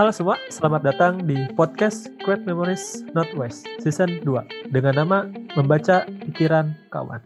Halo 0.00 0.16
semua, 0.16 0.40
selamat 0.48 0.80
datang 0.80 1.28
di 1.28 1.36
podcast 1.52 2.08
Great 2.24 2.48
Memories 2.48 3.04
Northwest 3.12 3.68
Season 3.84 4.08
2 4.24 4.72
dengan 4.72 4.96
nama 4.96 5.28
Membaca 5.52 6.08
Pikiran 6.24 6.72
Kawan. 6.88 7.20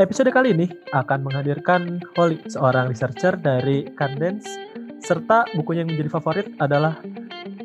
Episode 0.00 0.32
kali 0.32 0.56
ini 0.56 0.64
akan 0.96 1.28
menghadirkan 1.28 2.00
Holly, 2.16 2.40
seorang 2.48 2.88
researcher 2.88 3.36
dari 3.36 3.84
Candence, 4.00 4.48
serta 5.04 5.44
bukunya 5.52 5.84
yang 5.84 5.92
menjadi 5.92 6.16
favorit 6.16 6.48
adalah 6.56 7.04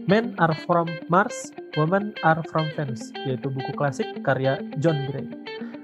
Men 0.03 0.35
Are 0.35 0.51
From 0.67 0.91
Mars, 1.07 1.55
Women 1.79 2.11
Are 2.27 2.43
From 2.51 2.67
Venus, 2.75 3.15
yaitu 3.23 3.47
buku 3.47 3.71
klasik 3.71 4.19
karya 4.19 4.59
John 4.83 5.07
Gray, 5.07 5.31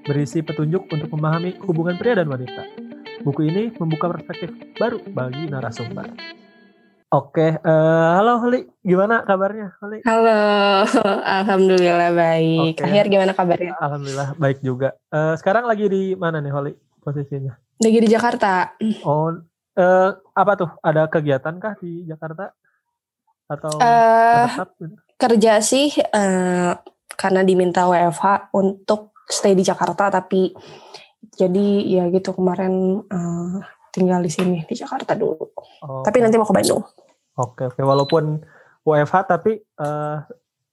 berisi 0.04 0.44
petunjuk 0.44 0.92
untuk 0.92 1.08
memahami 1.08 1.56
hubungan 1.64 1.96
pria 1.96 2.20
dan 2.20 2.28
wanita. 2.28 2.84
Buku 3.24 3.42
ini 3.48 3.72
membuka 3.80 4.12
perspektif 4.12 4.52
baru 4.76 5.00
bagi 5.08 5.48
narasumber. 5.48 6.12
Oke, 7.08 7.62
uh, 7.62 8.10
halo 8.18 8.42
Holly, 8.42 8.66
gimana 8.82 9.22
kabarnya 9.22 9.78
Holly? 9.78 10.02
Halo, 10.02 10.42
alhamdulillah 11.40 12.10
baik. 12.12 12.74
Oke. 12.74 12.84
Akhir 12.84 13.06
gimana 13.06 13.32
kabarnya? 13.32 13.78
Alhamdulillah 13.78 14.30
baik 14.36 14.60
juga. 14.60 14.98
Uh, 15.14 15.38
sekarang 15.38 15.70
lagi 15.70 15.86
di 15.88 16.18
mana 16.18 16.42
nih 16.42 16.50
Holly 16.50 16.74
posisinya? 17.00 17.54
Lagi 17.80 18.00
di 18.02 18.10
Jakarta. 18.10 18.74
Oh, 19.06 19.30
uh, 19.30 20.10
apa 20.34 20.52
tuh? 20.58 20.70
Ada 20.82 21.06
kegiatan 21.06 21.54
kah 21.62 21.78
di 21.78 22.02
Jakarta? 22.04 22.50
Atau 23.46 23.78
Eh, 23.78 24.46
tetap? 24.50 24.70
gitu? 24.82 24.96
kerja 25.14 25.62
sih 25.62 25.94
eh, 25.94 26.72
karena 27.14 27.42
diminta 27.46 27.86
WFH 27.86 28.50
untuk 28.52 29.14
stay 29.24 29.54
di 29.54 29.62
Jakarta, 29.62 30.10
tapi 30.10 30.50
jadi 31.34 31.68
ya 31.88 32.04
gitu 32.12 32.36
kemarin 32.36 33.04
eh, 33.08 33.58
tinggal 33.94 34.20
di 34.20 34.32
sini 34.32 34.58
di 34.66 34.76
Jakarta 34.76 35.14
dulu. 35.14 35.54
Oh, 35.86 36.02
Tapi 36.04 36.18
nanti 36.20 36.36
mau 36.36 36.48
ke 36.50 36.56
Bandung. 36.56 36.84
Oke, 37.38 37.70
oke. 37.70 37.82
Walaupun 37.82 38.42
WFH 38.84 39.16
tapi 39.30 39.62
eh, 39.62 40.18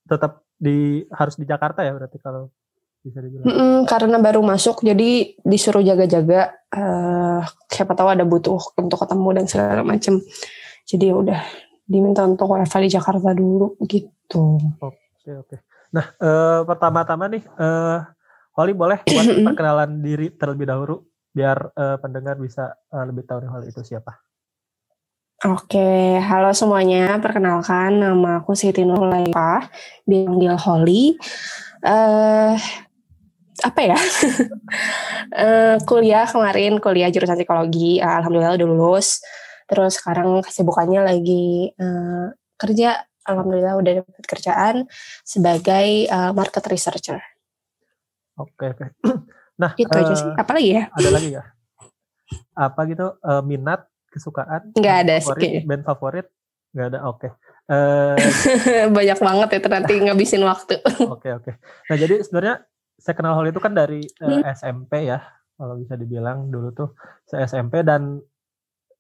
tetap 0.09 0.43
di 0.61 1.05
harus 1.15 1.39
di 1.41 1.47
Jakarta 1.49 1.81
ya 1.87 1.95
berarti 1.97 2.19
kalau 2.21 2.53
bisa 3.01 3.25
dibilang. 3.25 3.49
Mm-mm, 3.49 3.77
karena 3.89 4.21
baru 4.21 4.45
masuk, 4.45 4.85
jadi 4.85 5.37
disuruh 5.41 5.81
jaga-jaga. 5.81 6.53
eh, 6.71 7.41
siapa 7.67 7.99
tahu 7.99 8.09
ada 8.15 8.23
butuh 8.23 8.61
untuk 8.79 9.01
ketemu 9.03 9.29
dan 9.43 9.45
segala 9.51 9.83
macem. 9.83 10.23
Jadi 10.87 11.11
ya 11.11 11.15
udah 11.19 11.41
diminta 11.83 12.23
untuk 12.23 12.47
WFH 12.47 12.77
di 12.87 12.91
Jakarta 12.95 13.35
dulu 13.35 13.75
gitu. 13.91 14.61
Oke, 14.79 15.31
oke. 15.35 15.57
Nah, 15.91 16.07
eh, 16.15 16.61
pertama-tama 16.63 17.27
nih, 17.27 17.43
eh, 17.43 17.99
Holly 18.55 18.73
boleh 18.75 18.99
buat 19.07 19.27
perkenalan 19.53 20.03
diri 20.03 20.35
terlebih 20.35 20.67
dahulu 20.67 21.07
biar 21.31 21.71
eh, 21.75 21.97
pendengar 22.03 22.37
bisa 22.39 22.75
eh, 22.91 23.05
lebih 23.07 23.23
tahu 23.27 23.47
nih 23.47 23.51
Holly 23.51 23.67
itu 23.71 23.83
siapa. 23.87 24.19
Oke, 25.41 26.21
halo 26.21 26.53
semuanya. 26.53 27.17
Perkenalkan, 27.17 27.97
nama 27.97 28.45
aku 28.45 28.53
Siti 28.53 28.85
Nurlaifa, 28.85 29.73
dipanggil 30.05 30.53
Holly. 30.61 31.17
Eh, 31.81 32.55
apa 33.65 33.81
ya? 33.81 33.99
Eh, 35.31 35.79
kuliah 35.87 36.27
kemarin, 36.27 36.83
kuliah 36.83 37.07
jurusan 37.07 37.39
psikologi. 37.39 38.03
Alhamdulillah 38.03 38.59
udah 38.59 38.67
lulus. 38.67 39.23
Terus 39.71 40.03
sekarang 40.03 40.43
kesibukannya 40.43 41.07
lagi 41.07 41.71
eh, 41.71 42.27
kerja. 42.59 43.07
Alhamdulillah 43.31 43.79
udah 43.79 43.93
dapat 44.03 44.25
kerjaan 44.27 44.91
sebagai 45.23 46.11
eh, 46.11 46.33
market 46.35 46.67
researcher. 46.67 47.30
Oke, 48.41 48.65
oke. 48.73 48.87
Nah, 49.61 49.77
Gitu 49.77 49.93
aja 49.93 50.09
eh, 50.09 50.17
sih. 50.17 50.31
Apa 50.41 50.57
lagi 50.57 50.71
ya? 50.73 50.89
ada 50.89 51.09
lagi 51.13 51.29
ya? 51.37 51.45
Apa 52.57 52.81
gitu 52.89 53.07
eh, 53.21 53.43
minat, 53.45 53.85
kesukaan? 54.09 54.73
Nggak 54.73 54.97
band 54.97 55.05
ada 55.05 55.15
sih 55.21 55.29
favorit, 55.29 55.41
kayaknya. 55.45 55.63
Band 55.69 55.83
favorit? 55.85 56.27
Nggak 56.73 56.87
ada. 56.89 56.99
Oke. 57.05 57.29
Eh, 57.69 58.17
Banyak 58.97 59.19
banget 59.21 59.49
ya 59.53 59.59
nanti 59.69 59.93
ngabisin 60.01 60.43
waktu. 60.49 60.81
Oke 61.13 61.29
oke. 61.29 61.53
Nah 61.61 61.97
jadi 62.01 62.25
sebenarnya 62.25 62.55
saya 62.97 63.15
kenal 63.17 63.37
Holly 63.37 63.53
itu 63.53 63.61
kan 63.61 63.77
dari 63.77 64.01
eh, 64.01 64.25
Hmm. 64.25 64.43
SMP 64.49 65.13
ya, 65.13 65.21
kalau 65.57 65.77
bisa 65.77 65.95
dibilang 66.01 66.49
dulu 66.49 66.69
tuh 66.73 66.89
saya 67.29 67.45
SMP 67.45 67.85
dan 67.85 68.17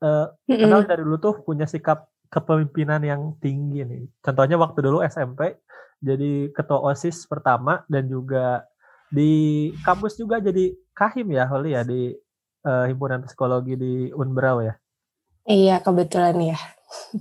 eh, 0.00 0.26
Mm-mm. 0.44 0.60
kenal 0.60 0.84
dari 0.84 1.00
dulu 1.00 1.16
tuh 1.16 1.34
punya 1.40 1.64
sikap 1.64 2.04
kepemimpinan 2.28 3.00
yang 3.00 3.32
tinggi 3.40 3.80
nih. 3.82 4.04
Contohnya 4.20 4.60
waktu 4.60 4.78
dulu 4.84 5.00
SMP 5.02 5.56
jadi 6.00 6.48
ketua 6.52 6.80
osis 6.92 7.24
pertama 7.24 7.84
dan 7.88 8.08
juga 8.08 8.64
di 9.10 9.30
kampus 9.82 10.14
juga 10.14 10.38
jadi 10.38 10.70
kahim 10.94 11.34
ya 11.34 11.44
Holly 11.50 11.74
ya 11.74 11.82
di 11.82 12.14
eh, 12.62 12.84
himpunan 12.86 13.26
psikologi 13.26 13.74
di 13.74 13.94
Unbrau 14.14 14.62
ya. 14.62 14.74
Iya, 15.50 15.82
kebetulan 15.82 16.54
ya. 16.54 16.58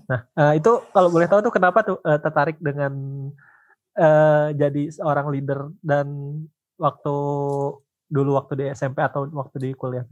Nah 0.05 0.21
eh, 0.37 0.61
itu 0.61 0.71
kalau 0.93 1.09
boleh 1.09 1.25
tahu 1.25 1.41
tuh 1.45 1.53
kenapa 1.53 1.81
tuh 1.81 1.97
eh, 2.05 2.19
tertarik 2.21 2.61
dengan 2.61 2.93
eh, 3.97 4.47
jadi 4.53 4.93
seorang 4.93 5.33
leader 5.33 5.73
dan 5.81 6.07
waktu 6.77 7.15
dulu 8.09 8.37
waktu 8.37 8.53
di 8.57 8.65
SMP 8.73 9.01
atau 9.01 9.25
waktu 9.33 9.57
di 9.57 9.69
kuliah? 9.73 10.05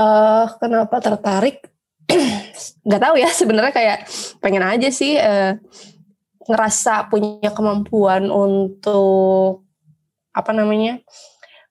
eh 0.00 0.46
kenapa 0.56 0.96
tertarik? 1.02 1.68
Nggak 2.86 3.02
tahu 3.04 3.14
ya 3.20 3.28
sebenarnya 3.32 3.72
kayak 3.74 3.98
pengen 4.40 4.64
aja 4.64 4.88
sih 4.88 5.16
eh, 5.16 5.60
ngerasa 6.48 7.12
punya 7.12 7.52
kemampuan 7.52 8.32
untuk 8.32 9.69
apa 10.30 10.50
namanya 10.54 11.02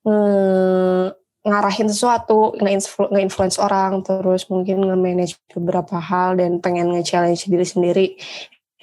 nge- 0.04 1.14
ngarahin 1.40 1.88
sesuatu, 1.88 2.54
nge-influ- 2.60 3.10
nge-influence 3.16 3.58
orang, 3.64 4.04
terus 4.04 4.46
mungkin 4.52 4.84
nge-manage 4.84 5.40
beberapa 5.56 5.98
hal 5.98 6.36
dan 6.36 6.60
pengen 6.60 6.92
nge-challenge 6.94 7.48
diri 7.48 7.66
sendiri. 7.66 8.06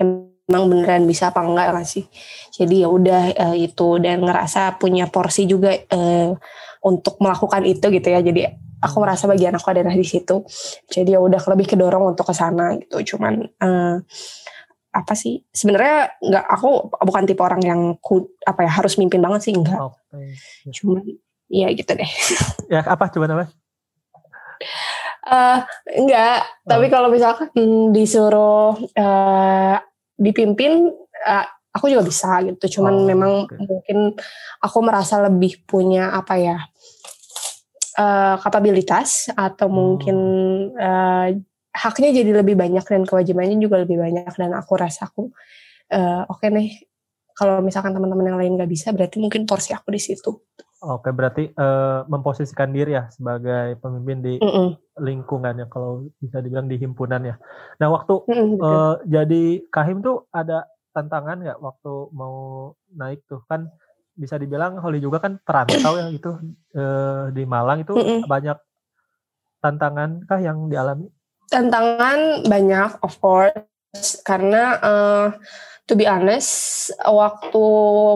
Emang 0.01 0.71
beneran 0.71 1.05
bisa 1.05 1.35
apa 1.35 1.45
enggak 1.45 1.75
nggak 1.75 1.89
sih? 1.89 2.05
Jadi 2.57 2.87
ya 2.87 2.89
udah 2.89 3.23
eh, 3.35 3.57
itu 3.69 4.01
dan 4.01 4.25
ngerasa 4.25 4.81
punya 4.81 5.11
porsi 5.11 5.45
juga 5.45 5.75
eh, 5.75 6.31
untuk 6.87 7.21
melakukan 7.21 7.67
itu 7.67 7.87
gitu 7.93 8.09
ya. 8.09 8.21
Jadi 8.25 8.47
aku 8.81 8.97
merasa 9.03 9.27
bagian 9.27 9.53
aku 9.59 9.69
adalah 9.75 9.93
di 9.93 10.07
situ. 10.07 10.47
Jadi 10.89 11.13
ya 11.13 11.21
udah 11.21 11.41
lebih 11.53 11.67
kedorong 11.77 12.15
untuk 12.17 12.31
ke 12.31 12.35
sana 12.37 12.79
gitu. 12.79 13.17
Cuman 13.17 13.43
eh, 13.43 13.97
apa 14.97 15.13
sih? 15.13 15.45
Sebenarnya 15.53 16.17
nggak 16.17 16.45
aku 16.49 16.71
bukan 17.05 17.25
tipe 17.29 17.43
orang 17.45 17.61
yang 17.61 17.81
ku, 18.01 18.25
apa 18.43 18.65
ya 18.65 18.71
harus 18.73 18.97
mimpin 18.97 19.21
banget 19.21 19.45
sih 19.45 19.53
enggak. 19.53 19.77
Oke. 19.77 20.33
Cuman 20.73 21.05
ya 21.53 21.69
gitu 21.71 21.93
deh. 21.93 22.11
Ya 22.73 22.83
apa 22.83 23.07
coba 23.13 23.29
namanya? 23.29 23.53
eh 25.27 25.59
enggak, 25.99 26.39
tapi 26.65 26.87
kalau 26.87 27.11
misalkan 27.11 27.51
hmm, 27.53 27.91
disuruh 27.93 28.75
eh, 28.95 29.77
dipimpin 30.17 30.89
eh, 31.23 31.47
aku 31.71 31.93
juga 31.93 32.03
bisa 32.03 32.41
gitu. 32.43 32.81
Cuman 32.81 32.95
Oh, 32.95 33.05
memang 33.05 33.33
oke. 33.45 33.55
mungkin 33.61 33.99
aku 34.59 34.79
merasa 34.81 35.21
lebih 35.21 35.63
punya 35.69 36.11
apa 36.11 36.35
ya? 36.41 36.59
eh, 37.97 38.37
kapabilitas 38.41 39.33
atau 39.33 39.67
mungkin 39.73 40.17
eh, 40.77 41.27
haknya 41.77 42.11
jadi 42.25 42.41
lebih 42.41 42.57
banyak 42.57 42.85
dan 42.89 43.03
kewajibannya 43.05 43.61
juga 43.61 43.85
lebih 43.85 44.01
banyak 44.01 44.33
dan 44.33 44.51
aku 44.57 44.73
rasa 44.81 45.13
aku 45.13 45.29
eh, 45.93 46.23
oke 46.27 46.49
nih 46.49 46.89
kalau 47.37 47.61
misalkan 47.61 47.93
teman-teman 47.93 48.33
yang 48.33 48.39
lain 48.41 48.57
nggak 48.57 48.71
bisa 48.73 48.97
berarti 48.97 49.21
mungkin 49.21 49.45
porsi 49.45 49.77
aku 49.77 49.93
di 49.93 50.01
situ. 50.01 50.41
Oke 50.81 51.13
berarti 51.13 51.53
eh, 51.53 52.01
memposisikan 52.09 52.73
diri 52.73 52.97
ya 52.97 53.13
sebagai 53.13 53.77
pemimpin 53.81 54.19
di 54.25 54.35
Mm-mm. 54.41 54.77
lingkungannya 54.97 55.69
kalau 55.69 56.09
bisa 56.17 56.41
dibilang 56.41 56.65
di 56.65 56.81
himpunan 56.81 57.21
ya. 57.29 57.37
Nah 57.77 57.89
waktu 57.93 58.25
Mm-mm, 58.25 58.57
betul. 58.57 58.65
eh, 58.65 58.95
jadi 59.05 59.45
kahim 59.69 60.01
tuh 60.01 60.25
ada 60.33 60.65
tantangan 60.97 61.45
nggak 61.45 61.61
waktu 61.61 61.93
mau 62.17 62.37
naik 62.97 63.21
tuh 63.29 63.45
kan 63.45 63.69
bisa 64.17 64.41
dibilang 64.41 64.81
Holly 64.81 64.97
juga 64.97 65.21
kan 65.21 65.37
perantau 65.45 65.93
ya 66.01 66.09
gitu 66.09 66.41
eh, 66.73 67.25
di 67.37 67.45
Malang 67.45 67.85
itu 67.85 67.93
Mm-mm. 67.93 68.25
banyak 68.25 68.57
tantangan 69.61 70.25
kah 70.25 70.41
yang 70.41 70.73
dialami? 70.73 71.13
Tantangan 71.47 72.45
banyak 72.45 72.91
of 73.01 73.15
course 73.19 73.55
karena 74.23 74.77
eh, 74.83 75.27
to 75.87 75.95
be 75.95 76.05
honest 76.05 76.51
waktu 77.01 77.65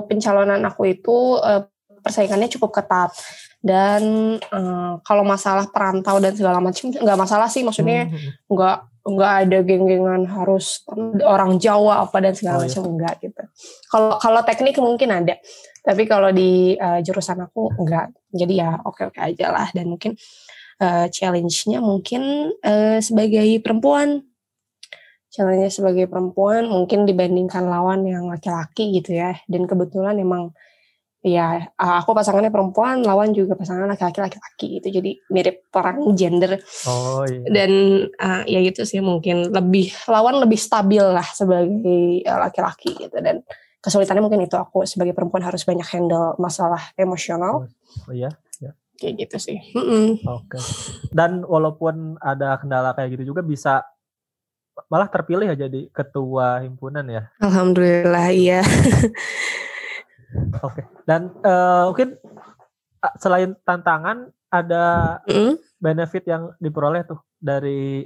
pencalonan 0.07 0.61
aku 0.67 0.91
itu 0.91 1.39
eh, 1.41 1.63
persaingannya 2.01 2.49
cukup 2.49 2.81
ketat. 2.83 3.13
Dan 3.61 4.03
eh, 4.41 4.93
kalau 5.05 5.21
masalah 5.23 5.69
perantau 5.69 6.17
dan 6.17 6.33
segala 6.33 6.59
macam 6.65 6.89
nggak 6.89 7.19
masalah 7.19 7.49
sih 7.49 7.61
maksudnya 7.61 8.09
Hmm, 8.09 8.17
nggak 8.49 8.77
nggak 9.01 9.33
ada 9.49 9.59
geng-gengan 9.65 10.29
harus 10.29 10.85
orang 11.25 11.57
Jawa 11.57 12.05
apa 12.05 12.21
dan 12.21 12.37
segala 12.37 12.61
Oh, 12.61 12.65
iya. 12.65 12.69
macam 12.69 12.83
enggak 12.89 13.15
gitu. 13.25 13.43
Kalau 13.89 14.17
kalau 14.21 14.41
teknik 14.45 14.77
mungkin 14.77 15.09
ada 15.13 15.37
tapi 15.81 16.05
kalau 16.05 16.29
di 16.33 16.77
eh, 16.77 17.01
jurusan 17.01 17.41
aku 17.49 17.73
enggak 17.81 18.13
jadi 18.33 18.55
ya 18.65 18.71
oke 18.81 19.09
oke 19.13 19.21
aja 19.21 19.53
lah. 19.53 19.69
Dan 19.73 19.89
mungkin 19.93 20.17
eh, 20.81 21.07
challenge-nya 21.13 21.79
mungkin 21.85 22.53
eh, 22.65 22.99
sebagai 23.05 23.47
perempuan. 23.61 24.25
Challenge-nya 25.31 25.71
sebagai 25.71 26.11
perempuan 26.11 26.67
mungkin 26.67 27.07
dibandingkan 27.07 27.69
lawan 27.69 28.03
yang 28.09 28.27
laki-laki 28.27 28.99
gitu 28.99 29.15
ya. 29.15 29.37
Dan 29.47 29.69
kebetulan 29.69 30.19
emang 30.19 30.51
ya 31.21 31.69
aku 31.77 32.17
pasangannya 32.17 32.49
perempuan 32.49 33.05
lawan 33.05 33.37
juga 33.37 33.53
pasangan 33.53 33.85
laki-laki 33.87 34.19
laki-laki 34.25 34.67
gitu. 34.81 34.89
Jadi 35.01 35.21
mirip 35.31 35.69
perang 35.69 36.03
gender. 36.17 36.59
Oh, 36.89 37.23
iya. 37.29 37.45
dan 37.47 37.71
uh, 38.17 38.43
ya 38.49 38.59
gitu 38.65 38.83
sih 38.89 39.05
mungkin 39.05 39.53
lebih 39.53 39.93
lawan 40.09 40.41
lebih 40.41 40.57
stabil 40.57 41.05
lah 41.05 41.29
sebagai 41.31 42.25
uh, 42.25 42.39
laki-laki 42.49 42.97
gitu. 42.97 43.17
Dan 43.21 43.45
kesulitannya 43.85 44.25
mungkin 44.25 44.45
itu 44.45 44.57
aku 44.57 44.85
sebagai 44.89 45.13
perempuan 45.13 45.45
harus 45.45 45.63
banyak 45.63 45.87
handle 45.93 46.35
masalah 46.41 46.81
emosional. 46.97 47.69
Oh, 47.69 48.11
oh 48.11 48.13
iya. 48.17 48.33
ya. 48.33 48.50
Kayak 49.01 49.27
gitu 49.27 49.37
sih 49.41 49.59
mm 49.73 49.81
-mm. 49.81 50.09
oke 50.29 50.45
okay. 50.53 50.63
dan 51.11 51.41
walaupun 51.49 52.21
ada 52.21 52.61
kendala 52.61 52.93
kayak 52.93 53.17
gitu 53.17 53.33
juga 53.33 53.41
bisa 53.41 53.83
malah 54.93 55.09
terpilih 55.09 55.49
ya 55.49 55.57
jadi 55.57 55.89
ketua 55.91 56.61
himpunan 56.61 57.05
ya 57.09 57.23
alhamdulillah 57.41 58.29
iya 58.31 58.61
Oke. 60.63 60.83
Okay. 60.83 60.85
Dan 61.07 61.35
uh, 61.43 61.91
mungkin 61.91 62.15
selain 63.19 63.57
tantangan 63.67 64.31
ada 64.51 65.19
mm. 65.27 65.81
benefit 65.81 66.27
yang 66.29 66.55
diperoleh 66.63 67.07
tuh 67.07 67.19
dari 67.41 68.05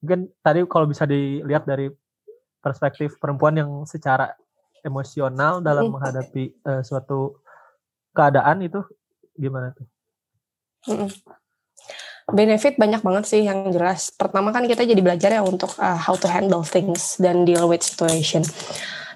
mungkin 0.00 0.32
tadi 0.40 0.64
kalau 0.64 0.88
bisa 0.88 1.04
dilihat 1.04 1.68
dari 1.68 1.92
perspektif 2.60 3.20
perempuan 3.20 3.54
yang 3.58 3.70
secara 3.84 4.32
emosional 4.80 5.60
dalam 5.60 5.92
menghadapi 5.92 6.56
uh, 6.64 6.80
suatu 6.80 7.38
keadaan 8.16 8.64
itu 8.64 8.80
gimana 9.36 9.76
tuh? 9.76 9.86
Mm. 10.88 11.08
Benefit 12.30 12.78
banyak 12.78 13.02
banget 13.02 13.24
sih 13.26 13.42
yang 13.42 13.74
jelas. 13.74 14.14
Pertama 14.14 14.54
kan 14.54 14.64
kita 14.70 14.86
jadi 14.86 15.02
belajar 15.02 15.34
ya 15.34 15.42
untuk 15.42 15.74
uh, 15.82 15.98
how 15.98 16.14
to 16.14 16.30
handle 16.30 16.62
things 16.62 17.18
dan 17.18 17.42
deal 17.42 17.66
with 17.66 17.82
situation. 17.82 18.46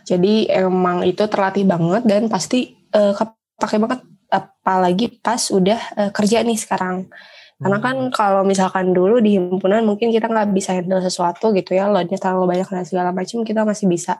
Jadi 0.04 0.50
emang 0.50 1.06
itu 1.06 1.24
terlatih 1.30 1.64
banget 1.64 2.02
dan 2.04 2.26
pasti 2.26 2.74
uh, 2.92 3.14
kepake 3.14 3.78
banget 3.78 4.00
apalagi 4.28 5.22
pas 5.22 5.40
udah 5.54 5.80
uh, 5.94 6.10
kerja 6.10 6.42
nih 6.42 6.58
sekarang. 6.58 7.06
Karena 7.54 7.78
kan 7.78 7.96
hmm. 7.96 8.12
kalau 8.12 8.42
misalkan 8.42 8.90
dulu 8.90 9.22
di 9.22 9.38
himpunan 9.38 9.86
mungkin 9.86 10.10
kita 10.10 10.26
nggak 10.26 10.50
bisa 10.50 10.74
handle 10.74 10.98
sesuatu 10.98 11.54
gitu 11.54 11.78
ya, 11.78 11.86
loadnya 11.86 12.18
terlalu 12.18 12.50
banyak 12.50 12.66
dan 12.66 12.84
segala 12.84 13.14
macam, 13.14 13.46
kita 13.46 13.62
masih 13.62 13.86
bisa 13.86 14.18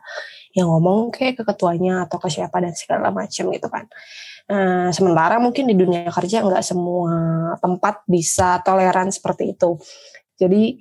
ya 0.55 0.63
ngomong 0.63 1.11
kayak 1.11 1.37
ke 1.37 1.43
ketuanya 1.43 2.07
atau 2.07 2.15
ke 2.15 2.31
siapa 2.31 2.63
dan 2.63 2.71
segala 2.71 3.11
macam 3.11 3.51
gitu 3.51 3.67
kan. 3.67 3.91
Nah, 4.45 4.93
sementara 4.93 5.41
mungkin 5.41 5.65
di 5.65 5.73
dunia 5.73 6.05
kerja 6.13 6.45
nggak 6.45 6.61
semua 6.61 7.13
tempat 7.57 8.05
bisa 8.05 8.61
toleran 8.61 9.09
seperti 9.09 9.57
itu. 9.57 9.81
Jadi 10.37 10.77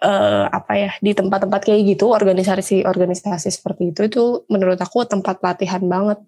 uh, 0.00 0.48
apa 0.48 0.72
ya 0.80 0.90
di 1.04 1.12
tempat-tempat 1.12 1.60
kayak 1.60 1.96
gitu 1.96 2.08
organisasi-organisasi 2.08 3.48
seperti 3.52 3.92
itu 3.92 4.00
itu 4.08 4.24
menurut 4.48 4.80
aku 4.80 5.04
tempat 5.04 5.44
latihan 5.44 5.84
banget 5.84 6.24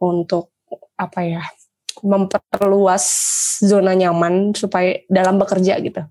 untuk 0.00 0.52
apa 1.00 1.20
ya 1.24 1.42
memperluas 2.04 3.04
zona 3.64 3.96
nyaman 3.96 4.52
supaya 4.52 5.00
dalam 5.08 5.40
bekerja 5.40 5.80
gitu. 5.80 6.04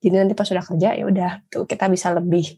Jadi 0.00 0.14
nanti 0.16 0.32
pas 0.36 0.48
sudah 0.48 0.64
kerja 0.64 0.96
ya 0.96 1.04
udah 1.04 1.44
tuh 1.48 1.64
kita 1.64 1.88
bisa 1.88 2.12
lebih 2.12 2.56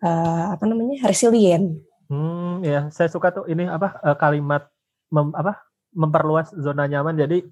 uh, 0.00 0.56
apa 0.56 0.64
namanya 0.64 1.04
resilient. 1.04 1.84
Hmm 2.08 2.64
ya 2.64 2.88
saya 2.92 3.12
suka 3.12 3.32
tuh 3.32 3.44
ini 3.48 3.68
apa 3.68 4.00
kalimat 4.20 4.68
mem, 5.12 5.32
apa 5.32 5.64
memperluas 5.94 6.52
zona 6.58 6.84
nyaman. 6.90 7.16
Jadi 7.16 7.46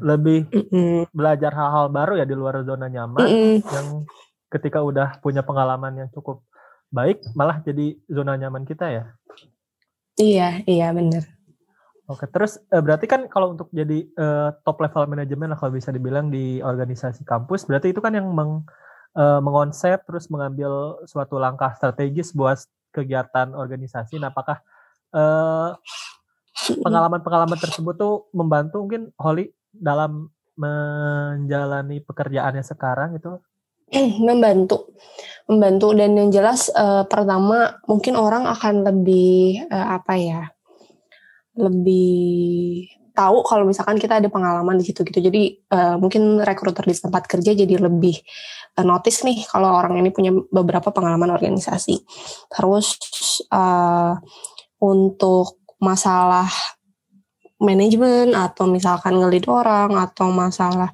lebih 0.00 0.48
mm 0.48 1.12
belajar 1.12 1.52
hal-hal 1.52 1.92
baru 1.92 2.16
ya 2.16 2.24
di 2.24 2.32
luar 2.32 2.64
zona 2.64 2.88
nyaman 2.88 3.20
mm 3.20 3.56
yang 3.68 3.88
ketika 4.48 4.80
udah 4.80 5.20
punya 5.20 5.44
pengalaman 5.44 5.92
yang 6.00 6.08
cukup 6.08 6.40
baik 6.88 7.20
malah 7.36 7.60
jadi 7.60 7.92
zona 8.08 8.40
nyaman 8.40 8.64
kita 8.64 8.88
ya. 8.88 9.04
Iya 10.16 10.64
iya 10.64 10.88
benar 10.94 11.34
oke 12.08 12.28
terus 12.28 12.60
eh, 12.68 12.82
berarti 12.84 13.06
kan 13.08 13.26
kalau 13.32 13.56
untuk 13.56 13.72
jadi 13.72 14.04
uh, 14.20 14.52
top 14.64 14.84
level 14.84 15.08
manajemen 15.08 15.52
lah 15.52 15.58
kalau 15.58 15.72
bisa 15.72 15.88
dibilang 15.88 16.28
di 16.28 16.60
organisasi 16.60 17.24
kampus 17.24 17.64
berarti 17.64 17.96
itu 17.96 18.00
kan 18.04 18.12
yang 18.12 18.28
meng, 18.28 18.64
uh, 19.16 19.40
mengonsep 19.40 20.04
terus 20.04 20.28
mengambil 20.28 21.00
suatu 21.08 21.40
langkah 21.40 21.72
strategis 21.76 22.36
buat 22.36 22.60
kegiatan 22.94 23.58
organisasi. 23.58 24.22
Nah 24.22 24.30
apakah 24.30 24.62
pengalaman-pengalaman 26.54 27.58
tersebut 27.58 27.94
tuh 27.98 28.14
membantu 28.30 28.86
mungkin 28.86 29.10
Holly 29.18 29.50
dalam 29.74 30.30
menjalani 30.54 31.98
pekerjaannya 32.02 32.62
sekarang 32.62 33.18
itu? 33.18 33.38
Membantu. 34.26 34.94
Membantu 35.50 35.92
dan 35.92 36.16
yang 36.16 36.30
jelas 36.32 36.72
uh, 36.72 37.04
pertama 37.04 37.78
mungkin 37.84 38.16
orang 38.16 38.48
akan 38.48 38.86
lebih 38.86 39.66
uh, 39.68 40.00
apa 40.00 40.14
ya 40.16 40.42
lebih 41.54 42.90
tahu 43.14 43.46
kalau 43.46 43.62
misalkan 43.62 43.94
kita 43.94 44.18
ada 44.18 44.26
pengalaman 44.26 44.74
di 44.74 44.84
situ 44.90 45.06
gitu. 45.06 45.22
Jadi 45.22 45.54
uh, 45.70 46.00
mungkin 46.00 46.42
rekruter 46.42 46.82
di 46.82 46.94
tempat 46.98 47.30
kerja 47.30 47.54
jadi 47.54 47.78
lebih 47.78 48.18
uh, 48.74 48.84
notice 48.86 49.22
nih 49.22 49.46
kalau 49.46 49.70
orang 49.70 50.02
ini 50.02 50.10
punya 50.10 50.34
beberapa 50.50 50.90
pengalaman 50.90 51.30
organisasi. 51.30 52.02
Terus 52.50 52.98
uh, 53.54 54.18
untuk 54.82 55.63
masalah 55.84 56.48
manajemen 57.60 58.32
atau 58.32 58.64
misalkan 58.64 59.20
ngelid 59.20 59.44
orang 59.46 59.92
atau 59.94 60.32
masalah 60.32 60.90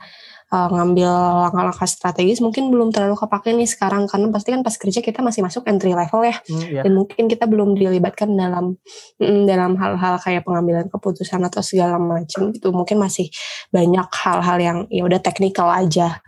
uh, 0.50 0.69
ngambil 0.70 1.10
langkah-langkah 1.46 1.88
strategis 1.88 2.42
mungkin 2.42 2.69
belum 2.69 2.90
terlalu 2.90 3.16
kepake 3.16 3.54
nih 3.54 3.70
sekarang 3.70 4.10
karena 4.10 4.28
pasti 4.34 4.48
kan 4.52 4.62
pas 4.66 4.75
kerja 4.75 5.00
kita 5.00 5.22
masih 5.22 5.40
masuk 5.46 5.62
entry 5.70 5.94
level 5.94 6.20
ya. 6.26 6.37
Mm, 6.50 6.60
yeah. 6.69 6.82
dan 6.84 6.92
mungkin 6.98 7.25
kita 7.31 7.44
belum 7.46 7.78
dilibatkan 7.78 8.34
dalam 8.34 8.76
mm, 9.22 9.42
dalam 9.46 9.78
hal-hal 9.78 10.14
kayak 10.20 10.42
pengambilan 10.44 10.87
keputusan 10.90 11.40
atau 11.46 11.62
segala 11.62 11.96
macam 11.96 12.50
itu 12.50 12.69
mungkin 12.75 12.98
masih 12.98 13.31
banyak 13.70 14.08
hal-hal 14.10 14.58
yang 14.58 14.78
ya 14.90 15.06
udah 15.06 15.22
teknikal 15.22 15.70
aja. 15.70 16.20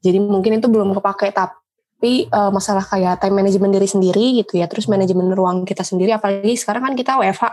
Jadi 0.00 0.22
mungkin 0.22 0.62
itu 0.62 0.70
belum 0.70 0.94
kepake 0.94 1.34
tapi 1.34 1.65
uh, 2.30 2.50
masalah 2.50 2.84
kayak 2.84 3.20
time 3.22 3.36
management 3.38 3.72
diri 3.76 3.88
sendiri 3.88 4.24
gitu 4.42 4.60
ya 4.60 4.66
terus 4.66 4.86
manajemen 4.86 5.32
ruang 5.32 5.66
kita 5.68 5.82
sendiri 5.82 6.14
apalagi 6.14 6.54
sekarang 6.56 6.92
kan 6.92 6.94
kita 6.94 7.18
WFH 7.20 7.44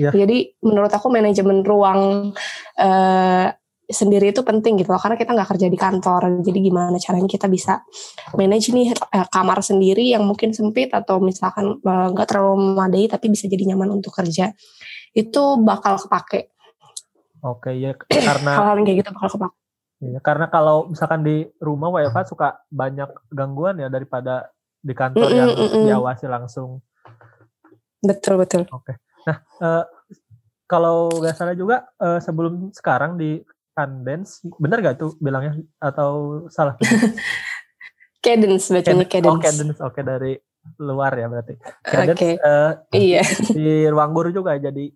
yeah. 0.00 0.12
jadi 0.12 0.52
menurut 0.64 0.92
aku 0.92 1.08
manajemen 1.10 1.62
ruang 1.62 2.32
uh, 2.78 3.48
sendiri 3.84 4.32
itu 4.32 4.40
penting 4.40 4.80
gitu 4.80 4.90
loh 4.92 5.00
karena 5.00 5.16
kita 5.20 5.36
nggak 5.36 5.48
kerja 5.56 5.66
di 5.68 5.78
kantor. 5.78 6.40
Jadi 6.40 6.58
gimana 6.64 6.96
caranya 6.96 7.28
kita 7.28 7.46
bisa 7.52 7.84
manage 8.32 8.72
nih 8.72 8.96
eh, 8.96 9.26
kamar 9.28 9.60
sendiri 9.60 10.16
yang 10.16 10.24
mungkin 10.24 10.56
sempit 10.56 10.88
atau 10.92 11.20
misalkan 11.20 11.76
eh, 11.84 12.08
nggak 12.12 12.26
terlalu 12.28 12.72
memadai 12.72 13.04
tapi 13.12 13.28
bisa 13.28 13.44
jadi 13.44 13.74
nyaman 13.74 14.00
untuk 14.00 14.16
kerja 14.16 14.56
itu 15.12 15.42
bakal 15.60 16.00
kepake. 16.00 16.56
Oke 17.44 17.76
ya 17.76 17.92
karena 18.08 18.50
hal-hal 18.56 18.76
kayak 18.88 18.96
gitu 19.04 19.10
bakal 19.12 19.30
kepake 19.36 19.63
ya, 20.12 20.20
karena 20.20 20.46
kalau 20.52 20.92
misalkan 20.92 21.24
di 21.24 21.48
rumah 21.62 21.88
WFH 21.88 22.36
suka 22.36 22.60
banyak 22.68 23.08
gangguan 23.32 23.80
ya 23.80 23.88
daripada 23.88 24.52
di 24.84 24.92
kantor 24.92 25.28
mm 25.28 25.32
-mm, 25.32 25.40
yang 25.40 25.50
mm 25.50 25.68
-mm. 25.72 25.84
diawasi 25.88 26.26
langsung 26.28 26.84
betul 28.04 28.36
betul 28.36 28.68
oke 28.68 28.92
nah 29.24 29.36
uh, 29.64 29.84
kalau 30.68 31.08
nggak 31.08 31.36
salah 31.36 31.56
juga 31.56 31.88
uh, 32.00 32.20
sebelum 32.20 32.72
sekarang 32.72 33.16
di 33.16 33.40
Cadence, 33.74 34.38
bener 34.62 34.78
gak 34.78 35.02
tuh 35.02 35.18
bilangnya 35.18 35.58
atau 35.82 36.46
salah? 36.46 36.78
cadence 38.24 38.70
bacanya 38.70 39.02
cadence. 39.02 39.34
Oh 39.34 39.42
cadence, 39.42 39.78
oke 39.82 39.98
okay, 39.98 40.02
dari 40.06 40.32
luar 40.78 41.10
ya 41.18 41.26
berarti. 41.26 41.58
Cadence 41.82 42.14
okay. 42.22 42.34
uh, 42.38 42.78
eh, 42.94 43.18
iya. 43.18 43.22
di 43.50 43.90
ruang 43.90 44.14
guru 44.14 44.30
juga 44.30 44.54
jadi 44.62 44.94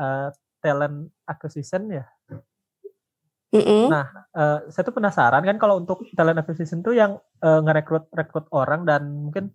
uh, 0.00 0.32
talent 0.64 1.12
acquisition 1.28 1.92
ya. 1.92 2.08
Mm 3.50 3.62
-hmm. 3.66 3.84
Nah, 3.90 4.06
uh, 4.30 4.58
saya 4.70 4.86
tuh 4.86 4.94
penasaran 4.94 5.42
kan 5.42 5.58
kalau 5.58 5.82
untuk 5.82 6.06
talent 6.14 6.38
acquisition 6.38 6.86
tuh 6.86 6.94
yang 6.94 7.18
uh, 7.42 7.60
ngerekrut 7.66 8.06
rekrut 8.14 8.46
orang 8.54 8.86
dan 8.86 9.10
mungkin 9.26 9.50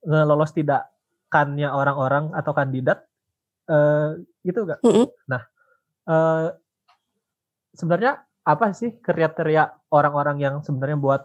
ngelolos 0.00 0.56
tidak 0.56 0.88
kannya 1.28 1.68
orang-orang 1.68 2.32
atau 2.32 2.56
kandidat 2.56 3.04
uh, 3.68 4.16
gitu 4.44 4.64
gak? 4.64 4.80
Mm 4.80 4.92
-hmm. 4.96 5.06
Nah, 5.28 5.42
uh, 6.08 6.46
sebenarnya 7.76 8.24
apa 8.44 8.72
sih 8.72 8.96
kriteria 9.00 9.92
orang-orang 9.92 10.36
yang 10.40 10.54
sebenarnya 10.64 10.96
buat 11.00 11.22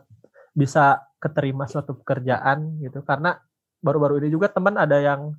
bisa 0.55 0.99
keterima 1.19 1.67
suatu 1.67 1.99
pekerjaan 1.99 2.79
gitu 2.79 3.03
karena 3.03 3.35
baru-baru 3.79 4.23
ini 4.23 4.31
juga 4.31 4.51
teman 4.51 4.75
ada 4.75 4.99
yang 4.99 5.35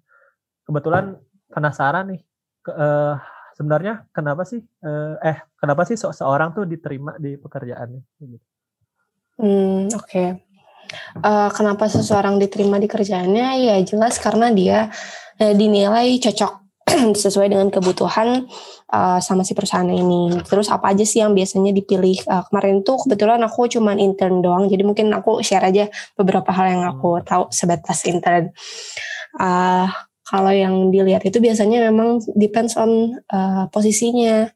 kebetulan 0.64 1.16
penasaran 1.48 2.14
nih 2.14 2.22
ke, 2.60 2.72
uh, 2.72 3.16
sebenarnya 3.60 4.08
kenapa 4.16 4.48
sih 4.48 4.64
uh, 4.64 5.20
eh 5.20 5.36
kenapa 5.60 5.84
sih 5.84 6.00
se 6.00 6.08
seorang 6.16 6.56
tuh 6.56 6.64
diterima 6.64 7.20
di 7.20 7.36
pekerjaannya. 7.36 8.00
Hmm, 9.36 9.92
oke. 9.92 10.08
Okay. 10.08 10.28
Uh, 11.20 11.28
eh, 11.28 11.48
kenapa 11.52 11.84
seseorang 11.92 12.40
diterima 12.40 12.80
di 12.80 12.88
kerjaannya? 12.88 13.68
Ya 13.68 13.76
jelas 13.84 14.16
karena 14.16 14.48
dia 14.48 14.88
uh, 15.44 15.52
dinilai 15.52 16.16
cocok 16.16 16.52
sesuai 17.22 17.52
dengan 17.52 17.68
kebutuhan 17.68 18.48
uh, 18.96 19.20
sama 19.20 19.44
si 19.44 19.52
perusahaan 19.52 19.84
ini. 19.84 20.40
Terus 20.48 20.72
apa 20.72 20.96
aja 20.96 21.04
sih 21.04 21.20
yang 21.20 21.36
biasanya 21.36 21.76
dipilih? 21.76 22.16
Uh, 22.24 22.40
kemarin 22.48 22.80
tuh 22.80 22.96
kebetulan 23.04 23.44
aku 23.44 23.68
cuman 23.68 24.00
intern 24.00 24.40
doang, 24.40 24.72
jadi 24.72 24.88
mungkin 24.88 25.12
aku 25.12 25.44
share 25.44 25.68
aja 25.68 25.92
beberapa 26.16 26.48
hal 26.48 26.80
yang 26.80 26.82
aku 26.88 27.20
hmm. 27.20 27.28
tahu 27.28 27.44
sebatas 27.52 28.08
intern. 28.08 28.56
Uh, 29.36 29.86
kalau 30.30 30.54
yang 30.54 30.94
dilihat 30.94 31.26
itu 31.26 31.42
biasanya 31.42 31.90
memang 31.90 32.22
depends 32.38 32.78
on 32.78 33.18
uh, 33.34 33.66
posisinya. 33.74 34.46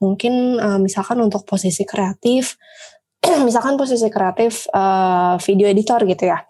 Mungkin 0.00 0.56
uh, 0.56 0.80
misalkan 0.80 1.20
untuk 1.20 1.44
posisi 1.44 1.84
kreatif, 1.84 2.56
misalkan 3.46 3.76
posisi 3.76 4.08
kreatif 4.08 4.64
uh, 4.72 5.36
video 5.44 5.68
editor 5.68 6.00
gitu 6.08 6.32
ya. 6.32 6.40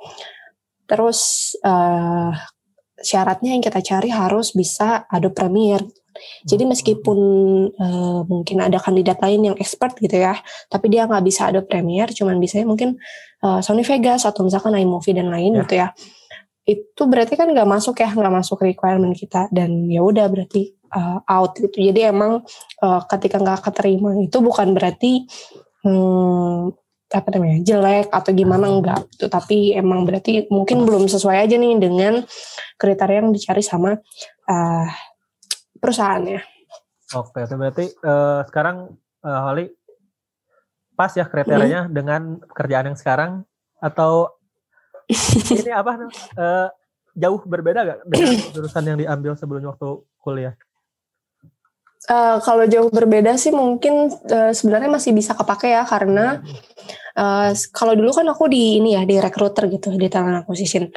Terus 0.86 1.52
uh, 1.66 2.30
syaratnya 3.02 3.58
yang 3.58 3.62
kita 3.66 3.82
cari 3.82 4.14
harus 4.14 4.54
bisa 4.54 5.10
Adobe 5.10 5.34
Premiere. 5.34 5.82
Jadi 6.46 6.62
meskipun 6.62 7.18
uh, 7.74 8.22
mungkin 8.30 8.62
ada 8.62 8.78
kandidat 8.78 9.18
lain 9.18 9.52
yang 9.52 9.56
expert 9.58 9.98
gitu 9.98 10.22
ya, 10.22 10.38
tapi 10.70 10.86
dia 10.86 11.10
nggak 11.10 11.24
bisa 11.26 11.50
Adobe 11.50 11.66
Premiere, 11.66 12.14
cuman 12.14 12.38
bisa 12.38 12.62
mungkin 12.62 12.94
uh, 13.42 13.58
Sony 13.58 13.82
Vegas 13.82 14.22
atau 14.22 14.46
misalkan 14.46 14.76
iMovie 14.78 15.18
dan 15.18 15.34
lain 15.34 15.58
yeah. 15.58 15.62
gitu 15.66 15.74
ya 15.82 15.88
itu 16.62 17.02
berarti 17.10 17.34
kan 17.34 17.50
nggak 17.50 17.66
masuk 17.66 17.98
ya 17.98 18.10
nggak 18.12 18.34
masuk 18.34 18.62
requirement 18.62 19.14
kita. 19.16 19.50
Dan 19.50 19.90
ya 19.90 20.02
udah 20.04 20.26
berarti 20.30 20.72
uh, 20.94 21.18
out 21.26 21.58
gitu. 21.58 21.78
Jadi 21.78 22.06
emang 22.06 22.44
uh, 22.84 23.00
ketika 23.08 23.40
nggak 23.40 23.66
keterima 23.66 24.14
itu 24.20 24.38
bukan 24.38 24.76
berarti 24.76 25.26
hmm, 25.82 26.70
apa 27.12 27.28
namanya 27.36 27.60
jelek 27.60 28.08
atau 28.08 28.32
gimana 28.32 28.72
enggak 28.72 29.04
itu 29.12 29.28
tapi 29.28 29.76
emang 29.76 30.08
berarti 30.08 30.48
mungkin 30.48 30.88
belum 30.88 31.12
sesuai 31.12 31.44
aja 31.44 31.60
nih 31.60 31.76
dengan 31.76 32.24
kriteria 32.80 33.20
yang 33.20 33.30
dicari 33.36 33.60
sama 33.60 34.00
uh, 34.48 34.88
perusahaannya. 35.76 36.40
Oke, 37.12 37.44
berarti 37.44 37.92
uh, 38.00 38.40
sekarang 38.48 38.96
uh, 39.20 39.40
Holly 39.44 39.68
pas 40.96 41.12
ya 41.12 41.28
kriterianya 41.28 41.88
hmm. 41.88 41.92
dengan 41.92 42.22
kerjaan 42.48 42.92
yang 42.92 42.98
sekarang? 42.98 43.44
Atau 43.82 44.41
ini 45.52 45.70
apa 45.72 46.08
uh, 46.36 46.68
jauh 47.12 47.40
berbeda 47.44 47.80
gak 47.84 48.00
dengan 48.08 48.36
jurusan 48.56 48.84
yang 48.88 48.98
diambil 48.98 49.32
sebelum 49.36 49.68
waktu 49.68 49.88
kuliah? 50.20 50.54
Uh, 52.10 52.42
kalau 52.42 52.66
jauh 52.66 52.90
berbeda 52.90 53.38
sih 53.38 53.54
mungkin 53.54 54.10
uh, 54.10 54.50
sebenarnya 54.50 54.90
masih 54.90 55.14
bisa 55.14 55.38
kepake 55.38 55.70
ya 55.70 55.86
karena 55.86 56.42
uh, 57.14 57.54
kalau 57.70 57.94
dulu 57.94 58.10
kan 58.10 58.26
aku 58.26 58.50
di 58.50 58.82
ini 58.82 58.98
ya 58.98 59.06
di 59.06 59.22
recruiter 59.22 59.70
gitu 59.70 59.94
di 59.94 60.10
talent 60.10 60.42
acquisition. 60.42 60.90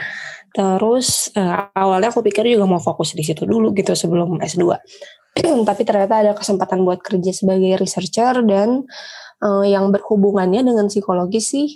Terus 0.50 1.29
uh, 1.38 1.69
awalnya 1.77 2.10
aku 2.10 2.25
pikir 2.25 2.50
juga 2.50 2.65
mau 2.65 2.81
fokus 2.81 3.13
di 3.13 3.22
situ 3.22 3.45
dulu 3.45 3.69
gitu 3.77 3.93
sebelum 3.93 4.41
S2. 4.41 4.65
Tapi 5.69 5.81
ternyata 5.86 6.25
ada 6.25 6.34
kesempatan 6.34 6.81
buat 6.81 7.05
kerja 7.05 7.29
sebagai 7.36 7.77
researcher 7.77 8.41
dan 8.41 8.89
uh, 9.45 9.62
yang 9.62 9.93
berhubungannya 9.93 10.65
dengan 10.65 10.89
psikologi 10.89 11.38
sih 11.43 11.67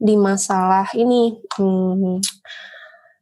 di 0.00 0.16
masalah 0.16 0.88
ini 0.96 1.36
hmm, 1.60 2.24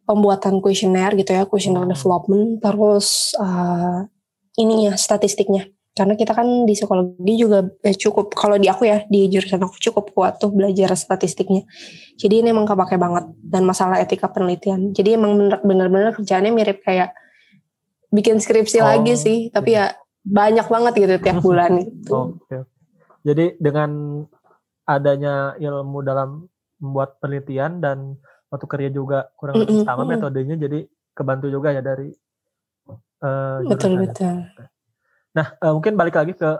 pembuatan 0.06 0.62
kuesioner 0.62 1.18
gitu 1.18 1.34
ya, 1.34 1.44
kuesioner 1.44 1.84
hmm. 1.84 1.92
development, 1.92 2.48
terus 2.62 3.34
uh, 3.36 4.06
ininya 4.54 4.94
statistiknya. 4.94 5.66
Karena 5.92 6.14
kita 6.14 6.30
kan 6.30 6.46
di 6.62 6.78
psikologi 6.78 7.34
juga 7.34 7.66
eh, 7.82 7.98
cukup, 7.98 8.30
kalau 8.38 8.54
di 8.54 8.70
aku 8.70 8.86
ya, 8.86 9.02
di 9.10 9.26
jurusan 9.26 9.58
aku 9.58 9.82
cukup 9.82 10.14
kuat 10.14 10.38
tuh 10.38 10.54
belajar 10.54 10.94
statistiknya. 10.94 11.66
Jadi 12.14 12.46
ini 12.46 12.54
emang 12.54 12.70
kepake 12.70 12.94
banget. 12.94 13.34
Dan 13.42 13.66
masalah 13.66 13.98
etika 13.98 14.30
penelitian. 14.30 14.94
Jadi 14.94 15.18
emang 15.18 15.34
bener-bener 15.66 16.14
kerjaannya 16.14 16.54
mirip 16.54 16.86
kayak 16.86 17.18
bikin 18.14 18.38
skripsi 18.38 18.78
oh, 18.78 18.86
lagi 18.86 19.18
sih. 19.18 19.50
Tapi 19.50 19.74
ya 19.74 19.90
banyak 20.22 20.70
banget 20.70 20.92
gitu 21.02 21.14
tiap 21.18 21.42
bulan 21.42 21.82
gitu. 21.82 22.14
Oh, 22.14 22.26
okay. 22.46 22.62
Jadi 23.26 23.58
dengan 23.58 24.22
adanya 24.88 25.52
ilmu 25.60 26.00
dalam 26.00 26.47
membuat 26.78 27.18
penelitian 27.18 27.82
dan 27.82 28.16
waktu 28.48 28.66
kerja 28.66 28.90
juga 28.90 29.18
kurang 29.36 29.60
lebih 29.60 29.84
sama 29.84 30.08
metodenya 30.08 30.56
jadi 30.56 30.88
kebantu 31.12 31.52
juga 31.52 31.74
ya 31.74 31.82
dari 31.82 32.08
uh, 33.20 33.60
betul 33.66 33.98
betul. 34.00 34.46
Nah 35.34 35.46
uh, 35.60 35.72
mungkin 35.74 35.98
balik 35.98 36.16
lagi 36.16 36.32
ke 36.32 36.50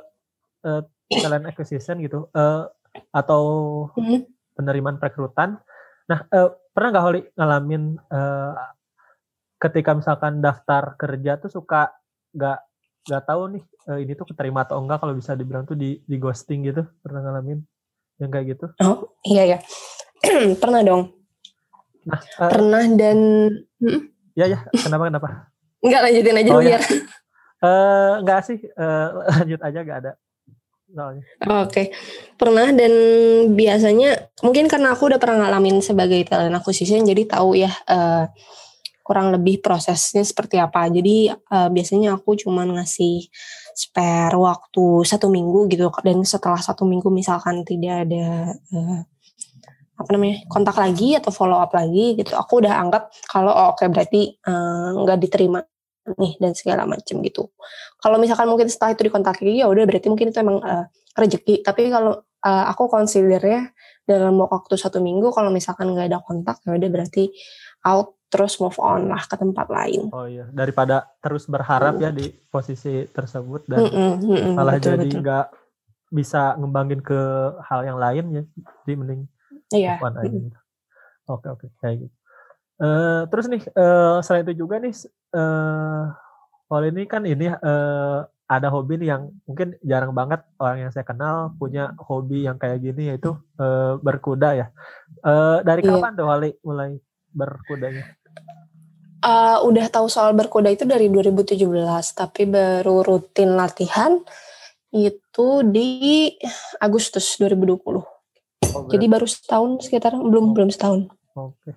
uh, 0.66 0.82
talent 1.08 1.48
acquisition 1.48 2.02
gitu 2.02 2.28
uh, 2.34 2.68
atau 3.14 3.42
mm-hmm. 3.94 4.20
penerimaan 4.58 4.98
perekrutan. 5.00 5.56
Nah 6.10 6.18
uh, 6.34 6.52
pernah 6.74 6.88
nggak 6.92 7.04
Holly 7.04 7.22
ngalamin 7.38 7.96
uh, 8.10 8.52
ketika 9.58 9.96
misalkan 9.96 10.42
daftar 10.44 10.94
kerja 10.98 11.40
tuh 11.40 11.50
suka 11.50 11.94
nggak 12.34 12.58
nggak 13.08 13.22
tahu 13.24 13.42
nih 13.56 13.64
uh, 13.88 13.98
ini 13.98 14.12
tuh 14.12 14.26
keterima 14.28 14.68
atau 14.68 14.78
enggak 14.82 15.00
kalau 15.00 15.14
bisa 15.16 15.32
dibilang 15.32 15.64
tuh 15.64 15.78
di 15.78 16.04
di 16.04 16.16
ghosting 16.20 16.68
gitu 16.68 16.84
pernah 17.00 17.24
ngalamin 17.24 17.64
yang 18.18 18.30
kayak 18.34 18.58
gitu? 18.58 18.66
Oh 18.84 19.14
iya 19.24 19.56
ya 19.56 19.58
pernah 20.62 20.80
dong. 20.84 21.02
Nah, 22.08 22.20
uh, 22.40 22.50
pernah 22.50 22.82
dan 22.96 23.18
hmm? 23.80 24.00
ya 24.32 24.46
ya 24.48 24.58
kenapa 24.72 25.12
kenapa? 25.12 25.28
Enggak 25.84 26.00
lanjutin 26.08 26.40
aja 26.40 26.50
oh, 26.52 26.62
biar. 26.62 26.82
Ya. 26.82 26.82
Uh, 27.58 28.22
enggak 28.22 28.46
sih 28.46 28.54
uh, 28.78 29.18
lanjut 29.34 29.58
aja 29.58 29.78
enggak 29.82 29.98
ada. 30.06 30.12
Oke, 30.88 31.18
okay. 31.42 31.86
pernah 32.38 32.70
dan 32.70 32.94
biasanya 33.52 34.30
mungkin 34.46 34.70
karena 34.70 34.94
aku 34.94 35.10
udah 35.10 35.18
pernah 35.18 35.42
ngalamin 35.42 35.82
sebagai 35.82 36.22
talent 36.22 36.54
acquisition 36.54 37.02
jadi 37.02 37.28
tahu 37.28 37.58
ya 37.58 37.68
uh, 37.90 38.30
kurang 39.04 39.32
lebih 39.32 39.64
prosesnya 39.64 40.20
seperti 40.20 40.56
apa. 40.56 40.88
Jadi 40.88 41.28
uh, 41.32 41.68
biasanya 41.68 42.16
aku 42.16 42.40
cuma 42.40 42.64
ngasih 42.68 43.24
spare 43.76 44.36
waktu 44.36 44.84
satu 45.08 45.32
minggu 45.32 45.68
gitu 45.72 45.88
dan 46.04 46.20
setelah 46.28 46.60
satu 46.60 46.88
minggu 46.88 47.08
misalkan 47.08 47.64
tidak 47.68 48.08
ada 48.08 48.52
uh, 48.72 49.00
apa 49.98 50.08
namanya 50.14 50.46
kontak 50.46 50.78
lagi 50.78 51.18
atau 51.18 51.34
follow 51.34 51.58
up 51.58 51.74
lagi 51.74 52.14
gitu. 52.14 52.38
Aku 52.38 52.62
udah 52.62 52.78
anggap 52.78 53.10
kalau 53.26 53.50
oh, 53.50 53.74
oke 53.74 53.82
okay, 53.82 53.90
berarti 53.90 54.22
eh, 54.38 54.88
nggak 54.94 55.18
uh, 55.18 55.22
diterima 55.22 55.60
nih 56.16 56.38
dan 56.38 56.54
segala 56.54 56.86
macam 56.86 57.20
gitu. 57.20 57.50
Kalau 57.98 58.16
misalkan 58.16 58.46
mungkin 58.46 58.70
setelah 58.70 58.94
itu 58.94 59.02
dikontak 59.10 59.42
lagi 59.42 59.60
ya 59.60 59.66
udah 59.66 59.84
berarti 59.84 60.06
mungkin 60.06 60.30
itu 60.30 60.38
emang 60.38 60.62
uh, 60.62 60.86
rezeki 61.18 61.66
tapi 61.66 61.90
kalau 61.90 62.22
uh, 62.46 62.64
aku 62.70 62.86
considernya 62.86 63.74
dalam 64.06 64.38
waktu 64.40 64.78
satu 64.78 65.02
minggu 65.02 65.34
kalau 65.34 65.50
misalkan 65.52 65.92
nggak 65.92 66.14
ada 66.14 66.18
kontak 66.22 66.62
ya 66.64 66.78
udah 66.78 66.88
berarti 66.88 67.28
out 67.84 68.16
terus 68.28 68.60
move 68.60 68.76
on 68.78 69.08
lah 69.08 69.24
ke 69.24 69.34
tempat 69.40 69.66
lain. 69.72 70.12
Oh 70.12 70.28
iya, 70.28 70.44
daripada 70.52 71.08
terus 71.24 71.48
berharap 71.48 71.96
mm. 71.96 72.02
ya 72.04 72.10
di 72.12 72.28
posisi 72.28 73.08
tersebut 73.08 73.64
dan 73.64 73.88
mm 73.88 73.90
-mm, 73.90 74.12
mm 74.20 74.28
-mm, 74.28 74.52
malah 74.52 74.76
betul, 74.76 75.00
jadi 75.00 75.08
nggak 75.16 75.46
bisa 76.12 76.56
ngembangin 76.60 77.00
ke 77.00 77.20
hal 77.68 77.84
yang 77.84 77.96
lain 77.96 78.24
ya, 78.32 78.42
jadi 78.84 78.94
mending 79.00 79.22
Iya. 79.72 80.00
Oke 81.28 81.46
oke 81.48 81.66
kayak 81.84 82.08
gitu. 82.08 82.16
Uh, 82.78 83.26
terus 83.28 83.50
nih 83.50 83.62
uh, 83.74 84.22
selain 84.22 84.46
itu 84.46 84.62
juga 84.62 84.78
nih 84.78 84.94
uh, 85.34 86.14
kalau 86.70 86.86
ini 86.86 87.02
kan 87.10 87.26
ini 87.26 87.50
uh, 87.50 88.22
ada 88.48 88.68
hobi 88.72 88.96
nih 88.96 89.12
yang 89.12 89.28
mungkin 89.44 89.76
jarang 89.84 90.16
banget 90.16 90.40
orang 90.56 90.88
yang 90.88 90.90
saya 90.94 91.04
kenal 91.04 91.52
punya 91.60 91.92
hobi 92.00 92.48
yang 92.48 92.56
kayak 92.56 92.80
gini 92.80 93.12
yaitu 93.12 93.36
uh, 93.60 94.00
berkuda 94.00 94.56
ya. 94.56 94.66
Uh, 95.20 95.60
dari 95.60 95.84
yeah. 95.84 96.00
kapan 96.00 96.12
tuh 96.16 96.24
Wali 96.24 96.50
mulai 96.64 96.96
berkudanya? 97.28 98.08
Uh, 99.20 99.60
udah 99.68 99.90
tahu 99.92 100.08
soal 100.08 100.32
berkuda 100.32 100.72
itu 100.72 100.88
dari 100.88 101.10
2017, 101.12 101.60
tapi 102.14 102.46
baru 102.48 103.04
rutin 103.04 103.58
latihan 103.58 104.16
itu 104.94 105.48
di 105.68 106.32
Agustus 106.80 107.36
2020. 107.36 108.17
Oh, 108.74 108.84
Jadi 108.88 109.06
baru 109.08 109.26
setahun 109.28 109.88
sekitar 109.88 110.12
belum 110.16 110.52
belum 110.52 110.68
setahun. 110.68 111.08
Oke. 111.36 111.72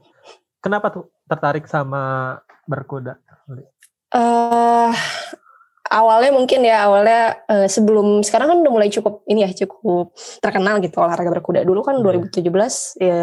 Kenapa 0.61 0.93
tuh 0.93 1.09
tertarik 1.25 1.65
sama 1.65 2.37
berkuda? 2.69 3.17
Uh, 4.11 4.91
awalnya 5.91 6.31
mungkin 6.31 6.63
ya 6.63 6.87
awalnya 6.87 7.43
uh, 7.47 7.67
sebelum 7.67 8.23
sekarang 8.23 8.47
kan 8.51 8.57
udah 8.63 8.71
mulai 8.71 8.87
cukup 8.87 9.27
ini 9.27 9.43
ya 9.43 9.51
cukup 9.51 10.15
terkenal 10.39 10.79
gitu 10.79 10.99
olahraga 11.03 11.31
berkuda. 11.31 11.67
Dulu 11.67 11.81
kan 11.83 11.99
2017 11.99 12.39
iya. 12.43 12.47
ya 13.01 13.21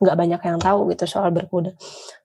nggak 0.00 0.16
banyak 0.16 0.40
yang 0.40 0.58
tahu 0.60 0.92
gitu 0.92 1.04
soal 1.04 1.28
berkuda. 1.32 1.76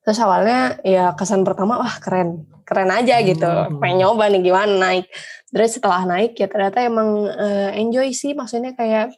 Terus 0.04 0.20
awalnya 0.24 0.80
ya 0.82 1.12
kesan 1.16 1.44
pertama 1.44 1.84
wah 1.84 1.96
keren 2.00 2.48
keren 2.64 2.88
aja 2.88 3.20
gitu. 3.20 3.48
Hmm. 3.48 3.84
Pengen 3.84 4.08
nyoba 4.08 4.32
nih 4.32 4.42
gimana 4.44 4.74
naik. 4.80 5.06
Terus 5.52 5.76
setelah 5.76 6.08
naik 6.08 6.40
ya 6.40 6.48
ternyata 6.48 6.80
emang 6.84 7.28
uh, 7.28 7.70
enjoy 7.76 8.16
sih 8.16 8.32
maksudnya 8.32 8.72
kayak 8.72 9.12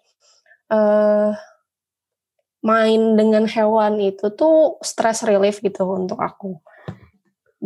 uh, 0.74 1.38
main 2.64 3.20
dengan 3.20 3.44
hewan 3.44 4.00
itu 4.00 4.32
tuh 4.34 4.80
stress 4.80 5.28
relief 5.28 5.60
gitu 5.60 5.84
untuk 5.84 6.18
aku 6.24 6.58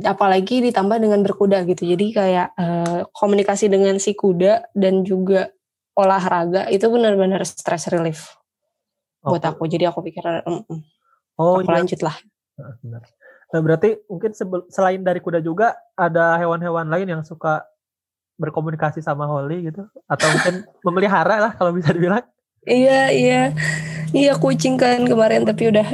apalagi 0.01 0.61
ditambah 0.69 0.97
dengan 0.97 1.21
berkuda 1.21 1.65
gitu 1.69 1.85
jadi 1.85 2.05
kayak 2.13 2.47
uh, 2.57 2.99
komunikasi 3.13 3.69
dengan 3.69 3.97
si 4.01 4.17
kuda 4.17 4.73
dan 4.73 5.05
juga 5.05 5.53
olahraga 5.97 6.69
itu 6.69 6.85
benar-benar 6.89 7.41
stress 7.45 7.89
relief 7.89 8.37
oh. 9.25 9.33
buat 9.33 9.45
aku 9.45 9.65
jadi 9.69 9.89
aku 9.89 10.01
pikir 10.05 10.21
mm 10.25 10.65
-mm. 10.65 10.79
oh 11.41 11.61
aku 11.61 11.69
iya. 11.69 11.75
lanjut 11.81 12.01
lah 12.01 12.17
benar. 12.81 13.01
Nah, 13.47 13.63
berarti 13.63 13.95
mungkin 14.11 14.35
selain 14.67 14.99
dari 15.07 15.23
kuda 15.23 15.39
juga 15.39 15.71
ada 15.95 16.35
hewan-hewan 16.35 16.83
lain 16.91 17.07
yang 17.07 17.23
suka 17.23 17.63
berkomunikasi 18.35 18.99
sama 18.99 19.23
Holly 19.23 19.71
gitu 19.71 19.87
atau 20.05 20.27
mungkin 20.29 20.55
memelihara 20.85 21.35
lah 21.41 21.51
kalau 21.57 21.73
bisa 21.73 21.89
dibilang 21.89 22.21
iya 22.67 23.09
iya 23.09 23.55
Iya 24.15 24.39
kucing 24.39 24.79
kan 24.79 25.03
kemarin 25.03 25.43
tapi 25.43 25.67
udah 25.71 25.87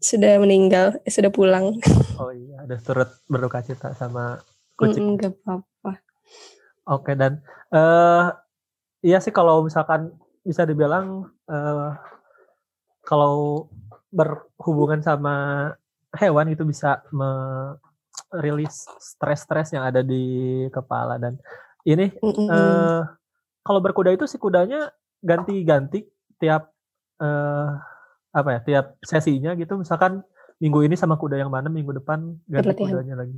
sudah 0.00 0.40
meninggal, 0.40 0.96
eh, 1.04 1.12
sudah 1.12 1.30
pulang. 1.30 1.76
Oh 2.20 2.28
iya, 2.36 2.68
ada 2.68 2.76
turut 2.76 3.08
berduka 3.32 3.64
cita 3.64 3.96
sama 3.96 4.44
kucing. 4.76 5.16
Enggak 5.16 5.40
apa-apa. 5.40 6.04
Oke 6.84 7.16
dan 7.16 7.40
uh, 7.72 8.28
iya 9.00 9.24
sih 9.24 9.32
kalau 9.32 9.64
misalkan 9.64 10.12
bisa 10.44 10.68
dibilang 10.68 11.32
uh, 11.48 11.96
kalau 13.08 13.68
berhubungan 14.12 15.00
sama 15.00 15.34
hewan 16.12 16.52
itu 16.52 16.60
bisa 16.68 17.00
merilis 17.08 18.84
stres-stres 19.00 19.72
yang 19.72 19.88
ada 19.88 20.04
di 20.04 20.68
kepala 20.68 21.16
dan 21.16 21.40
ini 21.88 22.12
mm 22.12 22.32
-hmm. 22.36 22.46
uh, 22.52 23.00
kalau 23.64 23.80
berkuda 23.80 24.12
itu 24.12 24.28
si 24.28 24.36
kudanya 24.36 24.92
ganti-ganti 25.24 26.04
tiap 26.36 26.68
uh, 27.20 27.78
apa 28.30 28.48
ya 28.56 28.60
tiap 28.62 28.86
sesinya 29.04 29.54
gitu 29.54 29.76
misalkan 29.78 30.24
minggu 30.60 30.84
ini 30.86 30.94
sama 30.94 31.16
kuda 31.16 31.40
yang 31.40 31.50
mana 31.50 31.72
minggu 31.72 31.96
depan 32.02 32.36
ganti 32.46 32.72
Berlatihan. 32.72 32.90
kudanya 32.92 33.14
lagi 33.16 33.36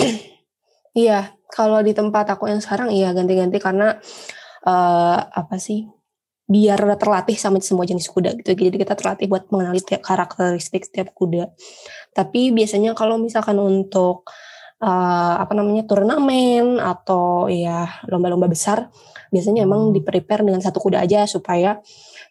iya 1.04 1.32
kalau 1.52 1.80
di 1.84 1.92
tempat 1.94 2.34
aku 2.34 2.50
yang 2.50 2.60
sekarang 2.60 2.90
iya 2.90 3.12
ganti-ganti 3.12 3.60
karena 3.62 3.98
uh, 4.66 5.18
apa 5.20 5.56
sih 5.60 5.86
biar 6.44 6.76
terlatih 7.00 7.40
sama 7.40 7.56
semua 7.64 7.88
jenis 7.88 8.04
kuda 8.12 8.36
gitu 8.36 8.52
jadi 8.52 8.76
kita 8.76 8.92
terlatih 8.98 9.32
buat 9.32 9.48
mengenali 9.48 9.80
tiap 9.80 10.04
karakteristik 10.04 10.84
setiap 10.84 11.16
kuda 11.16 11.48
tapi 12.12 12.52
biasanya 12.52 12.92
kalau 12.92 13.16
misalkan 13.16 13.56
untuk 13.56 14.28
uh, 14.84 15.34
apa 15.40 15.52
namanya 15.56 15.88
turnamen 15.88 16.76
atau 16.76 17.48
ya 17.48 17.88
lomba-lomba 18.04 18.52
besar 18.52 18.92
biasanya 19.32 19.64
emang 19.64 19.90
hmm. 19.90 19.94
di 19.96 20.00
prepare 20.04 20.44
dengan 20.44 20.60
satu 20.60 20.78
kuda 20.78 21.00
aja 21.00 21.24
supaya 21.24 21.80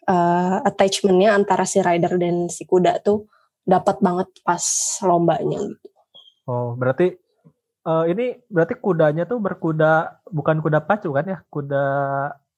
uh, 0.06 0.56
attachmentnya 0.62 1.34
antara 1.34 1.66
si 1.66 1.82
rider 1.82 2.14
dan 2.16 2.46
si 2.46 2.62
kuda 2.62 3.02
tuh 3.02 3.26
dapat 3.66 3.98
banget 3.98 4.30
pas 4.46 4.62
lombanya 5.02 5.58
gitu. 5.66 5.88
Oh 6.46 6.78
berarti 6.78 7.18
uh, 7.88 8.06
ini 8.06 8.38
berarti 8.46 8.78
kudanya 8.78 9.26
tuh 9.26 9.42
berkuda 9.42 10.22
bukan 10.30 10.62
kuda 10.62 10.86
pacu 10.86 11.10
kan 11.10 11.26
ya 11.26 11.38
kuda 11.50 11.84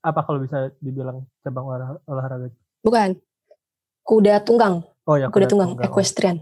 apa 0.07 0.21
kalau 0.23 0.39
bisa 0.39 0.71
dibilang 0.79 1.27
cabang 1.43 1.67
olah, 1.67 1.91
olahraga? 2.07 2.47
Bukan. 2.87 3.19
Kuda 4.07 4.39
tunggang. 4.47 4.87
Oh 5.03 5.19
ya, 5.19 5.27
kuda, 5.27 5.35
kuda 5.35 5.47
tunggang, 5.51 5.71
tunggang, 5.75 5.91
equestrian. 5.91 6.37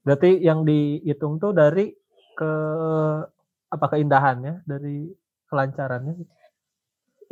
Berarti 0.00 0.40
yang 0.40 0.64
dihitung 0.64 1.36
tuh 1.36 1.52
dari 1.52 1.92
ke 2.36 2.52
apa 3.72 3.86
keindahannya, 3.92 4.64
dari 4.68 5.08
kelancarannya? 5.48 6.14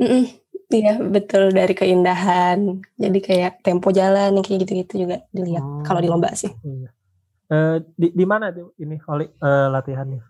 Mm 0.01 0.09
-mm. 0.09 0.25
Iya 0.71 1.03
betul 1.03 1.51
dari 1.51 1.75
keindahan. 1.75 2.79
Jadi 2.95 3.19
kayak 3.19 3.67
tempo 3.67 3.91
jalan 3.91 4.39
kayak 4.39 4.63
gitu-gitu 4.63 5.03
juga 5.03 5.27
dilihat 5.35 5.67
hmm. 5.67 5.83
kalau 5.83 5.99
di 5.99 6.07
lomba 6.07 6.31
sih. 6.39 6.55
Iya. 6.63 6.91
Uh, 7.51 7.77
di 7.99 8.15
di 8.15 8.23
mana 8.23 8.55
tuh 8.55 8.71
ini 8.79 8.95
Oli 9.11 9.27
uh, 9.27 9.67
latihannya? 9.75 10.23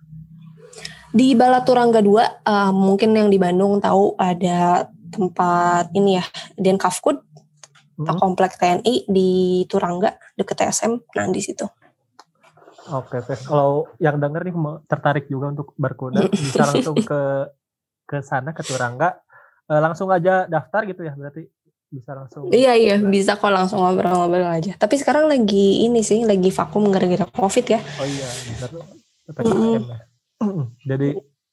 Di 1.12 1.36
Balaturangga 1.36 2.00
2 2.00 2.08
uh, 2.08 2.24
eh, 2.24 2.72
mungkin 2.72 3.12
yang 3.12 3.28
di 3.28 3.36
Bandung 3.36 3.84
tahu 3.84 4.16
ada 4.16 4.88
tempat 5.12 5.92
ini 5.92 6.16
ya 6.16 6.24
Denkafkud 6.56 7.20
hmm. 8.00 8.16
komplek 8.16 8.56
TNI 8.56 9.10
di 9.10 9.30
Turangga 9.68 10.16
deket 10.38 10.64
TSM 10.64 10.92
nah 11.18 11.26
di 11.28 11.42
situ 11.42 11.66
Oke, 12.90 13.22
okay, 13.22 13.38
kalau 13.46 13.86
yang 14.02 14.18
denger 14.18 14.50
nih 14.50 14.54
tertarik 14.90 15.30
juga 15.30 15.54
untuk 15.54 15.72
berkuda 15.78 16.26
bisa 16.34 16.66
langsung 16.66 16.98
ke 16.98 17.46
ke 18.04 18.18
sana 18.26 18.50
ke 18.50 18.66
Turangga 18.66 19.22
e, 19.70 19.74
langsung 19.78 20.10
aja 20.10 20.50
daftar 20.50 20.82
gitu 20.90 21.06
ya 21.06 21.14
berarti 21.14 21.46
bisa 21.86 22.10
langsung 22.10 22.50
iya 22.50 22.74
iya 22.74 22.98
bisa 22.98 23.38
kok 23.38 23.54
langsung 23.54 23.78
ngobrol-ngobrol 23.78 24.50
aja 24.50 24.74
tapi 24.74 24.98
sekarang 24.98 25.30
lagi 25.30 25.86
ini 25.86 26.02
sih 26.02 26.26
lagi 26.26 26.50
vakum 26.50 26.90
gara-gara 26.90 27.22
covid 27.30 27.78
ya 27.78 27.78
oh 27.78 28.06
iya 28.06 28.26
benar 28.58 28.70
mm 29.38 29.78
-hmm. 30.42 30.66
jadi 30.90 31.08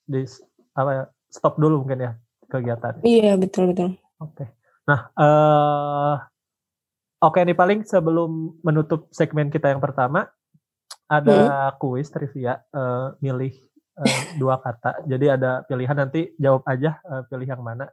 di 0.09 0.21
apa 0.73 0.91
ya 0.93 1.03
stop 1.29 1.61
dulu 1.61 1.85
mungkin 1.85 1.99
ya 2.01 2.11
kegiatan. 2.47 3.03
Iya 3.03 3.35
betul 3.35 3.75
betul. 3.75 3.89
Oke. 4.23 4.33
Okay. 4.33 4.47
Nah, 4.87 5.11
uh, 5.19 6.15
oke 7.19 7.35
okay 7.35 7.41
nih 7.43 7.57
paling 7.57 7.83
sebelum 7.83 8.55
menutup 8.63 9.11
segmen 9.11 9.51
kita 9.51 9.67
yang 9.69 9.83
pertama 9.83 10.31
ada 11.07 11.71
hmm. 11.71 11.75
kuis 11.79 12.11
trivia 12.11 12.59
uh, 12.75 13.15
milih 13.23 13.55
uh, 13.95 14.19
dua 14.35 14.59
kata. 14.59 15.07
Jadi 15.07 15.25
ada 15.31 15.63
pilihan 15.63 15.95
nanti 15.95 16.35
jawab 16.35 16.67
aja 16.67 16.99
uh, 17.07 17.23
pilih 17.31 17.47
yang 17.47 17.63
mana. 17.63 17.87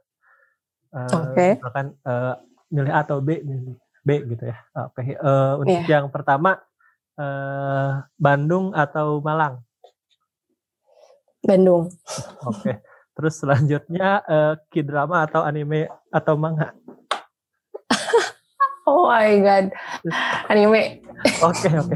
Uh, 0.91 1.07
oke. 1.11 1.31
Okay. 1.31 1.51
Misalkan 1.59 1.87
uh, 2.03 2.35
milih 2.71 2.91
A 2.91 3.07
atau 3.07 3.23
B, 3.23 3.39
milih 3.41 3.75
B 4.03 4.09
gitu 4.35 4.43
ya. 4.51 4.57
Oke. 4.85 5.01
Okay. 5.01 5.07
Uh, 5.17 5.53
untuk 5.63 5.81
yeah. 5.87 5.99
yang 5.99 6.11
pertama 6.11 6.59
uh, 7.15 8.03
Bandung 8.19 8.75
atau 8.75 9.23
Malang? 9.23 9.63
Bandung. 11.39 11.87
Oke. 12.43 12.59
Okay. 12.59 12.75
Terus 13.15 13.39
selanjutnya 13.39 14.19
uh, 14.27 14.53
K-drama 14.67 15.23
atau 15.23 15.39
anime 15.47 15.87
atau 16.11 16.35
manga? 16.35 16.75
oh 18.89 19.07
my 19.07 19.39
god, 19.39 19.71
anime. 20.51 21.04
Oke 21.41 21.69
oke. 21.73 21.95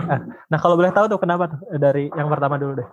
Nah 0.50 0.58
kalau 0.58 0.76
boleh 0.76 0.92
tahu 0.94 1.06
tuh 1.06 1.20
kenapa 1.22 1.50
tuh 1.52 1.60
dari 1.78 2.10
yang 2.14 2.30
pertama 2.30 2.58
dulu 2.58 2.82
deh. 2.82 2.90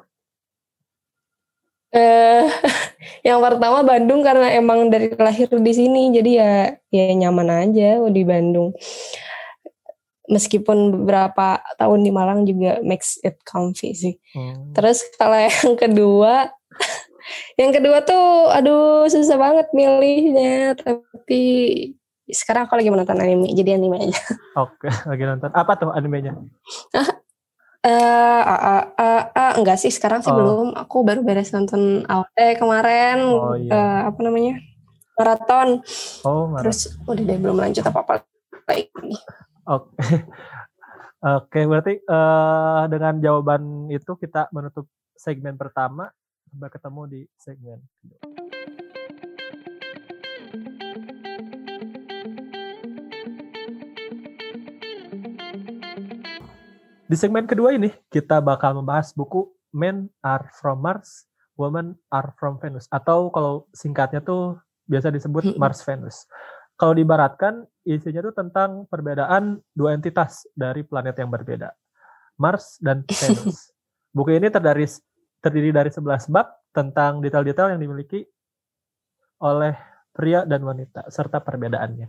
Eh, 1.97 2.45
yang 3.29 3.41
pertama 3.41 3.81
Bandung 3.87 4.21
karena 4.21 4.53
emang 4.53 4.93
dari 4.93 5.09
lahir 5.17 5.49
di 5.49 5.73
sini, 5.73 6.13
jadi 6.13 6.31
ya 6.31 6.53
ya 6.93 7.05
nyaman 7.17 7.49
aja 7.49 8.03
di 8.13 8.23
Bandung. 8.27 8.77
Meskipun 10.27 10.91
beberapa 10.91 11.63
tahun 11.79 12.03
di 12.03 12.11
Malang 12.11 12.43
juga 12.45 12.83
makes 12.83 13.17
it 13.23 13.39
comfy 13.47 13.95
sih. 13.95 14.15
Hmm. 14.35 14.75
Terus 14.75 15.07
kalau 15.15 15.39
yang 15.39 15.79
kedua 15.79 16.51
yang 17.61 17.71
kedua 17.71 18.03
tuh 18.03 18.51
aduh 18.51 19.07
susah 19.07 19.39
banget 19.39 19.67
milihnya 19.71 20.75
tapi 20.75 21.43
sekarang 22.31 22.67
aku 22.67 22.75
lagi 22.79 22.91
menonton 22.91 23.19
anime 23.19 23.51
jadi 23.55 23.79
anime 23.79 24.11
aja 24.11 24.21
oke 24.59 24.89
lagi 25.11 25.25
nonton 25.25 25.51
apa 25.55 25.73
tuh 25.79 25.91
animenya 25.95 26.35
Eh, 27.87 28.43
uh, 28.43 28.43
uh, 28.43 28.85
uh, 28.99 29.23
uh, 29.31 29.53
enggak 29.63 29.79
sih 29.79 29.95
sekarang 29.95 30.19
sih 30.19 30.35
oh. 30.35 30.35
belum. 30.35 30.69
Aku 30.75 31.07
baru 31.07 31.23
beres 31.23 31.55
nonton 31.55 32.03
AOT 32.03 32.59
kemarin. 32.59 33.23
Oh, 33.23 33.55
iya. 33.55 33.71
uh, 33.71 34.01
apa 34.11 34.19
namanya? 34.27 34.59
Maraton. 35.15 35.87
Oh, 36.27 36.51
maraton. 36.51 36.67
Terus 36.67 36.99
udah 37.07 37.23
deh 37.23 37.39
belum 37.39 37.63
lanjut 37.63 37.87
apa-apa 37.87 38.27
lagi. 38.67 38.91
Oke. 39.71 40.03
Oke, 41.39 41.61
berarti 41.63 42.03
uh, 42.11 42.91
dengan 42.91 43.23
jawaban 43.23 43.87
itu 43.95 44.19
kita 44.19 44.51
menutup 44.51 44.91
segmen 45.15 45.55
pertama. 45.55 46.11
Sampai 46.51 46.71
ketemu 46.75 47.03
di 47.07 47.21
segmen 47.39 47.79
kedua. 48.03 48.46
Di 57.07 57.15
segmen 57.15 57.47
kedua 57.47 57.71
ini, 57.71 57.95
kita 58.11 58.43
bakal 58.43 58.75
membahas 58.75 59.15
buku 59.15 59.47
Men 59.71 60.11
Are 60.27 60.51
From 60.59 60.83
Mars, 60.83 61.31
Women 61.55 61.95
Are 62.11 62.35
From 62.35 62.59
Venus. 62.59 62.91
Atau 62.91 63.31
kalau 63.31 63.71
singkatnya 63.71 64.19
tuh 64.19 64.59
biasa 64.91 65.15
disebut 65.15 65.55
Mars 65.55 65.87
Venus. 65.87 66.27
Kalau 66.75 66.99
dibaratkan, 66.99 67.63
isinya 67.87 68.27
tuh 68.27 68.35
tentang 68.35 68.91
perbedaan 68.91 69.63
dua 69.71 69.95
entitas 69.95 70.51
dari 70.51 70.83
planet 70.83 71.15
yang 71.15 71.31
berbeda. 71.31 71.71
Mars 72.43 72.83
dan 72.83 73.07
Venus. 73.23 73.71
Buku 74.11 74.35
ini 74.35 74.51
terdiri 74.51 74.91
terdiri 75.39 75.71
dari 75.71 75.91
11 75.95 76.27
bab 76.35 76.59
tentang 76.75 77.23
detail-detail 77.23 77.71
yang 77.71 77.81
dimiliki 77.87 78.27
oleh 79.47 79.79
pria 80.11 80.43
dan 80.43 80.65
wanita 80.67 81.07
serta 81.07 81.39
perbedaannya. 81.39 82.09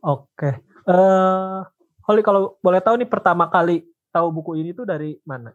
Oke, 0.00 0.64
uh, 0.88 1.60
Holly 2.08 2.22
kalau 2.24 2.56
boleh 2.64 2.80
tahu 2.80 3.02
nih 3.02 3.10
pertama 3.10 3.50
kali 3.50 3.84
tahu 4.12 4.28
buku 4.32 4.60
ini 4.60 4.70
tuh 4.72 4.88
dari 4.88 5.16
mana? 5.24 5.52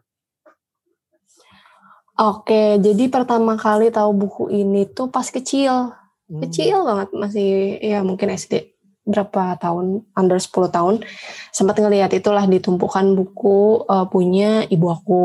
Oke, 2.14 2.78
jadi 2.78 3.10
pertama 3.10 3.58
kali 3.58 3.90
tahu 3.90 4.14
buku 4.14 4.44
ini 4.54 4.86
tuh 4.86 5.10
pas 5.10 5.26
kecil. 5.26 5.90
Hmm. 6.30 6.40
Kecil 6.46 6.78
banget 6.86 7.08
masih 7.10 7.78
ya 7.82 8.06
mungkin 8.06 8.30
SD 8.30 8.74
berapa 9.04 9.60
tahun 9.60 10.00
under 10.16 10.40
10 10.40 10.72
tahun 10.72 11.04
sempat 11.52 11.76
ngelihat 11.76 12.16
itulah 12.16 12.48
ditumpukan 12.48 13.12
buku 13.12 13.84
uh, 13.84 14.08
punya 14.08 14.64
ibu 14.72 14.88
aku 14.88 15.24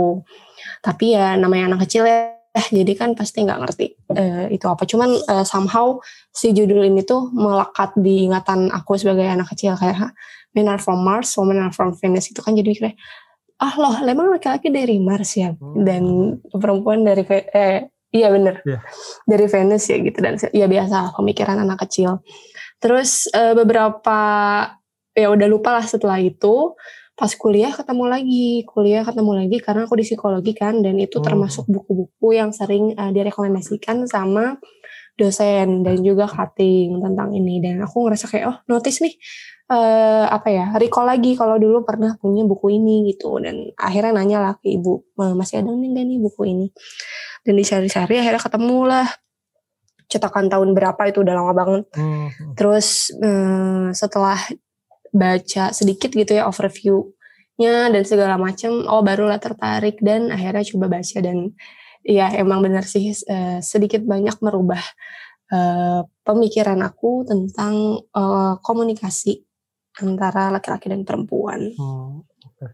tapi 0.83 1.15
ya 1.15 1.39
namanya 1.39 1.71
anak 1.73 1.87
kecil 1.87 2.03
ya 2.03 2.35
jadi 2.77 2.91
kan 2.99 3.15
pasti 3.15 3.47
nggak 3.47 3.59
ngerti 3.63 3.85
uh, 4.11 4.51
itu 4.51 4.67
apa 4.67 4.83
cuman 4.83 5.15
uh, 5.31 5.45
somehow 5.47 5.95
si 6.35 6.51
judul 6.51 6.83
ini 6.83 7.07
tuh 7.07 7.31
melekat 7.31 7.95
di 7.95 8.27
ingatan 8.27 8.67
aku 8.67 8.99
sebagai 8.99 9.31
anak 9.31 9.47
kecil 9.55 9.79
kayak 9.79 10.11
men 10.55 10.67
are 10.67 10.81
from 10.81 11.01
Mars 11.01 11.33
women 11.38 11.59
are 11.62 11.73
from 11.73 11.93
Venus 11.97 12.29
itu 12.31 12.39
kan 12.41 12.57
jadi 12.57 12.71
kayak 12.75 12.97
ah 13.59 13.75
loh 13.75 13.95
emang 14.03 14.31
laki-laki 14.31 14.71
dari 14.71 14.97
Mars 15.03 15.35
ya 15.35 15.51
hmm. 15.51 15.83
dan 15.83 16.03
perempuan 16.49 17.03
dari 17.03 17.27
eh 17.51 17.91
iya 18.09 18.31
bener 18.31 18.63
yeah. 18.63 18.81
dari 19.27 19.45
Venus 19.51 19.85
ya 19.91 19.97
gitu 19.99 20.17
dan 20.23 20.39
ya 20.55 20.65
biasa 20.65 21.13
pemikiran 21.13 21.59
anak 21.59 21.83
kecil 21.85 22.23
terus 22.79 23.27
uh, 23.35 23.53
beberapa 23.53 24.19
ya 25.12 25.27
udah 25.27 25.47
lupa 25.51 25.75
lah 25.75 25.83
setelah 25.83 26.17
itu 26.23 26.73
pas 27.19 27.35
kuliah 27.35 27.75
ketemu 27.75 28.07
lagi, 28.07 28.63
kuliah 28.63 29.03
ketemu 29.03 29.43
lagi 29.43 29.59
karena 29.59 29.83
aku 29.83 29.99
di 29.99 30.07
psikologi 30.07 30.55
kan 30.55 30.79
dan 30.79 30.95
itu 30.95 31.19
Hmm. 31.19 31.27
termasuk 31.27 31.67
buku-buku 31.67 32.31
yang 32.31 32.55
sering 32.55 32.95
uh, 32.95 33.12
direkomendasikan 33.12 34.07
sama 34.07 34.55
dosen 35.19 35.83
dan 35.83 35.99
juga 35.99 36.31
cutting 36.31 37.03
tentang 37.03 37.35
ini 37.35 37.59
dan 37.59 37.83
aku 37.83 38.07
ngerasa 38.07 38.31
kayak 38.31 38.45
oh 38.47 38.57
notice 38.71 39.03
nih 39.03 39.19
eh 39.69 40.25
apa 40.25 40.49
ya 40.49 40.65
recall 40.82 41.05
lagi 41.05 41.38
kalau 41.38 41.62
dulu 41.62 41.86
pernah 41.86 42.17
punya 42.17 42.41
buku 42.41 42.73
ini 42.73 43.13
gitu. 43.13 43.38
Dan 43.38 43.69
akhirnya 43.77 44.12
nanya 44.17 44.38
lah 44.41 44.53
ke 44.58 44.73
ibu 44.73 45.05
"Ma, 45.13 45.38
masih 45.38 45.62
ada 45.62 45.69
nih 45.69 45.89
gak 45.93 46.05
nih 46.10 46.17
buku 46.17 46.41
ini? 46.49 46.67
Dan 47.45 47.53
dicari-cari 47.53 48.15
akhirnya 48.17 48.41
ketemu 48.41 48.79
lah. 48.89 49.08
Cetakan 50.10 50.49
tahun 50.49 50.73
berapa 50.73 51.01
itu 51.13 51.21
udah 51.21 51.34
lama 51.38 51.53
banget. 51.53 51.84
Hmm. 51.93 52.29
Terus 52.58 53.13
eh, 53.13 53.93
setelah 53.93 54.41
baca 55.13 55.69
sedikit 55.73 56.10
gitu 56.13 56.34
ya 56.34 56.49
overview-nya 56.49 57.93
dan 57.93 58.03
segala 58.05 58.38
macam, 58.41 58.86
oh 58.89 59.01
barulah 59.05 59.38
tertarik 59.38 60.01
dan 60.01 60.34
akhirnya 60.34 60.65
coba 60.73 60.97
baca. 60.97 61.17
Dan 61.21 61.53
ya 62.01 62.34
emang 62.34 62.65
benar 62.65 62.89
sih 62.89 63.13
eh, 63.13 63.62
sedikit 63.62 64.01
banyak 64.01 64.41
merubah 64.41 64.82
eh, 65.53 66.01
pemikiran 66.25 66.82
aku 66.82 67.29
tentang 67.29 68.01
eh, 68.01 68.53
komunikasi 68.65 69.48
antara 70.01 70.49
laki-laki 70.53 70.88
dan 70.89 71.03
perempuan. 71.03 71.71
Hmm, 71.75 72.23
Oke, 72.45 72.65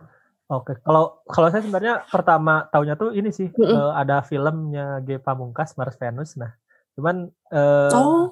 Oke. 0.45 0.73
Kalau 0.85 1.25
kalau 1.25 1.47
saya 1.49 1.65
sebenarnya 1.65 2.05
pertama 2.05 2.69
tahunya 2.69 2.95
tuh 2.97 3.17
ini 3.17 3.33
sih 3.33 3.49
Mm-mm. 3.49 3.73
eh, 3.73 3.91
ada 3.97 4.21
filmnya 4.21 5.01
G 5.01 5.17
Pamungkas 5.17 5.73
Mars 5.73 5.97
Venus. 5.97 6.38
Nah, 6.38 6.53
cuman 6.93 7.29
eh, 7.49 7.93
Oh, 7.97 8.29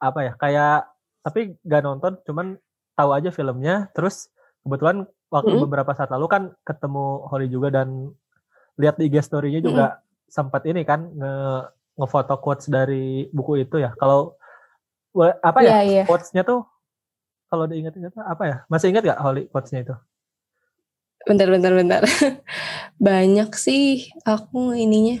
apa 0.00 0.18
ya 0.24 0.32
kayak 0.40 0.88
tapi 1.20 1.60
gak 1.60 1.84
nonton, 1.84 2.16
cuman 2.24 2.56
tahu 2.96 3.10
aja 3.12 3.28
filmnya. 3.28 3.92
Terus 3.92 4.32
kebetulan 4.64 5.04
waktu 5.28 5.52
Mm-mm. 5.52 5.64
beberapa 5.68 5.92
saat 5.92 6.08
lalu 6.08 6.26
kan 6.28 6.42
ketemu 6.64 7.28
Holly 7.28 7.52
juga 7.52 7.68
dan 7.68 8.08
lihat 8.80 8.96
di 8.96 9.12
IG 9.12 9.20
story-nya 9.20 9.60
juga 9.60 10.00
sempat 10.24 10.64
ini 10.64 10.88
kan 10.88 11.04
nge 11.12 11.34
ngefoto 12.00 12.40
quotes 12.40 12.72
dari 12.72 13.28
buku 13.28 13.60
itu 13.60 13.76
ya. 13.76 13.92
Kalau 14.00 14.40
apa 15.44 15.58
ya 15.60 15.68
iya 15.68 15.80
iya. 15.84 16.04
quotes-nya 16.08 16.46
tuh 16.48 16.64
kalau 17.50 17.66
diingat-ingat 17.66 18.14
apa 18.22 18.42
ya? 18.46 18.56
Masih 18.70 18.94
ingat 18.94 19.02
gak 19.02 19.20
Holly 19.20 19.50
quotes-nya 19.50 19.82
itu? 19.82 19.94
Bentar 21.26 21.50
bentar 21.50 21.74
bentar. 21.74 22.02
Banyak 23.02 23.50
sih 23.58 24.08
aku 24.22 24.72
ininya. 24.72 25.20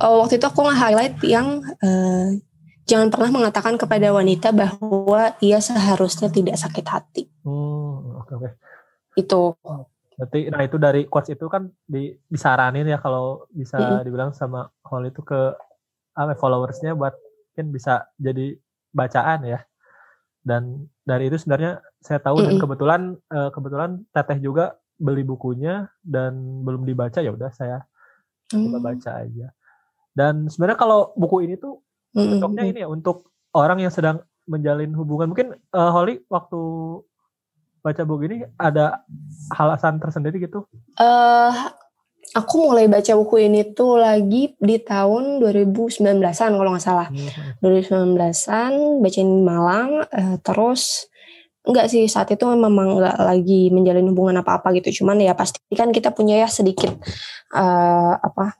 Oh, 0.00 0.24
waktu 0.24 0.40
itu 0.40 0.46
aku 0.48 0.64
nge-highlight 0.64 1.20
yang 1.28 1.60
eh, 1.84 2.40
jangan 2.88 3.12
pernah 3.12 3.30
mengatakan 3.30 3.76
kepada 3.76 4.08
wanita 4.14 4.48
bahwa 4.54 5.36
ia 5.44 5.60
seharusnya 5.60 6.32
tidak 6.32 6.56
sakit 6.56 6.86
hati. 6.88 7.22
Hmm, 7.44 8.16
oke 8.24 8.32
oke. 8.32 8.50
Itu. 9.18 9.54
Berarti 10.16 10.48
nah 10.48 10.62
itu 10.64 10.76
dari 10.80 11.04
quotes 11.04 11.36
itu 11.36 11.46
kan 11.52 11.68
di, 11.84 12.16
disaranin 12.32 12.88
ya 12.88 12.96
kalau 12.96 13.44
bisa 13.52 13.76
Mm-mm. 13.76 14.04
dibilang 14.08 14.32
sama 14.32 14.72
Holly 14.88 15.12
itu 15.12 15.20
ke 15.20 15.52
apa 16.16 16.32
followersnya 16.36 16.96
buat 16.96 17.12
mungkin 17.52 17.76
bisa 17.76 18.08
jadi 18.16 18.56
bacaan 18.90 19.44
ya. 19.44 19.60
Dan 20.40 20.88
dari 21.04 21.28
itu 21.28 21.36
sebenarnya 21.36 21.84
saya 22.00 22.18
tahu 22.20 22.40
dan 22.40 22.56
Mm-mm. 22.56 22.62
kebetulan 22.64 23.00
eh, 23.28 23.50
kebetulan 23.52 23.90
Teteh 24.12 24.38
juga 24.40 24.76
beli 25.00 25.24
bukunya 25.24 25.88
dan 26.04 26.64
belum 26.64 26.84
dibaca 26.84 27.20
ya 27.24 27.32
udah 27.32 27.50
saya 27.52 27.84
coba 28.50 28.78
Hmm, 28.78 28.82
baca 28.82 29.10
aja. 29.24 29.46
Dan 30.10 30.50
sebenarnya 30.50 30.78
kalau 30.80 31.14
buku 31.14 31.46
ini 31.46 31.54
tuh 31.56 31.80
cocoknya 32.12 32.64
ini 32.66 32.78
ya 32.82 32.88
untuk 32.90 33.30
orang 33.54 33.78
yang 33.78 33.92
sedang 33.94 34.20
menjalin 34.50 34.90
hubungan. 34.96 35.30
Mungkin 35.30 35.54
eh, 35.54 35.90
Holly 35.94 36.24
waktu 36.26 36.60
baca 37.80 38.02
buku 38.04 38.22
ini 38.28 38.36
ada 38.60 39.00
alasan 39.54 39.96
tersendiri 40.02 40.36
gitu. 40.42 40.66
Eh, 40.98 41.52
aku 42.34 42.70
mulai 42.70 42.86
baca 42.86 43.12
buku 43.18 43.50
ini 43.50 43.74
tuh 43.74 43.98
lagi 43.98 44.54
di 44.56 44.76
tahun 44.78 45.42
2019-an 45.42 46.50
kalau 46.54 46.70
nggak 46.74 46.84
salah. 46.84 47.08
2019-an 47.62 49.02
bacain 49.02 49.30
Malang 49.42 49.90
eh, 50.10 50.36
terus 50.42 51.10
enggak 51.66 51.92
sih 51.92 52.06
saat 52.08 52.32
itu 52.32 52.46
memang 52.46 52.98
enggak 52.98 53.16
lagi 53.18 53.68
menjalin 53.74 54.06
hubungan 54.14 54.40
apa-apa 54.40 54.70
gitu. 54.78 55.02
Cuman 55.02 55.18
ya 55.18 55.34
pasti 55.34 55.58
kan 55.74 55.90
kita 55.90 56.14
punya 56.14 56.38
ya 56.38 56.48
sedikit 56.48 56.94
eh, 57.54 58.14
apa 58.14 58.54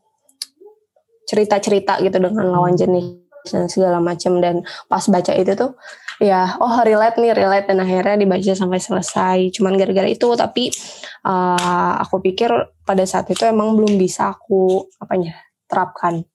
cerita-cerita 1.31 2.03
gitu 2.03 2.19
dengan 2.19 2.51
lawan 2.51 2.75
jenis 2.75 3.30
dan 3.49 3.71
segala 3.73 3.99
macam. 4.03 4.41
Dan 4.43 4.67
pas 4.91 5.05
baca 5.09 5.33
itu 5.33 5.53
tuh 5.57 5.73
ya 6.21 6.61
oh 6.61 6.85
relate 6.85 7.17
nih 7.17 7.33
relate. 7.33 7.67
Dan 7.73 7.81
akhirnya 7.81 8.21
dibaca 8.21 8.53
sampai 8.53 8.81
selesai. 8.81 9.39
Cuman 9.57 9.81
gara-gara 9.81 10.09
itu 10.09 10.29
tapi 10.37 10.69
eh, 11.25 11.95
aku 12.03 12.21
pikir 12.21 12.51
pada 12.85 13.05
saat 13.09 13.31
itu 13.33 13.45
emang 13.49 13.77
belum 13.77 13.97
bisa 13.97 14.37
aku 14.37 14.85
apanya 15.01 15.37
terapkan. 15.71 16.27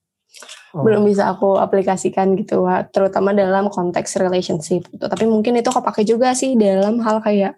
Oh, 0.76 0.84
belum 0.84 1.08
bisa 1.08 1.32
aku 1.32 1.56
aplikasikan 1.56 2.36
gitu 2.36 2.68
terutama 2.92 3.32
dalam 3.32 3.72
konteks 3.72 4.20
relationship 4.20 4.84
gitu. 4.92 5.08
Tapi 5.08 5.24
mungkin 5.24 5.56
itu 5.56 5.72
kepake 5.72 6.04
juga 6.04 6.36
sih 6.36 6.52
dalam 6.52 7.00
hal 7.00 7.24
kayak 7.24 7.56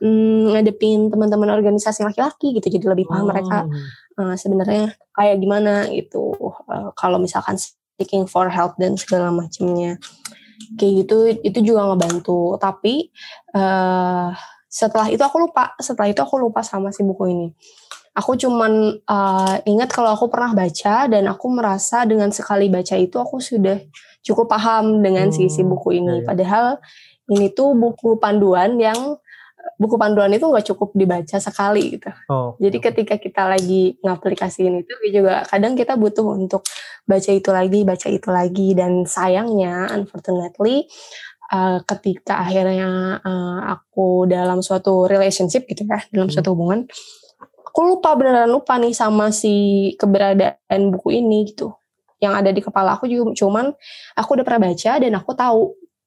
hmm, 0.00 0.56
ngadepin 0.56 1.12
teman-teman 1.12 1.52
organisasi 1.52 2.00
laki-laki 2.08 2.56
gitu. 2.56 2.72
Jadi 2.72 2.86
lebih 2.88 3.06
paham 3.06 3.28
mereka 3.28 3.68
Hmm. 3.68 4.32
eh, 4.32 4.36
sebenarnya 4.40 4.96
kayak 5.12 5.36
gimana 5.40 5.88
gitu. 5.92 6.32
Eh, 6.68 6.90
kalau 6.96 7.20
misalkan 7.20 7.60
seeking 8.00 8.24
for 8.24 8.48
help 8.48 8.80
dan 8.80 8.96
segala 8.96 9.28
macamnya. 9.28 10.00
Kayak 10.80 10.92
gitu 11.04 11.16
itu 11.44 11.58
juga 11.60 11.84
ngebantu. 11.92 12.56
Tapi 12.56 13.12
eh 13.52 14.28
setelah 14.70 15.12
itu 15.12 15.20
aku 15.20 15.36
lupa 15.44 15.76
setelah 15.76 16.08
itu 16.08 16.24
aku 16.24 16.40
lupa 16.40 16.64
sama 16.64 16.88
si 16.88 17.04
buku 17.04 17.28
ini. 17.28 17.48
Aku 18.16 18.40
cuman 18.40 18.96
eh, 18.96 19.56
ingat 19.68 19.92
kalau 19.92 20.16
aku 20.16 20.32
pernah 20.32 20.56
baca 20.56 21.04
dan 21.12 21.28
aku 21.28 21.46
merasa 21.52 22.08
dengan 22.08 22.32
sekali 22.32 22.72
baca 22.72 22.96
itu 22.96 23.20
aku 23.20 23.36
sudah 23.38 23.76
cukup 24.24 24.48
paham 24.48 25.04
dengan 25.04 25.28
Hmm, 25.28 25.68
buku 25.68 26.00
ini. 26.00 26.08
iya, 26.08 26.16
iya. 26.20 26.26
padahal 26.26 26.66
ini 27.30 27.52
tuh 27.52 27.76
buku 27.76 28.18
panduan 28.18 28.76
yang 28.80 29.16
buku 29.80 29.96
panduan 29.96 30.28
itu 30.28 30.44
nggak 30.44 30.66
cukup 30.68 30.92
dibaca 30.92 31.40
sekali 31.40 31.96
gitu 31.96 32.12
Oh, 32.28 32.52
jadi 32.60 32.76
ketika 32.78 33.16
kita 33.16 33.48
lagi 33.48 33.96
ngaplikasiin 34.04 34.84
itu 34.84 34.92
juga 35.08 35.42
kadang 35.48 35.72
kita 35.72 35.96
butuh 35.96 36.36
untuk 36.36 36.68
baca 37.08 37.30
itu 37.32 37.48
lagi, 37.50 37.80
baca 37.82 38.06
itu 38.12 38.28
lagi 38.28 38.76
dan 38.76 39.08
sayangnya 39.08 39.88
unfortunately 39.90 40.84
uh, 41.50 41.80
ketika 41.88 42.44
akhirnya 42.44 43.18
uh, 43.24 43.60
aku 43.74 44.28
dalam 44.28 44.60
suatu 44.60 45.08
relationship 45.08 45.66
gitu 45.66 45.88
ya, 45.88 45.98
dalam 46.12 46.28
Hmm. 46.28 46.34
suatu 46.38 46.52
hubungan, 46.54 46.86
aku 47.66 47.80
lupa 47.82 48.14
beneran 48.14 48.50
lupa 48.52 48.76
nih 48.78 48.94
sama 48.94 49.32
si 49.34 49.90
keberadaan 49.98 50.80
buku 50.94 51.18
ini 51.18 51.50
gitu. 51.50 51.74
Yang 52.20 52.34
ada 52.36 52.50
di 52.52 52.60
kepala 52.60 53.00
aku 53.00 53.08
juga 53.08 53.32
cuman 53.32 53.72
aku 54.14 54.28
udah 54.36 54.44
pernah 54.44 54.70
baca 54.70 54.92
dan 55.00 55.12
aku 55.16 55.30
tahu. 55.32 55.62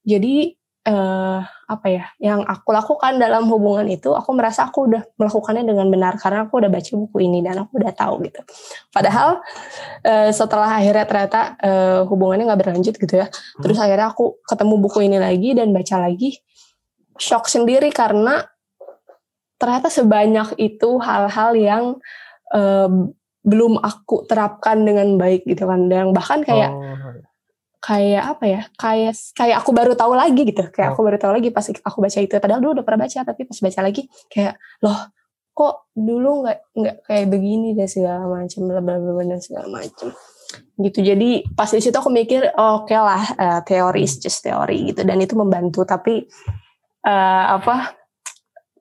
Jadi 0.05 0.55
eh 0.83 1.39
apa 1.47 1.87
ya 1.87 2.11
yang 2.19 2.43
aku 2.43 2.75
lakukan 2.75 3.15
dalam 3.15 3.47
hubungan 3.47 3.87
itu 3.87 4.11
aku 4.11 4.35
merasa 4.35 4.67
aku 4.67 4.91
udah 4.91 5.07
melakukannya 5.15 5.63
dengan 5.63 5.87
benar 5.87 6.19
karena 6.19 6.43
aku 6.43 6.59
udah 6.59 6.67
baca 6.67 6.91
buku 6.99 7.23
ini 7.23 7.39
dan 7.39 7.63
aku 7.63 7.79
udah 7.79 7.95
tahu 7.95 8.27
gitu. 8.27 8.43
Padahal 8.91 9.39
eh, 10.03 10.35
setelah 10.35 10.75
akhirnya 10.75 11.07
ternyata 11.07 11.39
eh, 11.63 12.01
hubungannya 12.03 12.51
nggak 12.51 12.61
berlanjut 12.67 12.95
gitu 12.99 13.15
ya 13.15 13.31
terus 13.63 13.79
akhirnya 13.79 14.11
aku 14.11 14.43
ketemu 14.43 14.75
buku 14.83 14.99
ini 15.07 15.17
lagi 15.23 15.55
dan 15.55 15.71
baca 15.71 15.95
lagi 16.03 16.43
shock 17.15 17.47
sendiri 17.47 17.87
karena 17.95 18.43
ternyata 19.55 19.87
sebanyak 19.87 20.59
itu 20.59 20.99
hal-hal 20.99 21.55
yang 21.55 21.83
eh, 22.51 22.91
belum 23.43 23.79
aku 23.79 24.27
terapkan 24.27 24.83
dengan 24.83 25.15
baik 25.15 25.47
gitu 25.47 25.63
kan 25.63 25.87
dan 25.87 26.11
bahkan 26.11 26.43
kayak 26.43 26.71
Oh, 26.75 27.32
kayak 27.83 28.23
apa 28.23 28.45
ya 28.47 28.61
kayak 28.79 29.13
kayak 29.35 29.55
aku 29.59 29.75
baru 29.75 29.91
tahu 29.91 30.15
lagi 30.15 30.47
gitu 30.47 30.63
kayak 30.71 30.95
aku 30.95 31.03
baru 31.03 31.19
tahu 31.19 31.35
lagi 31.35 31.51
pas 31.51 31.67
aku 31.67 31.99
baca 31.99 32.19
itu. 32.23 32.31
Padahal 32.39 32.61
dulu 32.63 32.79
udah 32.79 32.85
pernah 32.87 33.03
baca 33.03 33.19
tapi 33.27 33.41
pas 33.43 33.59
baca 33.59 33.79
lagi 33.83 34.07
kayak 34.31 34.55
loh 34.79 35.11
kok 35.53 35.91
dulu 35.91 36.47
nggak 36.47 36.59
nggak 36.79 36.95
kayak 37.05 37.27
begini 37.27 37.75
dan 37.75 37.91
segala 37.91 38.23
macam 38.25 38.61
bla 38.65 38.79
bla 38.79 38.95
bla 38.97 39.23
dan 39.27 39.39
segala 39.43 39.67
macam 39.67 40.15
gitu. 40.79 40.99
Jadi 41.03 41.43
pas 41.53 41.69
di 41.69 41.81
situ 41.81 41.93
aku 41.93 42.09
mikir 42.09 42.55
oh, 42.55 42.85
oke 42.85 42.95
lah 42.95 43.23
eh, 43.35 43.59
teori 43.67 44.01
is 44.07 44.17
just 44.17 44.41
teori 44.41 44.93
gitu. 44.93 45.03
Dan 45.03 45.19
itu 45.19 45.35
membantu. 45.35 45.83
Tapi 45.83 46.23
eh, 47.03 47.45
apa 47.51 47.93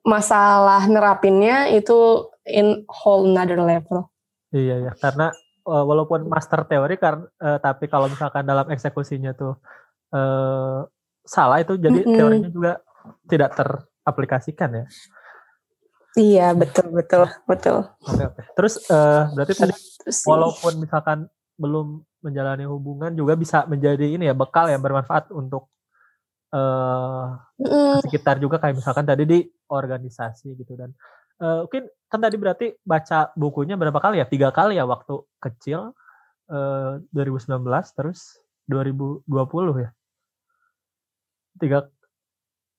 masalah 0.03 0.85
nerapinnya 0.87 1.71
itu 1.71 2.29
in 2.47 2.83
whole 2.87 3.27
another 3.31 3.59
level. 3.59 4.11
Iya 4.53 4.85
ya, 4.89 4.93
karena 4.99 5.33
walaupun 5.63 6.27
master 6.27 6.67
teori 6.67 6.99
karena 6.99 7.23
tapi 7.63 7.87
kalau 7.87 8.11
misalkan 8.11 8.43
dalam 8.43 8.67
eksekusinya 8.67 9.31
tuh 9.31 9.55
eh, 10.11 10.79
salah 11.23 11.57
itu 11.63 11.79
jadi 11.79 12.03
Mm-mm. 12.03 12.15
teorinya 12.19 12.49
juga 12.51 12.71
tidak 13.27 13.55
teraplikasikan 13.55 14.83
ya. 14.83 14.85
iya 16.13 16.47
betul 16.53 16.93
betul 16.93 17.25
betul 17.47 17.89
Oke 18.03 18.23
oke. 18.27 18.41
Terus 18.59 18.83
eh, 18.91 19.23
berarti 19.33 19.53
tadi 19.55 19.73
Gitu 20.03 20.27
walaupun 20.27 20.83
misalkan 20.83 21.19
belum 21.55 22.03
menjalani 22.23 22.67
hubungan 22.67 23.15
juga 23.15 23.39
bisa 23.39 23.63
menjadi 23.71 24.03
ini 24.03 24.27
ya 24.27 24.35
bekal 24.35 24.67
yang 24.67 24.83
bermanfaat 24.83 25.31
untuk 25.31 25.71
uh, 26.51 27.39
mm. 27.59 28.03
sekitar 28.03 28.39
juga 28.39 28.59
kayak 28.59 28.79
misalkan 28.79 29.07
tadi 29.07 29.23
di 29.23 29.39
organisasi 29.71 30.59
gitu 30.59 30.75
dan 30.75 30.91
uh, 31.43 31.67
mungkin 31.67 31.83
kan 32.07 32.19
tadi 32.23 32.35
berarti 32.39 32.67
baca 32.87 33.35
bukunya 33.35 33.75
berapa 33.75 33.99
kali 33.99 34.23
ya 34.23 34.25
tiga 34.25 34.55
kali 34.55 34.79
ya 34.79 34.87
waktu 34.87 35.19
kecil 35.43 35.91
uh, 36.47 37.03
2019 37.11 37.59
terus 37.91 38.39
2020 38.71 39.27
ya 39.83 39.91
tiga 41.59 41.79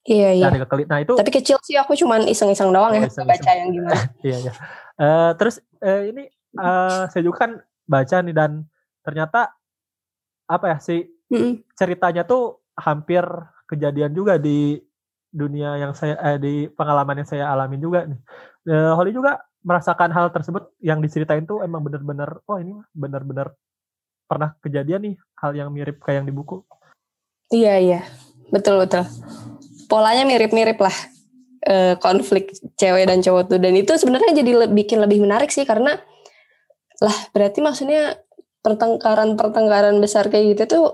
Iya 0.04 0.36
iya. 0.36 0.52
Tiga 0.52 0.68
kali. 0.68 0.84
Nah 0.84 1.00
itu. 1.00 1.16
Tapi 1.16 1.32
kecil 1.32 1.56
sih 1.64 1.80
aku 1.80 1.96
cuman 1.96 2.28
iseng-iseng 2.28 2.68
doang 2.68 2.92
oh, 2.92 2.96
ya 3.00 3.08
iseng 3.08 3.24
-iseng. 3.24 3.24
baca 3.24 3.50
yang 3.56 3.70
gimana. 3.72 3.96
iya 4.28 4.36
iya. 4.36 4.52
Uh, 5.00 5.30
terus 5.40 5.64
uh, 5.80 6.02
ini 6.04 6.28
uh, 6.60 7.08
saya 7.08 7.22
juga 7.24 7.48
kan 7.48 7.50
baca 7.88 8.16
nih 8.20 8.36
dan 8.36 8.68
ternyata 9.00 9.56
apa 10.44 10.76
ya 10.76 10.78
sih 10.80 11.08
mm 11.32 11.36
-mm. 11.40 11.52
ceritanya 11.72 12.28
tuh 12.28 12.60
hampir 12.76 13.24
kejadian 13.64 14.12
juga 14.12 14.36
di 14.36 14.76
dunia 15.34 15.80
yang 15.80 15.92
saya 15.96 16.14
eh, 16.20 16.38
di 16.38 16.54
pengalaman 16.70 17.24
yang 17.24 17.28
saya 17.28 17.48
alami 17.48 17.80
juga 17.80 18.04
nih. 18.06 18.20
Uh, 18.64 18.96
Holly 18.96 19.12
juga 19.12 19.44
merasakan 19.64 20.12
hal 20.12 20.32
tersebut 20.32 20.72
yang 20.80 21.00
diceritain 21.00 21.44
tuh 21.44 21.64
emang 21.64 21.84
bener-bener 21.84 22.40
oh 22.48 22.56
ini 22.60 22.76
bener-bener 22.92 23.52
pernah 24.24 24.56
kejadian 24.60 25.00
nih 25.04 25.14
hal 25.40 25.52
yang 25.52 25.68
mirip 25.72 26.00
kayak 26.00 26.24
yang 26.24 26.26
di 26.28 26.34
buku. 26.34 26.64
Iya 27.52 27.74
iya 27.80 28.00
betul 28.48 28.80
betul. 28.80 29.04
Polanya 29.88 30.24
mirip-mirip 30.24 30.80
lah 30.80 30.96
uh, 31.68 31.94
konflik 32.00 32.52
cewek 32.76 33.08
dan 33.08 33.20
cowok 33.24 33.52
tuh 33.52 33.58
dan 33.60 33.72
itu 33.76 33.92
sebenarnya 33.96 34.32
jadi 34.36 34.50
le 34.64 34.66
bikin 34.72 35.00
lebih 35.00 35.24
menarik 35.24 35.52
sih 35.52 35.64
karena 35.64 35.96
lah 37.00 37.16
berarti 37.36 37.60
maksudnya 37.60 38.16
pertengkaran-pertengkaran 38.64 40.00
besar 40.00 40.32
kayak 40.32 40.56
gitu 40.56 40.62
tuh 40.64 40.86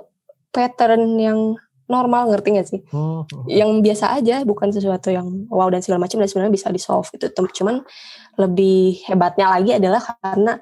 pattern 0.50 1.14
yang 1.22 1.54
normal 1.90 2.30
ngerti 2.30 2.48
gak 2.54 2.68
sih? 2.70 2.80
Hmm. 2.94 3.26
Yang 3.50 3.70
biasa 3.82 4.14
aja 4.14 4.46
bukan 4.46 4.70
sesuatu 4.70 5.10
yang 5.10 5.50
wow 5.50 5.66
dan 5.68 5.82
segala 5.82 6.06
macam 6.06 6.22
dan 6.22 6.30
sebenarnya 6.30 6.54
bisa 6.54 6.70
di 6.70 6.80
solve 6.80 7.10
gitu. 7.10 7.26
Cuman 7.34 7.82
lebih 8.38 9.02
hebatnya 9.10 9.50
lagi 9.50 9.76
adalah 9.76 10.00
karena 10.22 10.56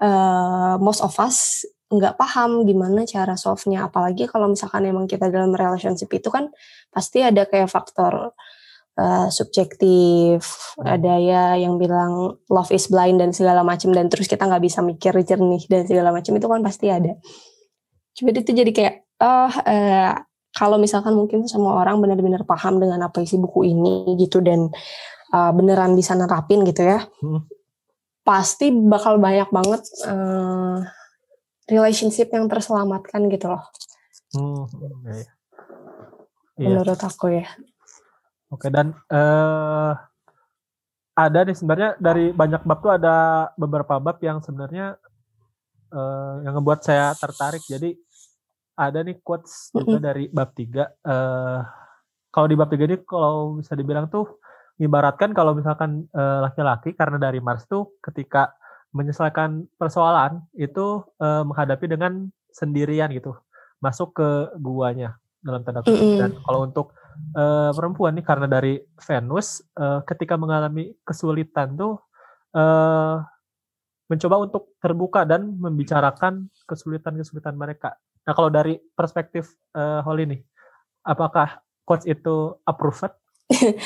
uh, 0.00 0.74
most 0.80 1.04
of 1.04 1.12
us 1.20 1.68
nggak 1.92 2.16
paham 2.16 2.64
gimana 2.64 3.04
cara 3.04 3.36
solve-nya 3.36 3.84
apalagi 3.84 4.24
kalau 4.24 4.48
misalkan 4.48 4.88
emang 4.88 5.04
kita 5.04 5.28
dalam 5.28 5.52
relationship 5.52 6.08
itu 6.08 6.32
kan 6.32 6.48
pasti 6.88 7.20
ada 7.20 7.44
kayak 7.44 7.68
faktor 7.68 8.32
uh, 8.96 9.28
subjektif 9.28 10.40
hmm. 10.80 10.88
ada 10.88 11.20
ya 11.20 11.44
yang 11.60 11.76
bilang 11.76 12.40
love 12.48 12.72
is 12.72 12.88
blind 12.88 13.20
dan 13.20 13.36
segala 13.36 13.60
macam 13.60 13.92
dan 13.92 14.08
terus 14.08 14.24
kita 14.24 14.48
nggak 14.48 14.64
bisa 14.64 14.80
mikir 14.80 15.12
jernih 15.20 15.60
dan 15.68 15.84
segala 15.84 16.16
macam 16.16 16.32
itu 16.32 16.46
kan 16.48 16.60
pasti 16.64 16.88
ada 16.88 17.12
coba 18.16 18.28
itu 18.40 18.52
jadi 18.56 18.72
kayak 18.72 18.94
oh 19.20 19.52
uh, 19.52 20.12
kalau 20.52 20.76
misalkan 20.76 21.16
mungkin 21.16 21.48
semua 21.48 21.80
orang 21.80 22.00
benar-benar 22.00 22.44
paham 22.44 22.76
dengan 22.76 23.08
apa 23.08 23.24
isi 23.24 23.40
buku 23.40 23.72
ini 23.72 24.16
gitu 24.20 24.44
dan 24.44 24.68
uh, 25.32 25.52
beneran 25.56 25.96
bisa 25.96 26.12
nerapin 26.12 26.62
gitu 26.68 26.84
ya, 26.84 27.08
hmm. 27.24 27.48
pasti 28.22 28.68
bakal 28.70 29.16
banyak 29.16 29.48
banget 29.48 29.82
uh, 30.06 30.84
relationship 31.66 32.28
yang 32.30 32.46
terselamatkan 32.52 33.32
gitu 33.32 33.48
loh. 33.48 33.64
Hmm, 34.32 34.64
iya. 35.08 35.24
iya. 36.60 36.68
Menurut 36.68 37.00
aku 37.00 37.32
ya. 37.32 37.48
Oke 38.52 38.68
dan 38.68 38.92
uh, 39.08 39.96
ada 41.12 41.40
nih 41.44 41.56
sebenarnya 41.56 41.90
dari 41.96 42.32
banyak 42.32 42.64
bab 42.64 42.78
tuh 42.80 42.92
ada 42.92 43.48
beberapa 43.56 43.96
bab 44.00 44.16
yang 44.20 44.40
sebenarnya 44.44 44.96
uh, 45.92 46.44
yang 46.44 46.60
membuat 46.60 46.84
saya 46.84 47.12
tertarik. 47.16 47.64
Jadi 47.64 47.96
ada 48.88 49.04
nih 49.04 49.20
quotes 49.22 49.70
juga 49.74 49.98
dari 50.12 50.26
bab 50.32 50.50
3. 50.54 51.04
Uh, 51.04 51.60
kalau 52.32 52.46
di 52.48 52.56
bab 52.56 52.70
3 52.72 52.88
ini 52.88 52.96
kalau 53.04 53.60
bisa 53.60 53.76
dibilang 53.76 54.08
tuh 54.08 54.40
ibaratkan 54.80 55.36
kalau 55.36 55.52
misalkan 55.52 56.08
uh, 56.16 56.42
laki-laki 56.42 56.96
karena 56.96 57.20
dari 57.20 57.38
Mars 57.38 57.68
tuh 57.68 57.94
ketika 58.00 58.56
menyelesaikan 58.92 59.68
persoalan 59.76 60.44
itu 60.56 61.04
uh, 61.20 61.42
menghadapi 61.44 61.86
dengan 61.88 62.28
sendirian 62.52 63.12
gitu. 63.12 63.36
Masuk 63.80 64.16
ke 64.16 64.28
guanya 64.60 65.16
dalam 65.42 65.66
tanda 65.66 65.82
kutip. 65.82 65.98
Mm-hmm. 65.98 66.20
Dan 66.20 66.30
kalau 66.44 66.60
untuk 66.64 66.86
uh, 67.34 67.70
perempuan 67.74 68.14
nih 68.14 68.24
karena 68.24 68.46
dari 68.46 68.78
Venus 68.78 69.60
uh, 69.76 70.00
ketika 70.06 70.38
mengalami 70.38 70.92
kesulitan 71.02 71.74
tuh 71.74 71.98
uh, 72.54 73.20
mencoba 74.12 74.36
untuk 74.44 74.76
terbuka 74.76 75.24
dan 75.24 75.56
membicarakan 75.56 76.52
kesulitan-kesulitan 76.68 77.56
mereka. 77.56 77.96
Nah, 78.22 78.32
kalau 78.38 78.50
dari 78.50 78.78
perspektif 78.94 79.50
uh, 79.74 80.00
Holly 80.06 80.30
nih, 80.30 80.40
apakah 81.02 81.58
coach 81.82 82.06
itu 82.06 82.56
approved? 82.66 83.12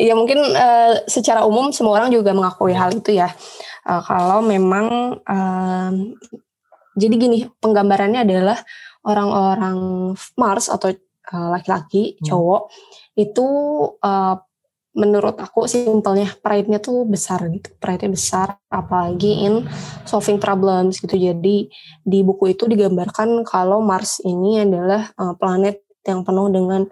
Iya 0.00 0.16
mungkin 0.16 0.40
uh, 0.40 1.04
secara 1.04 1.44
umum 1.44 1.76
semua 1.76 2.00
orang 2.00 2.08
juga 2.08 2.32
mengakui 2.32 2.72
hal 2.72 2.88
itu 2.88 3.20
ya. 3.20 3.28
Uh, 3.84 4.00
kalau 4.00 4.40
memang 4.40 5.20
uh, 5.28 5.92
jadi 6.96 7.14
gini 7.20 7.44
penggambarannya 7.60 8.24
adalah 8.24 8.56
orang-orang 9.04 9.76
Mars 10.40 10.72
atau 10.72 10.96
laki-laki, 11.30 12.16
uh, 12.16 12.32
cowok 12.32 12.62
hmm. 12.72 13.24
itu 13.28 13.46
uh, 14.00 14.40
menurut 15.00 15.40
aku 15.40 15.64
simpelnya 15.64 16.28
pride-nya 16.44 16.76
tuh 16.76 17.08
besar 17.08 17.48
gitu. 17.48 17.72
Pride-nya 17.80 18.12
besar 18.12 18.48
apalagi 18.68 19.48
in 19.48 19.64
solving 20.04 20.36
problems 20.36 21.00
gitu. 21.00 21.16
Jadi 21.16 21.72
di 22.04 22.18
buku 22.20 22.52
itu 22.52 22.68
digambarkan 22.68 23.40
kalau 23.48 23.80
Mars 23.80 24.20
ini 24.20 24.60
adalah 24.60 25.08
uh, 25.16 25.32
planet 25.40 25.80
yang 26.04 26.20
penuh 26.20 26.52
dengan 26.52 26.84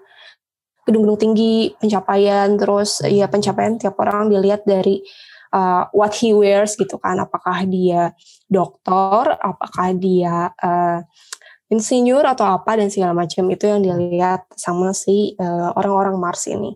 gedung-gedung 0.89 1.21
tinggi, 1.21 1.77
pencapaian, 1.77 2.49
terus 2.57 3.05
ya 3.05 3.29
pencapaian 3.29 3.77
tiap 3.77 4.01
orang 4.01 4.33
dilihat 4.33 4.65
dari 4.65 5.05
uh, 5.53 5.85
what 5.93 6.17
he 6.17 6.33
wears 6.33 6.81
gitu 6.81 6.97
kan. 6.97 7.21
Apakah 7.21 7.69
dia 7.69 8.17
dokter, 8.49 9.37
apakah 9.37 9.93
dia 9.93 10.49
uh, 10.57 11.05
insinyur 11.69 12.25
atau 12.25 12.49
apa 12.49 12.81
dan 12.81 12.89
segala 12.89 13.13
macam 13.13 13.45
itu 13.53 13.69
yang 13.69 13.85
dilihat 13.85 14.49
sama 14.57 14.97
si 14.97 15.37
orang-orang 15.37 15.61
uh, 15.61 15.71
orang 15.77 15.95
-orang 16.01 16.17
Mars 16.17 16.49
ini 16.49 16.73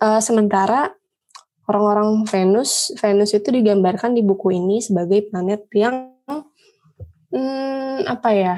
uh, 0.00 0.20
sementara 0.22 0.92
orang-orang 1.64 2.28
Venus, 2.28 2.92
Venus 3.00 3.32
itu 3.32 3.48
digambarkan 3.48 4.12
di 4.12 4.20
buku 4.20 4.52
ini 4.52 4.84
sebagai 4.84 5.26
planet 5.32 5.64
yang 5.72 6.12
hmm, 7.32 8.04
apa 8.04 8.30
ya 8.36 8.56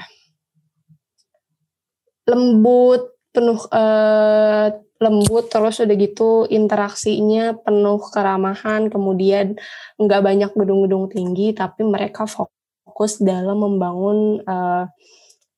lembut, 2.26 3.14
penuh 3.30 3.62
uh, 3.70 4.74
lembut 4.98 5.46
terus 5.52 5.78
udah 5.78 5.96
gitu 5.96 6.48
interaksinya 6.50 7.54
penuh 7.62 8.02
keramahan, 8.10 8.90
kemudian 8.90 9.54
nggak 10.00 10.22
banyak 10.24 10.50
gedung-gedung 10.56 11.06
tinggi, 11.06 11.54
tapi 11.54 11.86
mereka 11.86 12.26
fokus 12.26 13.22
dalam 13.22 13.62
membangun 13.62 14.42
uh, 14.42 14.90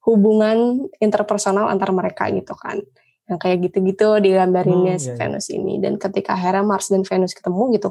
hubungan 0.05 0.89
interpersonal 1.01 1.69
antar 1.69 1.93
mereka 1.93 2.29
gitu 2.33 2.53
kan 2.57 2.81
yang 3.29 3.39
kayak 3.39 3.59
gitu-gitu 3.69 4.19
digambarinnya 4.25 4.97
hmm, 4.97 5.03
si 5.03 5.09
iya, 5.13 5.15
iya. 5.15 5.21
Venus 5.21 5.47
ini. 5.53 5.75
Dan 5.79 6.01
ketika 6.01 6.35
akhirnya 6.35 6.65
Mars 6.65 6.89
dan 6.89 7.05
Venus 7.05 7.37
ketemu 7.37 7.63
gitu 7.77 7.89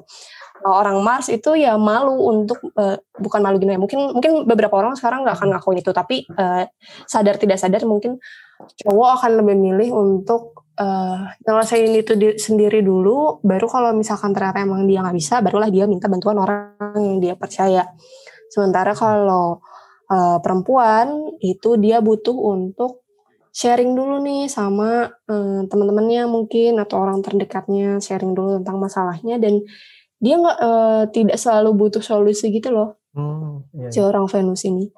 eh, 0.66 0.74
orang 0.74 1.00
Mars 1.06 1.30
itu 1.30 1.54
ya 1.54 1.78
malu 1.78 2.18
untuk 2.26 2.58
uh, 2.74 2.98
bukan 3.22 3.40
malu 3.46 3.62
gini 3.62 3.78
ya 3.78 3.80
mungkin 3.80 4.18
mungkin 4.18 4.50
beberapa 4.50 4.74
orang 4.74 4.98
sekarang 4.98 5.22
nggak 5.22 5.38
akan 5.38 5.50
ngakuin 5.54 5.80
itu 5.86 5.92
tapi 5.94 6.26
uh, 6.34 6.66
sadar 7.06 7.38
tidak 7.38 7.62
sadar 7.62 7.86
mungkin 7.86 8.18
cowok 8.58 9.10
akan 9.22 9.32
lebih 9.46 9.56
milih 9.56 9.90
untuk 9.94 10.66
uh, 10.82 11.30
nyelesain 11.46 11.94
itu 11.94 12.14
di, 12.18 12.28
sendiri 12.38 12.82
dulu 12.82 13.42
baru 13.46 13.70
kalau 13.70 13.94
misalkan 13.94 14.34
ternyata 14.34 14.66
emang 14.66 14.90
dia 14.90 15.06
nggak 15.06 15.18
bisa 15.18 15.42
barulah 15.46 15.70
dia 15.70 15.86
minta 15.86 16.10
bantuan 16.10 16.42
orang 16.42 16.98
yang 16.98 17.22
dia 17.22 17.34
percaya. 17.38 17.86
Sementara 18.50 18.98
kalau 18.98 19.62
uh, 20.10 20.38
perempuan 20.40 21.38
itu 21.44 21.76
dia 21.78 22.00
butuh 22.00 22.34
untuk 22.34 23.07
sharing 23.58 23.98
dulu 23.98 24.22
nih 24.22 24.46
sama 24.46 25.10
um, 25.26 25.66
teman-temannya 25.66 26.30
mungkin 26.30 26.78
atau 26.78 27.02
orang 27.02 27.26
terdekatnya 27.26 27.98
sharing 27.98 28.38
dulu 28.38 28.62
tentang 28.62 28.78
masalahnya 28.78 29.42
dan 29.42 29.66
dia 30.22 30.38
nggak 30.38 30.58
uh, 30.62 31.04
tidak 31.10 31.42
selalu 31.42 31.74
butuh 31.74 32.06
solusi 32.06 32.54
gitu 32.54 32.70
loh 32.70 33.02
hmm, 33.18 33.66
iya, 33.74 33.90
si 33.90 33.98
iya. 33.98 34.06
orang 34.06 34.30
Venus 34.30 34.62
ini 34.70 34.94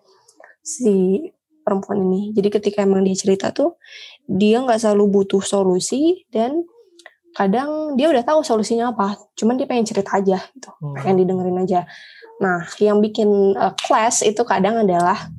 si 0.60 1.24
perempuan 1.64 2.04
ini 2.04 2.36
jadi 2.36 2.60
ketika 2.60 2.84
emang 2.84 3.08
dia 3.08 3.16
cerita 3.16 3.56
tuh 3.56 3.80
dia 4.28 4.60
nggak 4.60 4.84
selalu 4.84 5.08
butuh 5.08 5.40
solusi 5.40 6.28
dan 6.28 6.68
kadang 7.32 7.96
dia 7.96 8.12
udah 8.12 8.28
tahu 8.28 8.44
solusinya 8.44 8.92
apa 8.92 9.16
cuman 9.40 9.56
dia 9.56 9.72
pengen 9.72 9.88
cerita 9.88 10.20
aja 10.20 10.36
gitu 10.36 10.68
hmm. 10.84 11.00
pengen 11.00 11.24
didengerin 11.24 11.64
aja 11.64 11.88
nah 12.44 12.68
yang 12.84 13.00
bikin 13.00 13.56
uh, 13.56 13.72
class 13.80 14.20
itu 14.20 14.44
kadang 14.44 14.84
adalah 14.84 15.32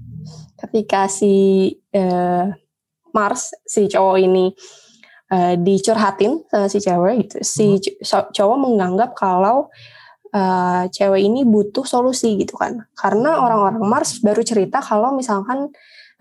ketika 0.56 1.04
si 1.04 1.76
uh, 1.92 2.48
Mars 3.12 3.54
si 3.66 3.86
cowok 3.90 4.16
ini 4.20 4.52
uh, 5.32 5.54
dicurhatin 5.58 6.42
sama 6.50 6.66
si 6.68 6.78
cewek 6.82 7.14
gitu. 7.26 7.36
Si 7.42 7.66
hmm. 7.78 8.32
cowok 8.34 8.58
menganggap 8.58 9.14
kalau 9.14 9.70
uh, 10.34 10.84
cewek 10.90 11.22
ini 11.22 11.46
butuh 11.46 11.86
solusi 11.86 12.38
gitu 12.38 12.58
kan. 12.58 12.86
Karena 12.94 13.40
orang-orang 13.42 13.82
Mars 13.86 14.20
baru 14.22 14.42
cerita 14.42 14.82
kalau 14.82 15.14
misalkan 15.14 15.70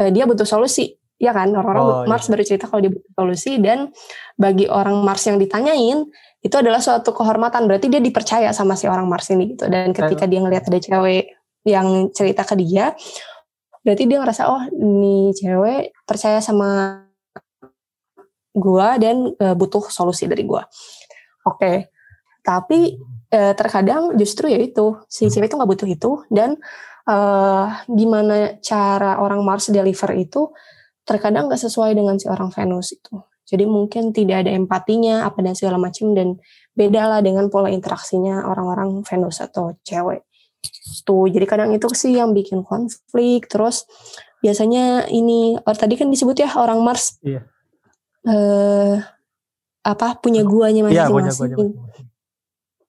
uh, 0.02 0.10
dia 0.10 0.26
butuh 0.30 0.46
solusi 0.46 1.00
ya 1.20 1.36
kan 1.36 1.52
orang-orang 1.52 1.84
Oh, 1.84 2.08
Mars 2.08 2.26
iya. 2.26 2.32
baru 2.32 2.44
cerita 2.48 2.66
kalau 2.72 2.82
dia 2.82 2.92
butuh 2.96 3.12
solusi 3.12 3.60
dan 3.60 3.92
bagi 4.40 4.66
orang 4.72 5.04
Mars 5.04 5.28
yang 5.28 5.36
ditanyain 5.36 6.08
itu 6.40 6.56
adalah 6.56 6.80
suatu 6.80 7.12
kehormatan 7.12 7.68
berarti 7.68 7.92
dia 7.92 8.00
dipercaya 8.00 8.56
sama 8.56 8.80
si 8.80 8.88
orang 8.88 9.04
Mars 9.12 9.28
ini 9.28 9.52
gitu 9.54 9.68
dan 9.68 9.92
ketika 9.92 10.24
dia 10.24 10.40
ngelihat 10.40 10.72
ada 10.72 10.80
cewek 10.80 11.36
yang 11.68 12.08
cerita 12.16 12.48
ke 12.48 12.56
dia 12.56 12.96
berarti 13.86 14.04
dia 14.06 14.18
ngerasa 14.20 14.44
oh 14.52 14.64
ini 14.76 15.32
cewek 15.36 15.96
percaya 16.04 16.44
sama 16.44 17.02
gua 18.54 19.00
dan 19.00 19.32
eh, 19.40 19.56
butuh 19.56 19.88
solusi 19.88 20.28
dari 20.28 20.44
gua. 20.44 20.64
Oke 21.48 22.00
tapi 22.50 22.98
eh, 23.30 23.54
terkadang 23.54 24.16
justru 24.18 24.50
ya 24.50 24.60
itu 24.60 24.98
si 25.06 25.28
cewek 25.30 25.52
itu 25.52 25.56
nggak 25.60 25.70
butuh 25.70 25.90
itu 25.90 26.12
dan 26.32 26.58
eh, 27.06 27.66
gimana 27.86 28.58
cara 28.64 29.20
orang 29.22 29.44
Mars 29.44 29.70
deliver 29.70 30.12
itu 30.16 30.50
terkadang 31.04 31.50
nggak 31.50 31.62
sesuai 31.62 31.94
dengan 31.98 32.18
si 32.18 32.30
orang 32.30 32.50
Venus 32.54 32.94
itu. 32.96 33.22
Jadi 33.50 33.66
mungkin 33.66 34.14
tidak 34.14 34.46
ada 34.46 34.54
empatinya 34.54 35.26
apa 35.26 35.42
dan 35.42 35.58
segala 35.58 35.82
macam 35.82 36.14
dan 36.14 36.38
beda 36.78 37.10
lah 37.10 37.20
dengan 37.26 37.50
pola 37.50 37.74
interaksinya 37.74 38.46
orang-orang 38.46 39.02
Venus 39.02 39.42
atau 39.42 39.74
cewek 39.82 40.29
tuh 41.06 41.26
jadi 41.32 41.46
kadang 41.48 41.72
itu 41.72 41.88
sih 41.96 42.18
yang 42.18 42.36
bikin 42.36 42.62
konflik 42.66 43.48
terus 43.48 43.88
biasanya 44.40 45.08
ini 45.12 45.56
oh, 45.60 45.76
tadi 45.76 45.96
kan 46.00 46.08
disebut 46.12 46.36
ya 46.44 46.50
orang 46.56 46.80
Mars 46.84 47.20
Iya. 47.24 47.44
eh 48.28 48.96
apa 49.84 50.20
punya 50.20 50.44
guanya 50.44 50.86
Iya, 50.92 51.08
masing-masing 51.08 51.56
masing-masing. 51.56 51.70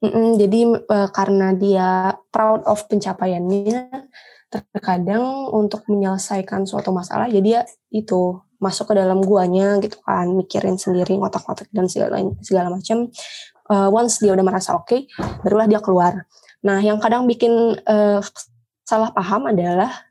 Mm-mm, 0.01 0.41
jadi 0.41 0.61
eh, 0.81 1.09
karena 1.13 1.53
dia 1.53 2.17
proud 2.33 2.65
of 2.65 2.89
pencapaiannya, 2.89 4.09
terkadang 4.49 5.53
untuk 5.53 5.85
menyelesaikan 5.93 6.65
suatu 6.65 6.89
masalah, 6.89 7.29
ya 7.29 7.45
dia 7.45 7.61
itu 7.93 8.41
masuk 8.65 8.93
ke 8.93 8.95
dalam 8.97 9.21
guanya 9.21 9.77
gitu 9.85 10.01
kan, 10.01 10.25
mikirin 10.33 10.81
sendiri, 10.81 11.21
ngotak-ngotak 11.21 11.69
dan 11.77 11.85
segala 11.85 12.17
segala 12.41 12.73
macam. 12.73 13.13
Eh, 13.71 13.89
once 13.93 14.25
dia 14.25 14.33
udah 14.33 14.41
merasa 14.45 14.73
oke, 14.73 15.05
barulah 15.45 15.69
dia 15.69 15.85
keluar. 15.85 16.25
Nah, 16.61 16.79
yang 16.85 17.01
kadang 17.01 17.25
bikin 17.25 17.79
eh, 17.81 18.21
salah 18.85 19.11
paham 19.15 19.49
adalah 19.49 20.11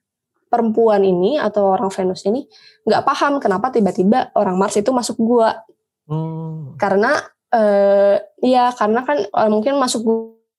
perempuan 0.50 1.06
ini 1.06 1.38
atau 1.38 1.78
orang 1.78 1.94
Venus 1.94 2.26
ini 2.26 2.50
nggak 2.84 3.06
paham 3.06 3.38
kenapa 3.38 3.70
tiba-tiba 3.70 4.34
orang 4.34 4.58
Mars 4.58 4.76
itu 4.82 4.90
masuk 4.90 5.16
gua 5.22 5.62
Hmm. 6.10 6.74
karena 6.82 7.22
eh 7.54 8.18
ya 8.42 8.74
karena 8.74 9.06
kan 9.06 9.22
eh, 9.30 9.50
mungkin 9.54 9.78
masuk 9.78 10.02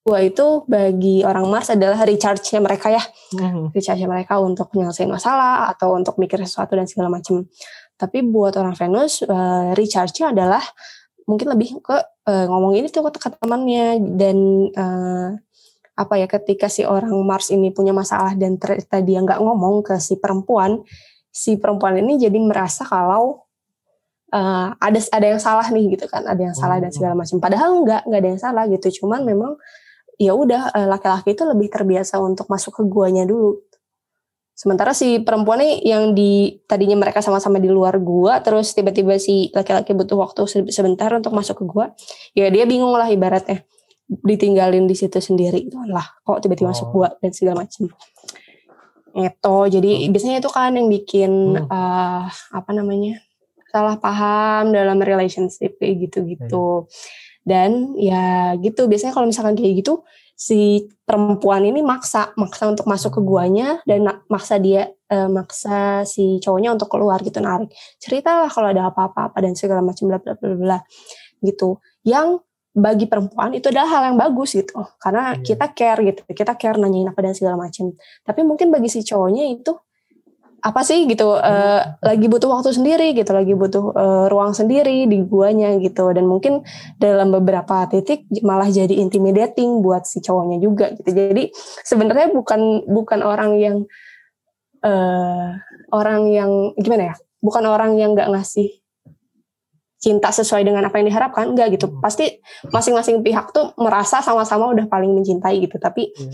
gua 0.06 0.22
itu 0.22 0.62
bagi 0.70 1.26
orang 1.26 1.50
Mars 1.50 1.74
adalah 1.74 2.06
recharge-nya 2.06 2.62
mereka 2.62 2.86
ya 2.94 3.02
Hmm. 3.34 3.74
recharge 3.74 4.06
mereka 4.06 4.38
untuk 4.38 4.70
menyelesaikan 4.70 5.10
masalah 5.10 5.74
atau 5.74 5.98
untuk 5.98 6.14
mikir 6.22 6.38
sesuatu 6.46 6.78
dan 6.78 6.86
segala 6.86 7.10
macam 7.10 7.50
tapi 7.98 8.22
buat 8.22 8.54
orang 8.62 8.78
Venus 8.78 9.26
eh, 9.26 9.74
recharge-nya 9.74 10.30
adalah 10.30 10.62
mungkin 11.26 11.50
lebih 11.50 11.82
ke 11.82 11.98
eh, 12.30 12.46
ngomong 12.46 12.78
ini 12.78 12.86
tuh 12.86 13.02
ke 13.10 13.28
temannya 13.42 13.98
dan 14.14 14.38
eh, 14.70 15.28
apa 16.00 16.16
ya 16.16 16.24
ketika 16.24 16.72
si 16.72 16.88
orang 16.88 17.12
Mars 17.28 17.52
ini 17.52 17.68
punya 17.68 17.92
masalah 17.92 18.32
dan 18.32 18.56
ternyata 18.56 19.04
dia 19.04 19.20
nggak 19.20 19.40
ngomong 19.44 19.84
ke 19.84 20.00
si 20.00 20.16
perempuan 20.16 20.80
si 21.30 21.60
perempuan 21.60 22.00
ini 22.00 22.18
jadi 22.18 22.38
merasa 22.40 22.82
kalau 22.88 23.46
eh, 24.34 24.68
ada 24.74 24.98
ada 25.14 25.26
yang 25.26 25.40
salah 25.42 25.66
nih 25.70 25.94
gitu 25.94 26.06
kan 26.10 26.26
ada 26.26 26.40
yang 26.40 26.56
salah 26.56 26.82
dan 26.82 26.90
segala 26.90 27.14
macam. 27.14 27.38
Padahal 27.38 27.70
nggak 27.84 28.02
nggak 28.08 28.20
ada 28.20 28.28
yang 28.32 28.40
salah 28.40 28.64
gitu 28.66 29.02
cuman 29.02 29.22
memang 29.22 29.54
ya 30.18 30.34
udah 30.34 30.74
eh, 30.74 30.88
laki-laki 30.90 31.38
itu 31.38 31.44
lebih 31.46 31.68
terbiasa 31.70 32.18
untuk 32.18 32.50
masuk 32.50 32.80
ke 32.80 32.82
guanya 32.88 33.24
dulu. 33.24 33.62
Sementara 34.52 34.92
si 34.92 35.24
perempuan 35.24 35.64
nih 35.64 35.88
yang 35.88 36.12
di 36.12 36.60
tadinya 36.68 36.92
mereka 37.00 37.24
sama-sama 37.24 37.56
di 37.56 37.72
luar 37.72 37.96
gua 37.96 38.44
terus 38.44 38.76
tiba-tiba 38.76 39.16
si 39.16 39.48
laki-laki 39.56 39.96
butuh 39.96 40.20
waktu 40.20 40.44
se- 40.44 40.68
sebentar 40.68 41.08
untuk 41.16 41.32
masuk 41.32 41.62
ke 41.62 41.64
gua 41.64 41.96
ya 42.36 42.52
dia 42.52 42.68
bingung 42.68 42.92
lah 42.92 43.08
ibaratnya 43.08 43.64
ditinggalin 44.10 44.90
di 44.90 44.98
situ 44.98 45.22
sendiri 45.22 45.70
gitu 45.70 45.78
lah. 45.86 46.02
Kok 46.26 46.42
tiba-tiba 46.42 46.74
masuk 46.74 46.90
Oh. 46.90 47.06
gua 47.06 47.08
dan 47.22 47.30
segala 47.30 47.62
macam 47.62 47.86
itu 49.10 49.56
jadi 49.74 49.90
biasanya 50.06 50.38
itu 50.38 50.50
kan 50.50 50.70
yang 50.74 50.86
bikin 50.86 51.32
Hmm. 51.58 51.66
eh, 51.66 52.24
apa 52.30 52.70
namanya 52.70 53.18
salah 53.70 53.98
paham 53.98 54.70
dalam 54.70 54.98
relationship 54.98 55.78
kayak 55.78 56.10
gitu-gitu. 56.10 56.86
Dan 57.42 57.94
ya 57.98 58.54
gitu 58.58 58.86
biasanya 58.86 59.14
kalau 59.14 59.26
misalkan 59.26 59.54
kayak 59.58 59.82
gitu 59.82 60.02
si 60.34 60.86
perempuan 61.04 61.66
ini 61.66 61.82
maksa 61.82 62.32
maksa 62.38 62.70
untuk 62.70 62.86
masuk 62.86 63.18
ke 63.18 63.20
guanya 63.22 63.82
dan 63.84 64.06
maksa 64.30 64.58
dia 64.58 64.90
eh, 65.10 65.26
maksa 65.26 66.06
si 66.06 66.38
cowoknya 66.38 66.70
untuk 66.78 66.86
keluar 66.86 67.18
gitu 67.22 67.42
narik. 67.42 67.70
Ceritalah 67.98 68.46
kalau 68.46 68.70
ada 68.70 68.94
apa-apa 68.94 69.30
apa 69.34 69.38
dan 69.42 69.58
segala 69.58 69.82
macam 69.82 70.06
bla 70.06 70.18
bla 70.22 70.38
bla 70.38 70.54
bla 70.54 70.78
gitu. 71.42 71.82
Yang 72.06 72.46
bagi 72.70 73.10
perempuan 73.10 73.50
itu 73.50 73.66
adalah 73.66 73.88
hal 73.98 74.02
yang 74.14 74.18
bagus 74.18 74.54
gitu. 74.54 74.78
Karena 75.02 75.34
Iya. 75.34 75.42
kita 75.42 75.66
care 75.74 76.00
gitu 76.06 76.22
kita 76.30 76.52
care 76.54 76.78
nanyain 76.78 77.10
apa 77.10 77.20
dan 77.22 77.34
segala 77.34 77.58
macam 77.58 77.90
tapi 78.22 78.40
mungkin 78.46 78.70
bagi 78.70 78.86
si 78.86 79.02
cowoknya 79.02 79.44
itu 79.58 79.74
apa 80.60 80.84
sih 80.84 81.08
gitu 81.08 81.40
eh, 81.40 81.80
lagi 82.04 82.26
butuh 82.28 82.52
waktu 82.52 82.76
sendiri 82.76 83.16
gitu 83.16 83.32
lagi 83.32 83.56
butuh 83.56 83.96
eh, 83.96 84.24
ruang 84.28 84.52
sendiri 84.52 85.08
di 85.08 85.24
guanya 85.24 85.72
gitu. 85.80 86.12
Dan 86.12 86.28
mungkin 86.28 86.60
dalam 87.00 87.32
beberapa 87.32 87.88
titik 87.88 88.28
malah 88.44 88.68
jadi 88.68 88.92
intimidating 88.92 89.80
buat 89.80 90.04
si 90.04 90.20
cowoknya 90.20 90.60
juga 90.60 90.92
gitu. 90.94 91.08
Jadi 91.10 91.48
sebenarnya 91.82 92.28
bukan 92.36 92.84
bukan 92.86 93.20
orang 93.24 93.56
yang 93.56 93.76
eh 94.84 95.48
orang 95.92 96.28
yang 96.32 96.50
gimana 96.80 97.12
ya 97.12 97.14
bukan 97.40 97.64
orang 97.68 97.96
yang 98.00 98.12
nggak 98.16 98.30
ngasih 98.32 98.80
cinta 100.00 100.32
sesuai 100.32 100.64
dengan 100.64 100.80
apa 100.82 100.96
yang 100.96 101.06
diharapkan 101.06 101.52
enggak 101.52 101.76
gitu 101.76 101.86
Hmm. 101.86 102.00
pasti 102.00 102.40
masing-masing 102.66 103.20
pihak 103.20 103.52
tuh 103.52 103.76
merasa 103.76 104.18
sama-sama 104.18 104.72
udah 104.72 104.88
paling 104.88 105.12
mencintai 105.12 105.60
gitu 105.60 105.76
tapi 105.76 106.08
Iya. 106.10 106.32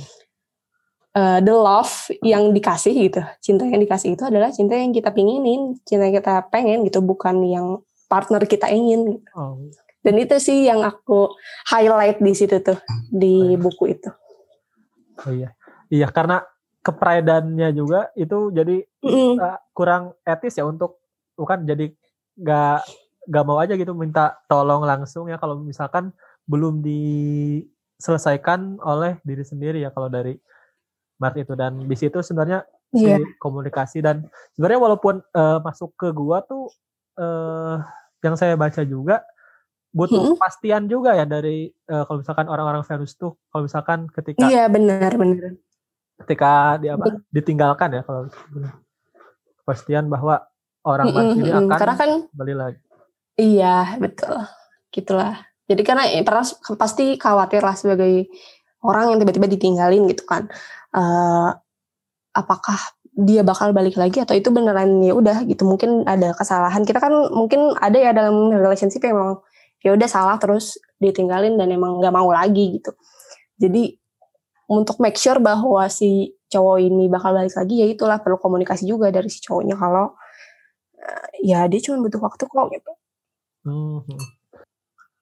eh, 1.13 1.39
the 1.43 1.51
love 1.51 1.91
yang 2.23 2.53
dikasih 2.53 2.95
gitu 2.95 3.21
cinta 3.41 3.67
yang 3.67 3.81
dikasih 3.81 4.15
itu 4.15 4.23
adalah 4.23 4.49
cinta 4.49 4.73
yang 4.73 4.95
kita 4.95 5.11
pinginin 5.11 5.75
cinta 5.83 6.07
yang 6.07 6.15
kita 6.15 6.47
pengen 6.47 6.85
gitu 6.85 7.03
bukan 7.03 7.43
yang 7.43 7.67
partner 8.07 8.39
kita 8.45 8.71
ingin 8.71 9.19
gitu. 9.19 9.27
Oh, 9.35 9.59
dan 10.01 10.15
itu 10.15 10.39
sih 10.39 10.63
yang 10.63 10.81
aku 10.81 11.35
highlight 11.67 12.23
di 12.23 12.33
situ 12.33 12.63
tuh 12.63 12.79
di 13.11 13.35
Oh, 13.35 13.51
iya. 13.51 13.59
buku 13.59 13.85
itu 13.91 14.11
oh 15.19 15.33
iya. 15.33 15.51
Iya, 15.87 16.11
karena 16.11 16.43
kepridannya 16.83 17.71
juga 17.71 18.11
itu 18.15 18.51
jadi 18.51 18.83
uh, 19.39 19.59
kurang 19.71 20.15
etis 20.23 20.55
ya 20.55 20.63
untuk 20.63 21.03
bukan 21.33 21.63
jadi 21.63 21.91
nggak 22.37 22.79
nggak 23.27 23.45
mau 23.47 23.59
aja 23.59 23.75
gitu 23.75 23.93
minta 23.93 24.39
tolong 24.47 24.87
langsung 24.87 25.29
ya 25.29 25.37
kalau 25.37 25.59
misalkan 25.61 26.15
belum 26.47 26.81
diselesaikan 26.81 28.79
oleh 28.81 29.19
diri 29.27 29.43
sendiri 29.43 29.83
ya 29.83 29.91
kalau 29.91 30.07
dari 30.07 30.39
Mart 31.19 31.35
itu 31.37 31.57
dan 31.59 31.81
di 31.85 31.97
situ 31.97 32.23
sebenarnya 32.23 32.63
si 32.95 33.03
Iya. 33.03 33.19
komunikasi 33.43 33.99
dan 33.99 34.31
sebenarnya 34.55 34.79
walaupun 34.79 35.19
uh, 35.35 35.59
masuk 35.61 35.91
ke 35.99 36.15
gua 36.15 36.41
tuh 36.47 36.71
eh 37.19 37.77
yang 38.23 38.37
saya 38.39 38.55
baca 38.55 38.83
juga 38.87 39.27
butuh 39.91 40.21
Mm-mm. 40.23 40.37
kepastian 40.37 40.87
juga 40.87 41.17
ya 41.17 41.25
dari 41.25 41.73
uh, 41.89 42.05
kalau 42.05 42.21
misalkan 42.21 42.47
orang-orang 42.47 42.85
Venus 42.85 43.17
tuh 43.17 43.35
kalau 43.49 43.65
misalkan 43.65 44.07
ketika 44.13 44.45
iya 44.47 44.69
benar 44.69 45.17
benar 45.17 45.57
ketika 46.25 46.77
di 46.79 46.93
apa 46.93 47.17
ditinggalkan 47.33 47.97
ya 47.97 48.03
kalau 48.05 48.29
kepastian 49.65 50.07
bahwa 50.07 50.45
orang 50.87 51.11
Mars 51.11 51.27
Mm-mm, 51.35 51.41
ini 51.43 51.51
akan 51.51 51.81
karena 51.81 51.97
kan 51.99 52.11
kembali 52.31 52.55
lagi. 52.55 52.79
Iya, 53.41 54.01
betul. 54.01 54.37
Gitulah. 54.95 55.33
Jadi 55.69 55.83
karena 55.85 56.03
ya, 56.09 56.23
pernah 56.25 56.45
pasti 56.81 57.21
khawatir 57.21 57.61
lah 57.61 57.77
sebagai 57.77 58.33
orang 58.81 59.13
yang 59.13 59.19
tiba-tiba 59.21 59.49
ditinggalin 59.51 60.03
gitu 60.13 60.25
kan. 60.25 60.49
Eh 60.97 61.49
apakah 62.37 62.79
dia 63.17 63.41
bakal 63.41 63.73
balik 63.73 63.97
lagi 63.97 64.21
atau 64.21 64.37
itu 64.37 64.53
beneran 64.53 65.01
ya 65.01 65.17
udah 65.17 65.49
gitu 65.49 65.65
mungkin 65.65 66.05
ada 66.05 66.37
kesalahan 66.37 66.85
kita 66.85 67.01
kan 67.01 67.13
mungkin 67.33 67.73
ada 67.81 67.97
ya 67.97 68.13
dalam 68.13 68.53
relationship 68.53 69.01
yang 69.09 69.17
emang 69.17 69.33
ya 69.81 69.97
udah 69.97 70.05
salah 70.05 70.37
terus 70.37 70.77
ditinggalin 71.01 71.57
dan 71.57 71.73
emang 71.73 71.97
nggak 72.01 72.13
mau 72.13 72.29
lagi 72.29 72.77
gitu 72.77 72.93
jadi 73.57 73.97
untuk 74.69 75.01
make 75.01 75.17
sure 75.17 75.41
bahwa 75.41 75.89
si 75.89 76.37
cowok 76.53 76.79
ini 76.83 77.09
bakal 77.09 77.33
balik 77.33 77.57
lagi 77.57 77.75
ya 77.81 77.87
itulah 77.89 78.21
perlu 78.21 78.37
komunikasi 78.37 78.85
juga 78.85 79.09
dari 79.09 79.33
si 79.33 79.41
cowoknya 79.41 79.77
kalau 79.81 80.13
eh, 81.01 81.29
ya 81.47 81.65
dia 81.71 81.81
cuma 81.85 82.05
butuh 82.05 82.21
waktu 82.21 82.45
kok 82.49 82.67
gitu 82.75 82.93
Hmm. 83.67 84.07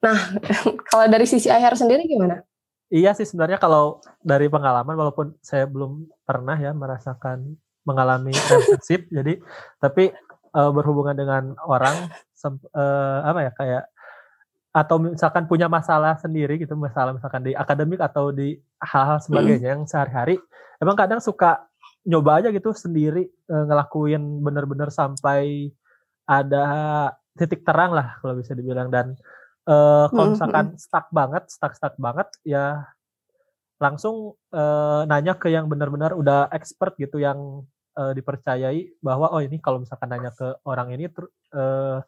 Kalau 0.92 1.06
dari 1.08 1.24
sisi 1.24 1.48
AHR 1.48 1.80
sendiri 1.80 2.04
gimana? 2.04 2.44
Iya 2.92 3.16
sih 3.16 3.24
sebenarnya 3.26 3.56
kalau 3.56 3.98
dari 4.20 4.46
pengalaman 4.46 4.94
walaupun 4.94 5.34
saya 5.40 5.64
belum 5.66 6.04
pernah 6.22 6.54
ya 6.54 6.70
merasakan 6.76 7.56
mengalami 7.82 8.30
relationship 8.30 9.08
jadi 9.18 9.40
tapi 9.82 10.12
eh, 10.54 10.70
berhubungan 10.70 11.16
dengan 11.16 11.58
orang 11.64 12.12
eh, 12.44 13.18
apa 13.24 13.40
ya 13.40 13.52
kayak 13.56 13.84
atau 14.74 14.96
misalkan 15.02 15.46
punya 15.46 15.66
masalah 15.66 16.18
sendiri 16.22 16.58
gitu 16.60 16.78
masalah 16.78 17.14
misalkan 17.16 17.46
di 17.46 17.56
akademik 17.56 17.98
atau 17.98 18.30
di 18.30 18.58
hal-hal 18.78 19.18
sebagainya 19.18 19.74
yang 19.74 19.86
sehari-hari 19.90 20.38
emang 20.78 20.94
kadang 20.94 21.18
suka 21.18 21.66
nyoba 22.04 22.44
aja 22.44 22.48
gitu 22.52 22.70
sendiri 22.76 23.26
eh, 23.26 23.64
ngelakuin 23.64 24.22
bener-bener 24.44 24.92
sampai 24.92 25.72
ada 26.28 26.66
titik 27.34 27.66
terang 27.66 27.92
lah 27.94 28.18
kalau 28.22 28.38
bisa 28.38 28.54
dibilang. 28.54 28.88
Dan 28.90 29.18
uh, 29.66 30.06
kalau 30.10 30.34
misalkan 30.34 30.74
stuck 30.78 31.10
banget, 31.10 31.44
stuck 31.50 31.74
stuck 31.74 31.94
banget 31.98 32.28
ya 32.46 32.86
langsung 33.82 34.38
uh, 34.54 35.02
nanya 35.04 35.34
ke 35.34 35.50
yang 35.50 35.66
benar-benar 35.66 36.14
udah 36.14 36.48
expert 36.54 36.94
gitu 36.96 37.18
yang 37.18 37.66
uh, 37.98 38.12
dipercayai 38.14 38.96
bahwa 39.02 39.28
oh 39.34 39.42
ini 39.42 39.58
kalau 39.58 39.82
misalkan 39.82 40.08
nanya 40.14 40.30
ke 40.30 40.46
orang 40.64 40.94
ini 40.94 41.10
uh, 41.52 41.98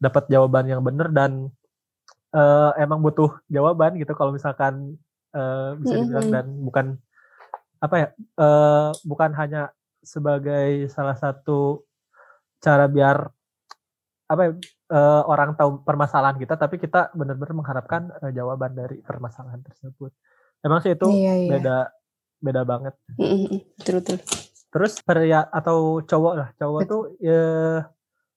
dapat 0.00 0.24
jawaban 0.30 0.70
yang 0.70 0.80
benar 0.80 1.10
dan 1.12 1.50
uh, 2.32 2.72
emang 2.78 3.02
butuh 3.02 3.36
jawaban 3.50 3.98
gitu. 3.98 4.14
Kalau 4.14 4.30
misalkan 4.30 4.96
uh, 5.34 5.74
bisa 5.82 5.94
dibilang 5.98 6.28
dan 6.30 6.46
bukan 6.62 6.86
apa 7.80 7.94
ya 7.96 8.08
uh, 8.36 8.92
bukan 9.08 9.32
hanya 9.34 9.72
sebagai 10.04 10.88
salah 10.92 11.16
satu 11.16 11.84
cara 12.60 12.88
biar 12.88 13.28
apa 14.30 14.54
uh, 14.94 15.22
orang 15.26 15.58
tahu 15.58 15.82
permasalahan 15.82 16.38
kita 16.38 16.54
tapi 16.54 16.78
kita 16.78 17.10
benar-benar 17.18 17.50
mengharapkan 17.50 18.14
uh, 18.22 18.30
jawaban 18.30 18.78
dari 18.78 19.02
permasalahan 19.02 19.58
tersebut 19.58 20.14
emang 20.62 20.78
sih 20.86 20.94
itu 20.94 21.10
iya, 21.10 21.34
iya. 21.34 21.50
beda 21.58 21.78
beda 22.38 22.62
banget 22.62 22.94
betul 23.82 23.98
betul 23.98 24.18
terus 24.70 25.02
pria 25.02 25.50
atau 25.50 25.98
cowok 26.06 26.34
lah 26.38 26.48
cowok 26.54 26.80
tuh 26.86 27.02
ya 27.18 27.42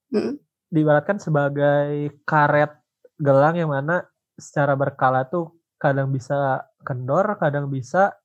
mm. 0.09 0.33
diibaratkan 0.73 1.21
sebagai 1.21 2.17
karet 2.25 2.73
gelang 3.21 3.53
yang 3.53 3.69
mana 3.69 4.01
secara 4.33 4.73
berkala 4.73 5.29
tuh 5.29 5.53
kadang 5.77 6.09
bisa 6.09 6.65
kendor 6.81 7.37
kadang 7.37 7.69
bisa 7.69 8.17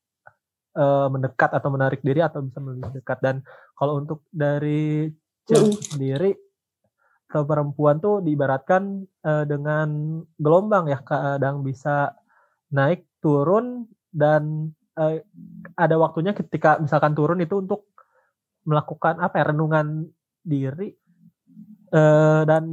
uh, 0.73 1.13
mendekat 1.13 1.53
atau 1.53 1.69
menarik 1.69 2.01
diri 2.01 2.25
atau 2.25 2.41
bisa 2.41 2.65
lebih 2.65 2.97
dekat 2.97 3.21
dan 3.21 3.45
kalau 3.77 4.01
untuk 4.01 4.25
dari 4.33 5.13
cewek 5.45 5.77
mm. 5.77 5.85
sendiri 5.93 6.33
ke 7.29 7.45
perempuan 7.45 8.01
tuh 8.01 8.25
diibaratkan 8.25 9.05
uh, 9.23 9.45
dengan 9.45 10.21
gelombang 10.41 10.89
ya 10.89 10.99
kadang 11.05 11.61
bisa 11.61 12.17
naik 12.73 13.05
turun 13.21 13.85
dan 14.09 14.73
uh, 14.97 15.21
ada 15.77 15.97
waktunya 16.01 16.33
ketika 16.33 16.81
misalkan 16.81 17.13
turun 17.13 17.45
itu 17.45 17.61
untuk 17.61 17.93
melakukan 18.65 19.21
apa 19.21 19.41
ya 19.41 19.45
renungan 19.53 20.09
diri. 20.45 20.93
Uh, 21.89 22.45
dan 22.45 22.69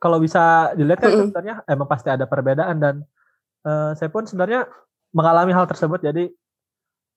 kalau 0.00 0.16
bisa 0.16 0.72
dilihat 0.72 1.04
kan 1.04 1.12
sebenarnya 1.12 1.54
emang 1.68 1.84
pasti 1.84 2.08
ada 2.08 2.24
perbedaan 2.24 2.80
dan 2.80 2.94
uh, 3.68 3.92
saya 3.92 4.08
pun 4.08 4.24
sebenarnya 4.24 4.64
mengalami 5.12 5.52
hal 5.52 5.68
tersebut. 5.68 6.00
Jadi 6.00 6.32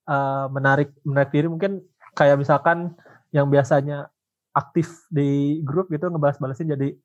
uh, 0.08 0.46
menarik 0.52 0.92
menarik 1.08 1.32
diri. 1.32 1.48
Mungkin 1.48 1.80
kayak 2.12 2.36
misalkan 2.36 2.92
yang 3.32 3.48
biasanya 3.48 4.12
aktif 4.58 5.06
di 5.06 5.62
grup 5.62 5.86
gitu 5.94 6.10
ngebahas-balasin 6.10 6.74
jadi 6.74 6.98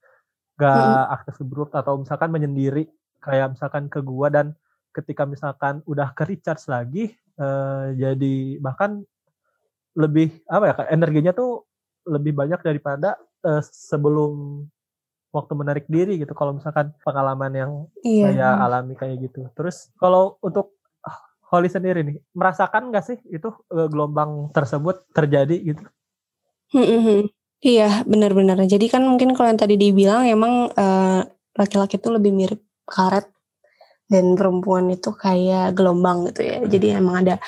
gak 0.58 0.74
hmm. 0.74 1.14
aktif 1.14 1.34
di 1.38 1.46
grup 1.46 1.70
atau 1.78 2.02
misalkan 2.02 2.34
menyendiri 2.34 2.90
kayak 3.22 3.54
misalkan 3.54 3.86
ke 3.88 4.02
gua 4.02 4.34
dan 4.34 4.58
ketika 4.94 5.30
misalkan 5.30 5.86
udah 5.86 6.14
ke 6.18 6.26
recharge 6.26 6.66
lagi 6.70 7.14
uh, 7.38 7.94
jadi 7.94 8.58
bahkan 8.58 9.06
lebih 9.94 10.42
apa 10.50 10.66
ya 10.70 10.74
energinya 10.90 11.34
tuh 11.34 11.70
lebih 12.10 12.34
banyak 12.34 12.62
daripada 12.66 13.18
uh, 13.46 13.62
sebelum 13.62 14.66
waktu 15.34 15.54
menarik 15.58 15.86
diri 15.90 16.22
gitu 16.22 16.34
kalau 16.38 16.54
misalkan 16.58 16.94
pengalaman 17.02 17.54
yang 17.54 17.72
iya. 18.06 18.26
saya 18.30 18.50
alami 18.62 18.94
kayak 18.94 19.30
gitu 19.30 19.50
terus 19.58 19.90
kalau 19.98 20.38
untuk 20.46 20.78
Holly 21.54 21.70
sendiri 21.70 22.02
nih 22.02 22.18
merasakan 22.34 22.90
nggak 22.90 23.06
sih 23.06 23.18
itu 23.30 23.54
uh, 23.70 23.86
gelombang 23.86 24.50
tersebut 24.50 25.06
terjadi 25.14 25.54
gitu? 25.62 25.86
Hmm, 27.64 27.72
hmm, 27.72 27.72
hmm. 27.72 27.72
Iya, 27.72 27.90
benar-benar. 28.04 28.58
Jadi 28.68 28.86
kan 28.92 29.08
mungkin 29.08 29.32
kalau 29.32 29.48
yang 29.48 29.62
tadi 29.62 29.80
dibilang 29.80 30.28
emang 30.28 30.68
uh, 30.76 31.24
laki-laki 31.56 31.96
itu 31.96 32.12
lebih 32.12 32.36
mirip 32.36 32.60
karet 32.84 33.32
dan 34.12 34.36
perempuan 34.36 34.92
itu 34.92 35.16
kayak 35.16 35.72
gelombang 35.72 36.28
gitu 36.28 36.44
ya. 36.44 36.60
Jadi 36.68 36.88
emang 36.92 37.24
ada 37.24 37.40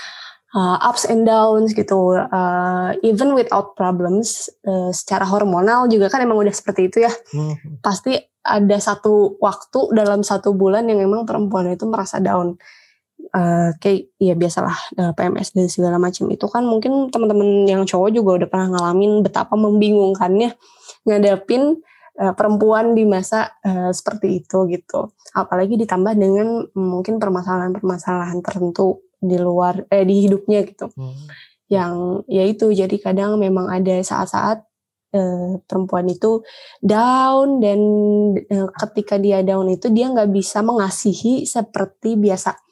uh, 0.56 0.80
ups 0.88 1.04
and 1.12 1.28
downs 1.28 1.76
gitu. 1.76 2.16
Uh, 2.16 2.96
even 3.04 3.36
without 3.36 3.76
problems, 3.76 4.48
uh, 4.64 4.90
secara 4.96 5.28
hormonal 5.28 5.92
juga 5.92 6.08
kan 6.08 6.24
emang 6.24 6.40
udah 6.40 6.56
seperti 6.56 6.88
itu 6.88 7.04
ya. 7.04 7.12
Hmm. 7.36 7.84
Pasti 7.84 8.16
ada 8.46 8.78
satu 8.80 9.36
waktu 9.42 9.92
dalam 9.92 10.24
satu 10.24 10.56
bulan 10.56 10.88
yang 10.88 11.04
emang 11.04 11.28
perempuan 11.28 11.68
itu 11.76 11.84
merasa 11.90 12.24
down 12.24 12.56
uh, 13.36 13.70
kayak 13.80 14.12
ya 14.20 14.34
biasalah 14.36 14.78
eh, 14.96 15.12
PMS 15.16 15.56
dan 15.56 15.68
segala 15.68 15.98
macam 16.00 16.32
itu 16.32 16.46
kan 16.48 16.64
mungkin 16.64 17.12
teman-teman 17.12 17.68
yang 17.68 17.84
cowok 17.84 18.10
juga 18.16 18.30
udah 18.44 18.48
pernah 18.50 18.68
ngalamin 18.76 19.22
betapa 19.26 19.54
membingungkannya 19.60 20.56
ngadepin 21.06 21.84
uh, 22.20 22.34
perempuan 22.34 22.96
di 22.96 23.04
masa 23.04 23.54
uh, 23.62 23.92
seperti 23.92 24.44
itu 24.44 24.66
gitu. 24.72 25.12
Apalagi 25.36 25.76
ditambah 25.76 26.14
dengan 26.16 26.64
mungkin 26.74 27.20
permasalahan-permasalahan 27.20 28.40
tertentu 28.42 29.04
di 29.20 29.38
luar 29.40 29.84
eh 29.92 30.06
di 30.08 30.26
hidupnya 30.28 30.64
gitu. 30.66 30.90
Hmm. 30.96 31.28
Yang 31.68 31.94
ya 32.30 32.44
itu 32.46 32.66
jadi 32.72 32.96
kadang 33.02 33.42
memang 33.42 33.68
ada 33.70 34.00
saat-saat 34.00 34.64
uh, 35.14 35.60
perempuan 35.66 36.08
itu 36.08 36.46
down 36.80 37.60
dan 37.60 37.80
uh, 38.38 38.70
ketika 38.86 39.20
dia 39.20 39.42
down 39.42 39.70
itu 39.70 39.90
dia 39.90 40.10
nggak 40.10 40.30
bisa 40.30 40.62
mengasihi 40.62 41.44
seperti 41.46 42.16
biasa 42.16 42.65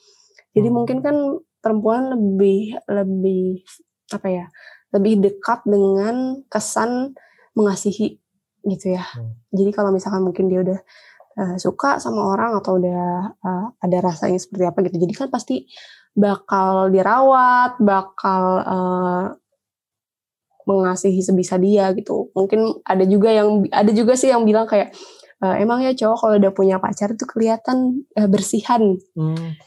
jadi 0.53 0.69
hmm. 0.69 0.75
mungkin 0.77 0.97
kan 1.01 1.15
perempuan 1.59 2.13
lebih 2.13 2.77
lebih 2.85 3.65
apa 4.13 4.27
ya? 4.29 4.45
Lebih 4.93 5.25
dekat 5.25 5.65
dengan 5.65 6.45
kesan 6.47 7.17
mengasihi 7.57 8.21
gitu 8.63 8.93
ya. 8.93 9.03
Hmm. 9.03 9.33
Jadi 9.49 9.71
kalau 9.73 9.89
misalkan 9.89 10.21
mungkin 10.21 10.47
dia 10.47 10.61
udah 10.61 10.79
uh, 11.41 11.55
suka 11.57 11.97
sama 11.97 12.21
orang 12.21 12.57
atau 12.61 12.77
udah 12.77 13.33
uh, 13.41 13.65
ada 13.81 13.97
rasanya 13.99 14.37
seperti 14.37 14.63
apa 14.69 14.79
gitu. 14.85 14.97
Jadi 15.01 15.13
kan 15.17 15.27
pasti 15.33 15.65
bakal 16.13 16.93
dirawat, 16.93 17.81
bakal 17.81 18.43
uh, 18.61 19.25
mengasihi 20.69 21.19
sebisa 21.19 21.57
dia 21.57 21.91
gitu. 21.97 22.29
Mungkin 22.37 22.85
ada 22.85 23.03
juga 23.03 23.33
yang 23.33 23.65
ada 23.73 23.91
juga 23.91 24.13
sih 24.13 24.29
yang 24.29 24.45
bilang 24.45 24.69
kayak 24.69 24.93
uh, 25.43 25.57
emang 25.59 25.83
ya 25.83 25.91
cowok 25.97 26.17
kalau 26.21 26.35
udah 26.39 26.51
punya 26.53 26.77
pacar 26.77 27.11
itu 27.11 27.25
kelihatan 27.25 28.05
uh, 28.15 28.29
bersihan. 28.29 28.95
Hmm. 29.17 29.57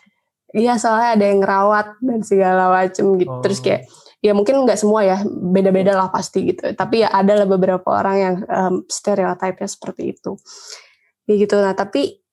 Iya 0.57 0.80
soalnya 0.80 1.20
ada 1.20 1.24
yang 1.28 1.38
ngerawat 1.44 1.86
dan 2.00 2.20
segala 2.24 2.72
macem 2.72 3.04
gitu. 3.20 3.28
Oh. 3.28 3.44
Terus 3.44 3.61
kayak 3.61 3.84
ya 4.24 4.32
mungkin 4.32 4.64
nggak 4.64 4.80
semua 4.80 5.04
ya 5.04 5.20
beda-beda 5.28 5.92
lah 5.92 6.09
pasti 6.09 6.48
gitu. 6.48 6.72
Tapi 6.72 7.04
ya 7.04 7.12
ada 7.12 7.36
lah 7.36 7.44
beberapa 7.44 7.84
orang 7.92 8.16
yang 8.16 8.34
um, 8.48 8.74
stereotipnya 8.88 9.68
seperti 9.68 10.16
itu. 10.16 10.40
Ya 11.28 11.34
gitu. 11.36 11.61
Nah 11.61 11.76
tapi 11.76 12.24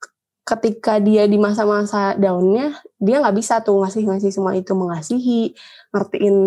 ketika 0.43 0.99
dia 1.03 1.27
di 1.27 1.39
masa-masa 1.39 2.15
daunnya 2.19 2.75
dia 2.99 3.19
nggak 3.19 3.35
bisa 3.35 3.59
tuh 3.63 3.83
ngasih-ngasih 3.83 4.31
semua 4.31 4.55
itu 4.55 4.71
mengasihi, 4.71 5.51
ngertiin 5.91 6.37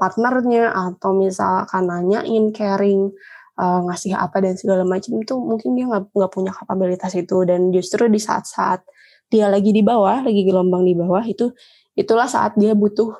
partnernya 0.00 0.72
atau 0.72 1.12
misalkan 1.16 1.88
nanyain, 1.88 2.52
caring, 2.52 3.12
uh, 3.60 3.80
ngasih 3.88 4.16
apa 4.16 4.40
dan 4.40 4.56
segala 4.56 4.84
macam 4.84 5.16
itu 5.20 5.36
mungkin 5.36 5.76
dia 5.76 5.84
nggak 5.88 6.12
nggak 6.12 6.32
punya 6.32 6.52
kapabilitas 6.52 7.12
itu 7.16 7.44
dan 7.48 7.72
justru 7.72 8.08
di 8.08 8.20
saat-saat 8.20 8.84
dia 9.26 9.50
lagi 9.50 9.74
di 9.74 9.82
bawah, 9.82 10.22
lagi 10.22 10.42
gelombang 10.46 10.86
di 10.86 10.94
bawah 10.94 11.22
itu 11.26 11.50
itulah 11.98 12.28
saat 12.28 12.54
dia 12.54 12.76
butuh 12.76 13.14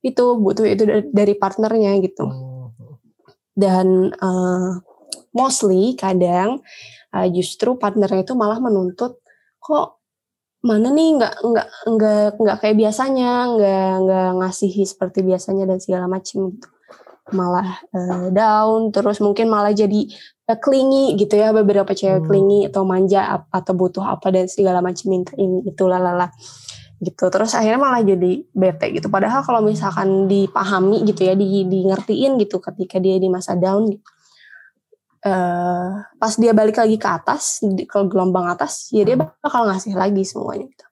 itu 0.00 0.24
butuh 0.40 0.64
itu 0.64 0.84
dari 1.12 1.34
partnernya 1.36 2.00
gitu. 2.00 2.26
Dan 3.52 4.14
uh, 4.16 4.80
mostly 5.36 5.94
kadang 5.94 6.64
uh, 7.12 7.28
justru 7.28 7.76
partnernya 7.76 8.24
itu 8.24 8.34
malah 8.34 8.58
menuntut 8.58 9.20
kok 9.60 10.00
mana 10.60 10.92
nih 10.92 11.16
nggak 11.16 11.34
nggak 11.40 11.68
nggak 11.88 12.26
nggak 12.36 12.56
kayak 12.60 12.76
biasanya 12.76 13.48
nggak 13.56 13.92
nggak 14.04 14.30
ngasihi 14.44 14.84
seperti 14.84 15.24
biasanya 15.24 15.64
dan 15.64 15.80
segala 15.80 16.04
macam 16.04 16.52
gitu 16.52 16.68
malah 17.32 17.80
uh, 17.94 18.28
down 18.28 18.90
terus 18.92 19.22
mungkin 19.22 19.48
malah 19.48 19.72
jadi 19.72 20.10
clingy 20.56 21.14
gitu 21.20 21.38
ya 21.38 21.54
beberapa 21.54 21.92
cewek 21.92 22.24
hmm. 22.24 22.26
clingy 22.26 22.60
atau 22.66 22.82
manja 22.82 23.44
atau 23.52 23.72
butuh 23.76 24.02
apa 24.02 24.32
dan 24.32 24.50
segala 24.50 24.80
macam 24.80 25.06
minta 25.12 25.36
ini 25.36 25.62
itu 25.68 25.84
lalala 25.86 26.32
gitu. 27.00 27.28
Terus 27.32 27.52
akhirnya 27.56 27.80
malah 27.80 28.02
jadi 28.04 28.44
bete 28.52 28.86
gitu. 28.92 29.08
Padahal 29.08 29.44
kalau 29.44 29.60
misalkan 29.64 30.28
dipahami 30.28 31.04
gitu 31.08 31.24
ya 31.24 31.34
di, 31.36 31.64
di 31.66 31.84
ngertiin 31.88 32.36
gitu 32.40 32.60
ketika 32.60 33.00
dia 33.00 33.16
di 33.16 33.28
masa 33.28 33.56
down 33.56 33.90
gitu. 33.90 34.08
Uh, 35.20 36.00
pas 36.16 36.32
dia 36.32 36.56
balik 36.56 36.80
lagi 36.80 36.96
ke 36.96 37.04
atas 37.04 37.60
ke 37.60 37.98
gelombang 38.08 38.48
atas 38.48 38.88
ya 38.88 39.04
dia 39.04 39.20
hmm. 39.20 39.44
bakal 39.44 39.68
ngasih 39.68 39.92
lagi 39.92 40.24
semuanya 40.24 40.64
gitu. 40.68 40.86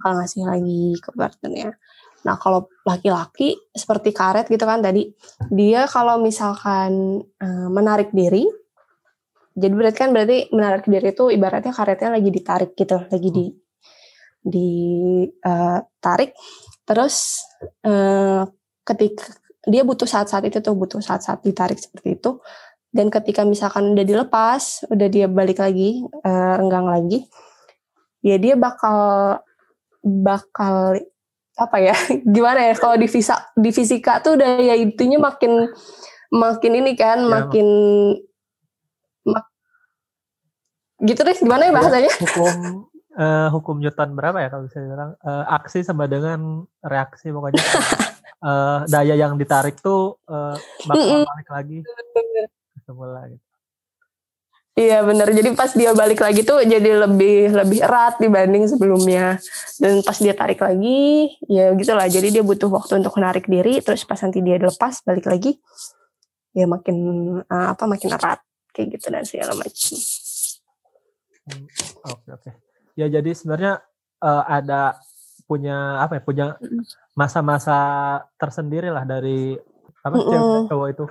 Bakal 0.00 0.12
ngasih 0.22 0.42
lagi 0.48 0.82
ke 0.96 1.08
partnernya. 1.12 1.76
Nah 2.24 2.34
kalau 2.40 2.66
laki-laki 2.82 3.54
seperti 3.70 4.10
karet 4.10 4.48
gitu 4.48 4.64
kan 4.66 4.80
tadi 4.80 5.12
dia 5.52 5.84
kalau 5.86 6.18
misalkan 6.18 7.22
uh, 7.22 7.68
menarik 7.68 8.10
diri 8.10 8.48
jadi 9.56 9.72
berarti 9.72 9.98
kan 9.98 10.10
berarti 10.12 10.52
menarik 10.52 10.84
diri 10.84 11.16
itu 11.16 11.24
ibaratnya 11.32 11.72
karetnya 11.72 12.12
lagi 12.12 12.28
ditarik 12.28 12.76
gitu, 12.76 13.00
lagi 13.08 13.28
di 13.32 13.46
di 14.44 14.70
uh, 15.26 15.80
tarik. 15.98 16.36
Terus 16.84 17.40
uh, 17.88 18.44
ketika 18.84 19.24
dia 19.66 19.82
butuh 19.82 20.06
saat-saat 20.06 20.46
itu 20.46 20.60
tuh 20.60 20.76
butuh 20.76 21.00
saat-saat 21.00 21.40
ditarik 21.40 21.80
seperti 21.80 22.20
itu. 22.20 22.38
Dan 22.92 23.08
ketika 23.08 23.48
misalkan 23.48 23.96
udah 23.96 24.04
dilepas 24.04 24.84
udah 24.92 25.08
dia 25.08 25.26
balik 25.28 25.60
lagi 25.60 26.04
uh, 26.04 26.52
renggang 26.60 26.88
lagi 26.88 27.28
ya 28.26 28.36
dia 28.42 28.58
bakal 28.58 28.98
bakal 30.02 30.98
apa 31.56 31.76
ya 31.78 31.94
gimana 32.34 32.66
ya 32.66 32.74
kalau 32.74 32.98
di 32.98 33.06
fisika 33.06 33.54
di 33.54 33.70
fisika 33.70 34.18
tuh 34.18 34.34
udah 34.34 34.58
ya 34.58 34.74
intinya 34.74 35.30
makin 35.30 35.70
makin 36.34 36.72
ini 36.74 36.92
kan 36.98 37.22
ya, 37.22 37.30
makin 37.30 37.68
mak, 38.10 38.35
gitu 41.02 41.20
deh 41.20 41.36
gimana 41.36 41.68
ya 41.68 41.72
bahasanya 41.76 42.12
hukum 42.24 42.54
uh, 43.16 43.48
hukum 43.52 43.76
Newton 43.80 44.16
berapa 44.16 44.38
ya 44.40 44.48
kalau 44.48 44.64
bisa 44.68 44.78
dibilang 44.80 45.12
uh, 45.20 45.44
aksi 45.60 45.84
sama 45.84 46.08
dengan 46.08 46.64
reaksi 46.80 47.28
pokoknya 47.32 47.64
uh, 48.40 48.80
daya 48.92 49.14
yang 49.16 49.36
ditarik 49.36 49.80
tuh 49.80 50.16
uh, 50.28 50.56
bakal 50.88 51.24
balik 51.24 51.50
lagi 51.52 51.78
semula 52.86 53.26
gitu 53.28 53.46
Iya 54.76 55.00
benar. 55.08 55.32
Jadi 55.32 55.56
pas 55.56 55.72
dia 55.72 55.96
balik 55.96 56.20
lagi 56.20 56.44
tuh 56.44 56.60
jadi 56.60 57.08
lebih 57.08 57.48
lebih 57.48 57.80
erat 57.80 58.20
dibanding 58.20 58.68
sebelumnya. 58.68 59.40
Dan 59.80 60.04
pas 60.04 60.20
dia 60.20 60.36
tarik 60.36 60.60
lagi, 60.60 61.32
ya 61.48 61.72
gitulah. 61.72 62.04
Jadi 62.04 62.28
dia 62.28 62.44
butuh 62.44 62.68
waktu 62.68 63.00
untuk 63.00 63.16
menarik 63.16 63.48
diri. 63.48 63.80
Terus 63.80 64.04
pas 64.04 64.20
nanti 64.20 64.44
dia 64.44 64.60
lepas 64.60 65.00
balik 65.00 65.32
lagi, 65.32 65.56
ya 66.52 66.68
makin 66.68 66.96
uh, 67.40 67.72
apa 67.72 67.88
makin 67.88 68.20
erat 68.20 68.44
kayak 68.76 69.00
gitu 69.00 69.08
dan 69.08 69.24
segala 69.24 69.56
macam. 69.56 69.96
Hmm, 71.46 71.66
oke 72.10 72.28
oke. 72.34 72.50
Ya 72.98 73.06
jadi 73.06 73.30
sebenarnya 73.32 73.82
uh, 74.22 74.44
ada 74.46 74.98
punya 75.46 76.02
apa 76.02 76.18
ya 76.18 76.22
punya 76.26 76.46
masa-masa 77.14 77.78
tersendiri 78.34 78.90
lah 78.90 79.06
dari 79.06 79.54
apa 80.02 80.16
mm 80.18 80.26
-mm. 80.26 80.60
cowok 80.70 80.88
itu 80.90 81.04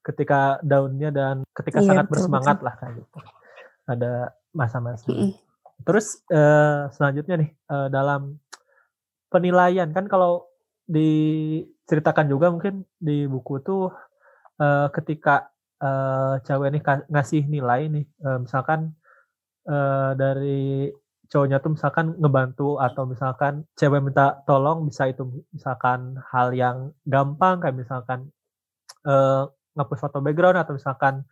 ketika 0.00 0.62
daunnya 0.62 1.10
dan 1.10 1.42
ketika 1.52 1.82
iya, 1.82 1.86
sangat 1.90 2.04
betul, 2.06 2.14
bersemangat 2.16 2.56
betul. 2.58 2.66
lah 2.66 2.74
kayak 2.78 2.92
gitu. 3.02 3.18
Ada 3.90 4.12
masa-masa. 4.54 5.06
Mm 5.10 5.16
-hmm. 5.18 5.30
Terus 5.80 6.06
uh, 6.30 6.86
selanjutnya 6.94 7.34
nih 7.40 7.50
uh, 7.66 7.88
dalam 7.90 8.38
penilaian 9.30 9.90
kan 9.90 10.06
kalau 10.06 10.46
diceritakan 10.90 12.26
juga 12.26 12.50
mungkin 12.50 12.82
di 12.98 13.30
buku 13.30 13.62
tuh 13.62 13.94
uh, 14.58 14.88
ketika 14.90 15.50
uh, 15.78 16.42
cewek 16.42 16.74
ini 16.74 16.80
ngasih 16.82 17.42
nilai 17.46 17.86
nih 17.86 18.04
uh, 18.26 18.42
misalkan 18.42 18.94
uh, 19.68 20.12
dari 20.16 20.88
cowoknya 21.30 21.62
tuh 21.62 21.78
misalkan 21.78 22.18
ngebantu 22.18 22.82
atau 22.82 23.06
misalkan 23.06 23.62
cewek 23.78 24.02
minta 24.02 24.42
tolong 24.44 24.82
bisa 24.82 25.06
itu 25.06 25.22
misalkan 25.54 26.18
hal 26.34 26.50
yang 26.50 26.90
gampang 27.06 27.62
kayak 27.62 27.78
misalkan 27.78 28.34
uh, 29.06 29.46
ngapus 29.78 30.00
foto 30.02 30.18
background 30.18 30.58
atau 30.58 30.74
misalkan 30.74 31.22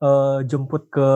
uh, 0.00 0.40
jemput 0.48 0.88
ke 0.88 1.10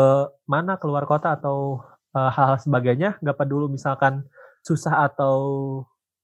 mana 0.45 0.77
keluar 0.77 1.09
kota 1.09 1.33
atau 1.33 1.81
uh, 2.13 2.29
hal-hal 2.29 2.61
sebagainya 2.61 3.17
nggak 3.25 3.41
peduli 3.41 3.73
misalkan 3.73 4.29
susah 4.61 5.09
atau 5.09 5.37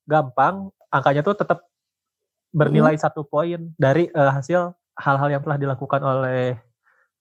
gampang 0.05 0.69
angkanya 0.93 1.25
tuh 1.25 1.33
tetap 1.33 1.65
bernilai 2.53 2.93
hmm. 2.93 3.03
satu 3.03 3.25
poin 3.25 3.73
dari 3.81 4.13
uh, 4.13 4.37
hasil 4.37 4.77
hal-hal 5.01 5.29
yang 5.33 5.41
telah 5.41 5.57
dilakukan 5.57 6.05
oleh 6.05 6.61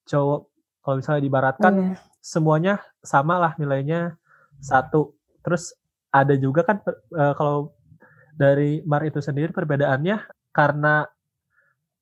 cowok 0.04 0.51
kalau 0.82 1.00
misalnya 1.00 1.24
dibaratkan 1.24 1.74
hmm. 1.74 1.96
semuanya 2.22 2.82
sama 3.02 3.38
lah 3.38 3.54
nilainya 3.58 4.18
satu 4.62 5.14
terus 5.42 5.74
ada 6.12 6.36
juga 6.36 6.68
kan 6.68 6.84
uh, 7.16 7.34
kalau 7.34 7.74
dari 8.36 8.84
Mar 8.84 9.06
itu 9.06 9.24
sendiri 9.24 9.54
perbedaannya 9.56 10.18
karena 10.52 11.08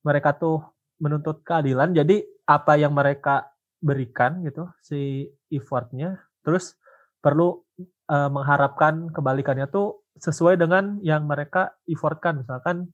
mereka 0.02 0.34
tuh 0.34 0.64
menuntut 1.00 1.42
keadilan. 1.46 1.94
Jadi 1.96 2.22
apa 2.46 2.76
yang 2.76 2.92
mereka 2.92 3.48
berikan 3.80 4.44
gitu 4.44 4.68
si 4.84 5.28
effortnya, 5.48 6.20
terus 6.44 6.76
perlu 7.24 7.64
uh, 8.12 8.28
mengharapkan 8.28 9.08
kebalikannya 9.12 9.68
tuh 9.72 10.04
sesuai 10.20 10.60
dengan 10.60 11.00
yang 11.00 11.24
mereka 11.24 11.72
effortkan. 11.88 12.44
Misalkan 12.44 12.92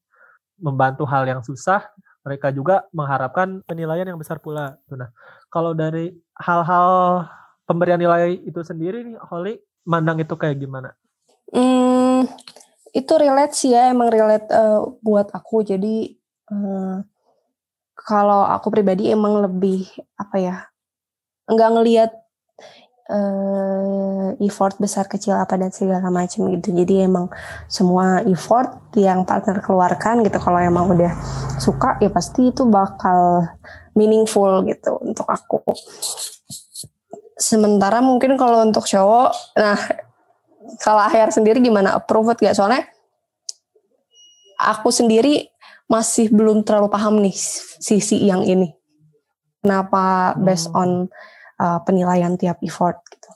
membantu 0.62 1.05
hal 1.11 1.26
yang 1.26 1.43
susah, 1.43 1.82
mereka 2.22 2.55
juga 2.55 2.87
mengharapkan 2.95 3.62
penilaian 3.66 4.07
yang 4.07 4.18
besar 4.18 4.39
pula. 4.39 4.78
Nah, 4.95 5.11
kalau 5.57 5.72
dari 5.72 6.12
hal-hal 6.36 7.24
pemberian 7.64 7.96
nilai 7.96 8.36
itu 8.44 8.61
sendiri 8.61 9.00
nih, 9.00 9.16
Holly, 9.24 9.57
mandang 9.88 10.20
itu 10.20 10.36
kayak 10.36 10.61
gimana? 10.61 10.92
Hmm, 11.48 12.28
itu 12.92 13.12
relate 13.16 13.57
sih 13.57 13.72
ya, 13.72 13.88
emang 13.88 14.12
relate 14.12 14.52
uh, 14.52 14.84
buat 15.00 15.32
aku. 15.32 15.64
Jadi 15.64 16.12
uh, 16.52 17.00
kalau 17.96 18.44
aku 18.44 18.68
pribadi 18.68 19.09
emang 19.09 19.40
lebih 19.40 19.88
apa 20.20 20.36
ya 20.36 20.57
nggak 21.48 21.70
ngelihat 21.72 22.12
uh, 23.11 24.34
effort 24.42 24.76
besar 24.78 25.07
kecil 25.07 25.34
apa 25.36 25.59
dan 25.59 25.70
segala 25.70 26.09
macam 26.11 26.50
gitu 26.54 26.74
jadi 26.74 27.07
emang 27.07 27.30
semua 27.70 28.22
effort 28.26 28.92
yang 28.98 29.22
partner 29.26 29.62
keluarkan 29.62 30.22
gitu 30.26 30.38
kalau 30.42 30.59
emang 30.61 30.90
udah 30.90 31.12
suka 31.59 31.98
ya 32.02 32.11
pasti 32.11 32.50
itu 32.50 32.66
bakal 32.66 33.46
meaningful 33.96 34.62
gitu 34.66 35.00
untuk 35.02 35.26
aku 35.26 35.62
sementara 37.36 38.00
mungkin 38.00 38.34
kalau 38.40 38.64
untuk 38.64 38.84
cowok 38.84 39.30
nah 39.57 39.78
kalau 40.82 41.02
akhir 41.04 41.30
sendiri 41.30 41.62
gimana 41.62 41.94
approve 41.94 42.34
gak 42.36 42.57
soalnya 42.57 42.84
aku 44.57 44.88
sendiri 44.88 45.52
masih 45.86 46.32
belum 46.34 46.66
terlalu 46.66 46.90
paham 46.90 47.22
nih 47.22 47.36
sisi 47.78 48.26
yang 48.26 48.42
ini. 48.42 48.74
Kenapa 49.62 50.34
based 50.38 50.70
hmm. 50.70 51.07
Uh, 51.61 51.80
penilaian 51.84 52.34
tiap 52.36 52.61
effort 52.64 53.00
gitu. 53.11 53.30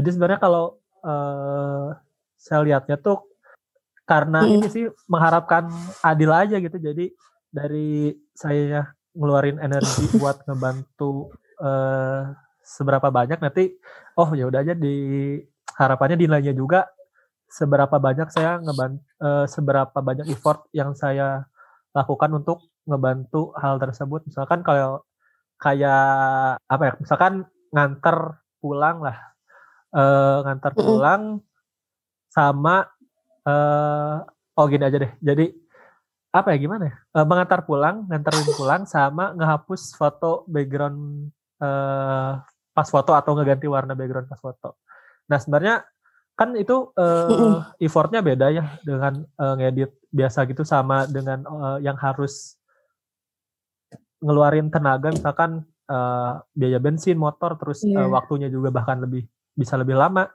Jadi 0.00 0.08
sebenarnya 0.16 0.40
kalau 0.40 0.80
uh, 1.04 1.92
saya 2.40 2.64
lihatnya 2.64 2.96
tuh 2.96 3.28
karena 4.08 4.42
hmm. 4.42 4.52
ini 4.58 4.66
sih 4.72 4.84
mengharapkan 5.06 5.68
adil 6.00 6.30
aja 6.32 6.56
gitu. 6.56 6.80
Jadi 6.80 7.12
dari 7.50 8.14
saya 8.32 8.88
ngeluarin 9.14 9.58
energi 9.58 10.06
buat 10.22 10.46
ngebantu 10.46 11.34
uh, 11.60 12.30
seberapa 12.62 13.10
banyak 13.10 13.42
nanti 13.42 13.74
oh 14.14 14.30
ya 14.38 14.46
udah 14.46 14.62
aja 14.62 14.74
di 14.78 15.36
harapannya 15.74 16.16
nilainya 16.20 16.54
juga 16.54 16.86
seberapa 17.50 17.98
banyak 17.98 18.30
saya 18.30 18.62
ngebantu 18.62 19.02
uh, 19.18 19.46
seberapa 19.50 19.98
banyak 19.98 20.30
effort 20.30 20.70
yang 20.70 20.94
saya 20.94 21.50
lakukan 21.90 22.30
untuk 22.30 22.62
ngebantu 22.86 23.50
hal 23.58 23.82
tersebut 23.82 24.22
misalkan 24.30 24.62
kalau 24.62 25.02
kayak 25.60 26.56
apa 26.64 26.82
ya 26.82 26.92
misalkan 26.96 27.44
nganter 27.70 28.40
pulang 28.58 29.04
lah 29.04 29.30
uh, 29.94 30.42
nganter 30.46 30.72
pulang 30.74 31.22
sama 32.30 32.86
uh, 33.44 34.22
oh 34.56 34.66
gini 34.70 34.84
aja 34.86 34.98
deh. 35.00 35.12
Jadi 35.18 35.46
apa 36.30 36.54
ya 36.54 36.58
gimana 36.62 36.84
ya? 36.86 36.94
Uh, 37.20 37.26
mengantar 37.26 37.66
pulang 37.66 38.06
nganterin 38.06 38.46
pulang 38.58 38.82
sama 38.86 39.34
ngehapus 39.34 39.98
foto 39.98 40.46
background 40.46 41.30
uh, 41.58 42.38
pas 42.70 42.88
foto 42.88 43.12
atau 43.12 43.34
ngeganti 43.34 43.66
warna 43.66 43.98
background 43.98 44.30
pas 44.30 44.40
foto. 44.40 44.78
Nah 45.26 45.38
sebenarnya 45.42 45.82
kan 46.38 46.56
itu 46.56 46.88
uh, 46.96 47.68
effortnya 47.84 48.24
beda 48.24 48.48
ya 48.48 48.80
dengan 48.80 49.26
uh, 49.36 49.54
ngedit 49.60 49.92
biasa 50.08 50.48
gitu 50.48 50.64
sama 50.64 51.04
dengan 51.04 51.44
uh, 51.44 51.76
yang 51.82 51.98
harus 52.00 52.56
ngeluarin 54.20 54.68
tenaga 54.68 55.10
misalkan 55.10 55.64
uh, 55.88 56.40
biaya 56.54 56.78
bensin 56.78 57.16
motor 57.16 57.56
terus 57.56 57.82
yeah. 57.82 58.04
uh, 58.04 58.06
iya. 58.06 58.12
waktunya 58.12 58.48
juga 58.52 58.70
bahkan 58.70 59.00
lebih 59.00 59.26
bisa 59.56 59.74
lebih 59.80 59.96
lama 59.96 60.28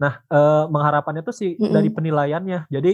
nah 0.00 0.24
uh, 0.32 0.64
mengharapannya 0.72 1.20
tuh 1.20 1.36
sih 1.36 1.56
mm 1.56 1.60
-hmm. 1.60 1.74
dari 1.76 1.88
penilaiannya 1.92 2.58
jadi 2.72 2.92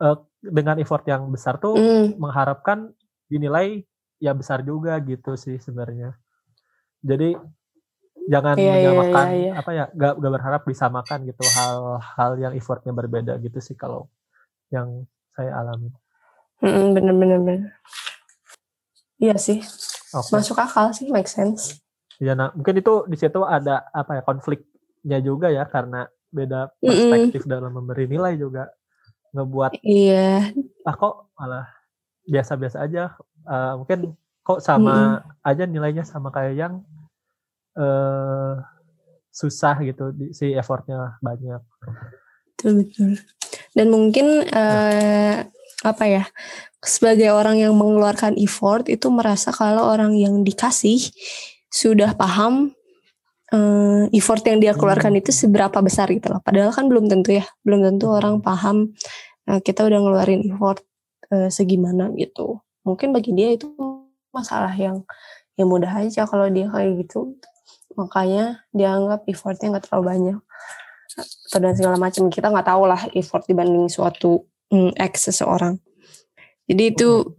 uh, 0.00 0.16
dengan 0.40 0.80
effort 0.80 1.04
yang 1.04 1.28
besar 1.28 1.60
tuh 1.60 1.76
mm. 1.76 2.16
mengharapkan 2.16 2.92
dinilai 3.28 3.84
ya 4.22 4.32
besar 4.32 4.64
juga 4.64 4.96
gitu 5.02 5.36
sih 5.36 5.60
sebenarnya 5.60 6.16
jadi 7.02 7.36
jangan 8.30 8.54
iya, 8.54 8.62
iya, 8.62 8.74
menyamakan 8.78 9.26
iya, 9.26 9.34
iya. 9.34 9.52
apa 9.58 9.70
ya 9.74 9.84
gak, 9.90 10.14
gak 10.22 10.32
berharap 10.38 10.62
disamakan 10.62 11.18
gitu 11.26 11.42
hal-hal 11.42 12.32
yang 12.38 12.52
effortnya 12.54 12.94
berbeda 12.94 13.34
gitu 13.42 13.58
sih 13.58 13.74
kalau 13.74 14.06
yang 14.70 15.04
saya 15.34 15.58
alami 15.58 15.90
mm, 16.62 16.86
bener 16.94 17.14
bener 17.18 17.38
bener 17.42 17.60
iya 19.22 19.38
sih. 19.38 19.62
Okay. 20.12 20.32
masuk 20.34 20.58
akal 20.58 20.90
sih 20.90 21.08
make 21.08 21.30
sense. 21.30 21.78
Ya 22.18 22.34
nah 22.34 22.50
mungkin 22.52 22.82
itu 22.82 23.06
di 23.06 23.16
situ 23.16 23.40
ada 23.46 23.86
apa 23.94 24.20
ya 24.20 24.22
konfliknya 24.26 25.18
juga 25.22 25.48
ya 25.48 25.64
karena 25.70 26.10
beda 26.32 26.74
perspektif 26.82 27.44
mm 27.44 27.48
-mm. 27.48 27.54
dalam 27.54 27.72
memberi 27.72 28.04
nilai 28.10 28.34
juga 28.36 28.68
ngebuat 29.32 29.80
iya. 29.86 30.50
Ah 30.84 30.94
kok 30.98 31.32
malah 31.38 31.70
biasa-biasa 32.26 32.82
aja. 32.82 33.14
Uh, 33.46 33.80
mungkin 33.80 34.18
kok 34.42 34.60
sama 34.60 34.94
mm 34.94 35.08
-mm. 35.22 35.48
aja 35.48 35.64
nilainya 35.64 36.04
sama 36.04 36.28
kayak 36.34 36.54
yang 36.58 36.74
uh, 37.78 38.58
susah 39.32 39.80
gitu 39.80 40.12
si 40.36 40.52
effortnya 40.52 41.16
banyak. 41.24 41.62
Betul 42.52 42.84
betul. 42.84 43.10
Dan 43.72 43.88
mungkin 43.88 44.44
uh, 44.52 45.48
apa 45.82 46.04
ya 46.06 46.24
sebagai 46.82 47.30
orang 47.30 47.62
yang 47.62 47.74
mengeluarkan 47.78 48.34
effort 48.38 48.90
itu 48.90 49.06
merasa 49.10 49.54
kalau 49.54 49.86
orang 49.86 50.18
yang 50.18 50.42
dikasih 50.42 51.10
sudah 51.70 52.14
paham 52.18 52.74
uh, 53.54 54.10
effort 54.10 54.42
yang 54.42 54.58
dia 54.58 54.74
keluarkan 54.74 55.14
itu 55.14 55.30
seberapa 55.30 55.78
besar 55.78 56.10
gitu 56.10 56.32
loh. 56.34 56.42
Padahal 56.42 56.74
kan 56.74 56.90
belum 56.90 57.06
tentu 57.06 57.38
ya, 57.38 57.46
belum 57.62 57.86
tentu 57.86 58.10
orang 58.10 58.42
paham 58.42 58.92
uh, 59.46 59.60
kita 59.62 59.86
udah 59.86 59.98
ngeluarin 60.02 60.42
effort 60.42 60.82
uh, 61.30 61.48
segimana 61.48 62.10
gitu. 62.18 62.58
Mungkin 62.82 63.14
bagi 63.14 63.30
dia 63.30 63.54
itu 63.54 63.70
masalah 64.34 64.74
yang 64.74 65.06
yang 65.54 65.70
mudah 65.70 66.02
aja 66.02 66.26
kalau 66.26 66.50
dia 66.50 66.66
kayak 66.66 67.06
gitu. 67.06 67.38
Makanya 67.94 68.66
dia 68.74 68.90
anggap 68.90 69.22
effortnya 69.30 69.78
nggak 69.78 69.86
terlalu 69.86 70.04
banyak 70.18 70.38
atau 71.20 71.58
dan 71.60 71.76
segala 71.76 72.00
macam 72.00 72.32
kita 72.32 72.48
nggak 72.48 72.64
tahu 72.64 72.82
lah 72.88 73.00
effort 73.12 73.44
dibanding 73.44 73.84
suatu 73.92 74.48
mm, 74.72 74.96
ex 74.96 75.28
seseorang. 75.28 75.76
Jadi 76.64 76.96
itu 76.96 77.36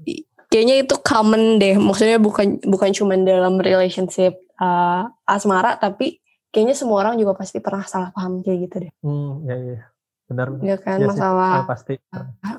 kayaknya 0.54 0.86
itu 0.86 0.96
common 1.02 1.58
deh. 1.58 1.76
Maksudnya 1.82 2.22
bukan 2.22 2.62
bukan 2.62 2.90
cuma 2.94 3.18
dalam 3.18 3.58
relationship 3.58 4.38
uh, 4.62 5.10
asmara 5.26 5.82
tapi 5.82 6.22
kayaknya 6.54 6.78
semua 6.78 7.02
orang 7.02 7.18
juga 7.18 7.34
pasti 7.34 7.58
pernah 7.58 7.82
salah 7.90 8.14
paham 8.14 8.46
kayak 8.46 8.58
gitu 8.70 8.76
deh. 8.86 8.92
Hmm, 9.02 9.42
ya 9.50 9.58
ya. 9.58 9.82
Benar. 10.30 10.48
Ya 10.62 10.78
kan 10.80 11.02
ya 11.02 11.10
masalah 11.10 11.66
sih, 11.66 11.68
pasti. 11.68 11.94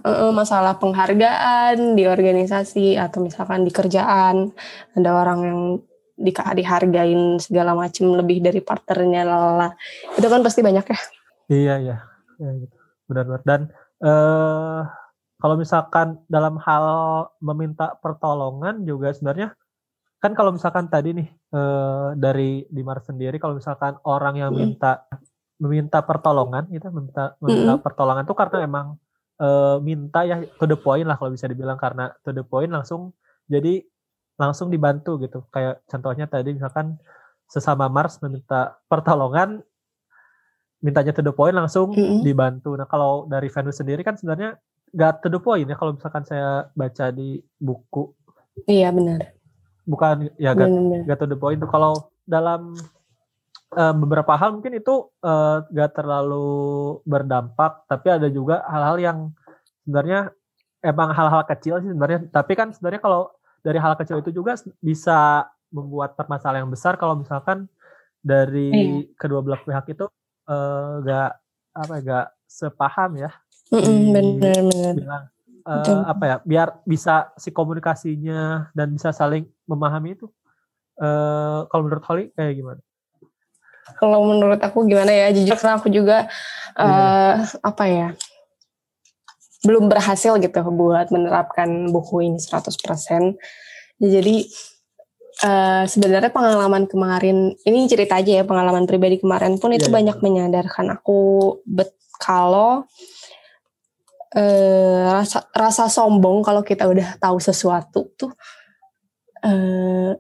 Uh, 0.04 0.34
masalah 0.34 0.74
penghargaan 0.76 1.96
di 1.96 2.04
organisasi 2.04 2.98
atau 2.98 3.24
misalkan 3.24 3.64
di 3.64 3.72
kerjaan 3.72 4.52
ada 4.98 5.10
orang 5.14 5.40
yang 5.46 5.60
di, 6.14 6.30
dihargain 6.30 7.42
segala 7.42 7.74
macam 7.74 8.14
lebih 8.14 8.38
dari 8.38 8.62
partnernya 8.62 9.22
lala 9.26 9.74
itu 10.14 10.26
kan 10.30 10.40
pasti 10.46 10.62
banyak 10.62 10.86
ya 10.86 11.00
iya 11.50 11.74
iya 11.82 11.96
ya, 12.38 12.50
gitu. 12.62 12.76
benar-benar 13.10 13.42
dan 13.42 13.60
uh, 14.04 14.84
kalau 15.40 15.56
misalkan 15.56 16.20
dalam 16.28 16.60
hal 16.60 16.86
meminta 17.40 17.96
pertolongan 17.98 18.84
juga 18.84 19.10
sebenarnya 19.16 19.56
kan 20.20 20.32
kalau 20.32 20.52
misalkan 20.56 20.88
tadi 20.88 21.12
nih 21.16 21.28
uh, 21.52 22.16
dari 22.16 22.64
Dimar 22.68 23.00
sendiri 23.04 23.36
kalau 23.36 23.56
misalkan 23.56 23.96
orang 24.04 24.40
yang 24.40 24.50
minta 24.52 25.04
meminta 25.60 26.00
pertolongan 26.04 26.68
gitu 26.72 26.88
meminta 26.92 27.36
meminta 27.40 27.76
mm 27.76 27.82
pertolongan 27.84 28.24
itu 28.24 28.34
karena 28.36 28.58
emang 28.64 28.86
uh, 29.40 29.76
minta 29.84 30.24
ya 30.24 30.40
to 30.56 30.64
the 30.64 30.78
point 30.78 31.04
lah 31.04 31.16
kalau 31.20 31.32
bisa 31.32 31.44
dibilang 31.48 31.76
karena 31.76 32.12
to 32.24 32.32
the 32.32 32.44
point 32.44 32.72
langsung 32.72 33.12
jadi 33.48 33.84
langsung 34.38 34.70
dibantu 34.70 35.18
gitu. 35.22 35.46
Kayak 35.50 35.82
contohnya 35.86 36.26
tadi 36.26 36.54
misalkan 36.54 36.98
sesama 37.46 37.86
Mars 37.86 38.18
meminta 38.24 38.78
pertolongan, 38.90 39.62
mintanya 40.84 41.16
to 41.16 41.24
the 41.24 41.32
point 41.32 41.56
langsung 41.56 41.96
mm 41.96 41.96
-hmm. 41.96 42.20
dibantu. 42.20 42.76
Nah 42.76 42.84
kalau 42.84 43.24
dari 43.24 43.48
Venus 43.48 43.80
sendiri 43.80 44.04
kan 44.04 44.20
sebenarnya 44.20 44.60
gak 44.92 45.24
to 45.24 45.32
the 45.32 45.40
point 45.40 45.64
ya 45.64 45.76
kalau 45.80 45.96
misalkan 45.96 46.28
saya 46.28 46.68
baca 46.76 47.08
di 47.08 47.40
buku. 47.56 48.12
Iya 48.68 48.92
benar. 48.92 49.32
Bukan 49.88 50.28
ya 50.36 50.52
gak, 50.52 50.68
gak 51.08 51.18
to 51.24 51.26
the 51.26 51.38
point 51.40 51.58
kalau 51.72 52.12
dalam 52.28 52.76
uh, 53.72 53.94
beberapa 53.96 54.36
hal 54.36 54.60
mungkin 54.60 54.76
itu 54.76 55.08
uh, 55.24 55.64
gak 55.72 55.96
terlalu 55.96 57.00
berdampak, 57.08 57.88
tapi 57.88 58.12
ada 58.12 58.28
juga 58.28 58.60
hal-hal 58.68 58.96
yang 59.00 59.18
sebenarnya 59.88 60.36
emang 60.84 61.16
hal-hal 61.16 61.42
kecil 61.48 61.80
sih 61.80 61.90
sebenarnya. 61.90 62.28
Tapi 62.28 62.52
kan 62.52 62.76
sebenarnya 62.76 63.00
kalau 63.00 63.32
dari 63.64 63.80
hal 63.80 63.96
kecil 63.96 64.20
itu 64.20 64.36
juga 64.36 64.60
bisa 64.84 65.48
membuat 65.72 66.14
permasalahan 66.14 66.68
yang 66.68 66.72
besar 66.72 66.94
kalau 67.00 67.18
misalkan 67.18 67.66
dari 68.24 68.68
iya. 68.70 69.00
kedua 69.18 69.42
belah 69.42 69.60
pihak 69.64 69.90
itu 69.90 70.06
uh, 70.48 71.00
gak 71.04 71.30
apa 71.74 71.94
gak 72.02 72.26
sepaham 72.46 73.18
ya 73.18 73.30
benar-benar 73.72 74.94
bilang 74.94 75.24
uh, 75.66 76.02
apa 76.06 76.24
ya 76.24 76.36
biar 76.44 76.68
bisa 76.84 77.32
si 77.40 77.50
komunikasinya 77.50 78.70
dan 78.76 78.92
bisa 78.92 79.10
saling 79.10 79.48
memahami 79.64 80.14
itu 80.14 80.28
uh, 81.00 81.66
kalau 81.68 81.82
menurut 81.88 82.04
Holly 82.06 82.26
kayak 82.36 82.54
gimana? 82.54 82.80
Kalau 84.00 84.24
menurut 84.24 84.60
aku 84.64 84.88
gimana 84.88 85.12
ya 85.12 85.28
jujur 85.32 85.60
karena 85.60 85.76
aku 85.76 85.92
juga 85.92 86.24
uh, 86.80 87.36
yeah. 87.36 87.60
apa 87.60 87.84
ya 87.84 88.08
belum 89.64 89.88
berhasil 89.88 90.36
gitu 90.40 90.60
buat 90.76 91.08
menerapkan 91.08 91.88
buku 91.88 92.28
ini 92.28 92.40
100%. 92.40 93.36
Jadi 94.00 94.48
uh, 95.42 95.84
sebenarnya 95.88 96.30
pengalaman 96.30 96.86
kemarin 96.86 97.56
ini 97.66 97.90
cerita 97.90 98.20
aja 98.20 98.42
ya 98.42 98.44
pengalaman 98.46 98.86
pribadi 98.86 99.18
kemarin 99.18 99.58
pun 99.58 99.74
itu 99.74 99.88
yeah, 99.88 99.90
iya. 99.90 99.96
banyak 99.98 100.16
yeah. 100.20 100.24
menyadarkan 100.24 100.86
aku 100.94 101.18
bet 101.66 101.90
kalau 102.22 102.86
uh, 104.36 105.00
rasa 105.10 105.48
rasa 105.50 105.90
sombong 105.90 106.44
kalau 106.46 106.62
kita 106.62 106.86
udah 106.86 107.18
tahu 107.18 107.42
sesuatu 107.42 108.14
tuh 108.14 108.30
uh, 109.42 110.12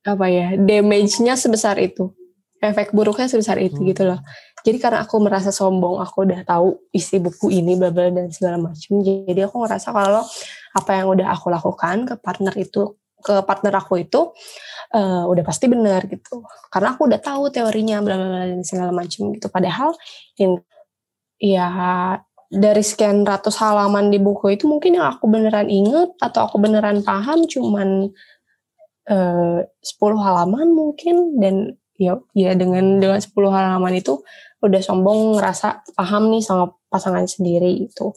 apa 0.00 0.26
ya 0.32 0.56
damage-nya 0.56 1.36
sebesar 1.36 1.76
itu 1.76 2.10
efek 2.60 2.92
buruknya 2.96 3.28
sebesar 3.28 3.60
itu 3.60 3.78
hmm. 3.78 3.88
gitu 3.92 4.02
loh 4.08 4.20
jadi 4.60 4.76
karena 4.76 4.98
aku 5.04 5.16
merasa 5.20 5.48
sombong 5.48 6.00
aku 6.00 6.28
udah 6.28 6.40
tahu 6.44 6.76
isi 6.92 7.16
buku 7.20 7.52
ini 7.52 7.76
bla 7.76 7.92
dan 7.92 8.28
segala 8.32 8.60
macam 8.60 9.00
jadi 9.04 9.48
aku 9.48 9.56
ngerasa 9.64 9.88
kalau 9.92 10.24
apa 10.76 10.90
yang 10.94 11.06
udah 11.10 11.28
aku 11.32 11.46
lakukan 11.48 11.96
ke 12.04 12.14
partner 12.20 12.54
itu 12.60 12.99
ke 13.20 13.44
partner 13.44 13.76
aku 13.78 14.00
itu 14.02 14.32
uh, 14.94 15.24
udah 15.28 15.44
pasti 15.46 15.70
benar 15.70 16.06
gitu. 16.10 16.42
Karena 16.72 16.96
aku 16.96 17.06
udah 17.06 17.20
tahu 17.22 17.52
teorinya 17.54 18.02
bla 18.02 18.16
bla 18.18 18.44
dan 18.48 18.62
segala 18.66 18.90
macam 18.90 19.30
gitu. 19.34 19.46
Padahal 19.48 19.94
in, 20.40 20.58
ya 21.38 21.68
dari 22.50 22.82
sekian 22.82 23.22
ratus 23.22 23.62
halaman 23.62 24.10
di 24.10 24.18
buku 24.18 24.58
itu 24.58 24.66
mungkin 24.66 24.98
yang 24.98 25.06
aku 25.14 25.30
beneran 25.30 25.70
inget 25.70 26.10
atau 26.18 26.50
aku 26.50 26.58
beneran 26.58 27.06
paham 27.06 27.46
cuman 27.46 28.10
eh, 29.06 29.58
uh, 29.62 30.18
10 30.18 30.26
halaman 30.26 30.68
mungkin. 30.74 31.38
Dan 31.38 31.78
ya 31.94 32.18
ya 32.34 32.56
dengan 32.58 32.98
dengan 32.98 33.20
10 33.22 33.30
halaman 33.52 33.94
itu 33.94 34.18
udah 34.60 34.80
sombong 34.82 35.38
ngerasa 35.38 35.86
paham 35.96 36.28
nih 36.34 36.42
sama 36.44 36.74
pasangan 36.90 37.24
sendiri 37.24 37.86
itu. 37.86 38.12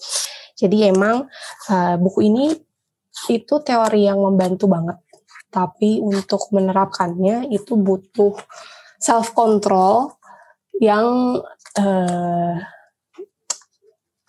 Jadi 0.58 0.89
emang 0.89 1.30
uh, 1.70 1.95
buku 2.01 2.30
ini 2.30 2.54
itu 3.30 3.55
teori 3.61 4.09
yang 4.09 4.20
membantu 4.20 4.66
banget. 4.70 4.97
Tapi 5.53 6.01
untuk 6.01 6.49
menerapkannya 6.49 7.53
itu 7.53 7.78
butuh 7.78 8.34
self 8.97 9.38
control 9.38 10.18
yang 10.82 11.38
uh, 11.78 12.55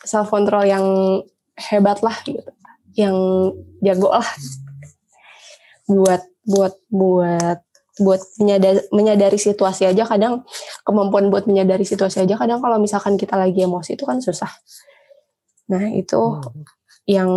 self 0.05 0.29
control 0.29 0.69
yang 0.69 0.85
hebat 1.57 2.05
lah 2.05 2.17
gitu. 2.29 2.45
Yang 2.95 3.17
jago 3.83 4.13
lah 4.13 4.29
buat 5.89 6.23
buat 6.45 6.75
buat 6.93 7.61
buat 7.95 8.21
menyadari, 8.43 8.81
menyadari 8.91 9.39
situasi 9.39 9.87
aja 9.87 10.03
kadang 10.03 10.43
kemampuan 10.83 11.31
buat 11.31 11.47
menyadari 11.47 11.87
situasi 11.87 12.27
aja 12.27 12.35
kadang 12.35 12.59
kalau 12.59 12.83
misalkan 12.83 13.15
kita 13.15 13.39
lagi 13.39 13.63
emosi 13.63 13.95
itu 13.95 14.03
kan 14.03 14.19
susah. 14.19 14.51
Nah 15.71 15.89
itu 15.95 16.19
hmm. 16.19 16.84
Yang 17.05 17.29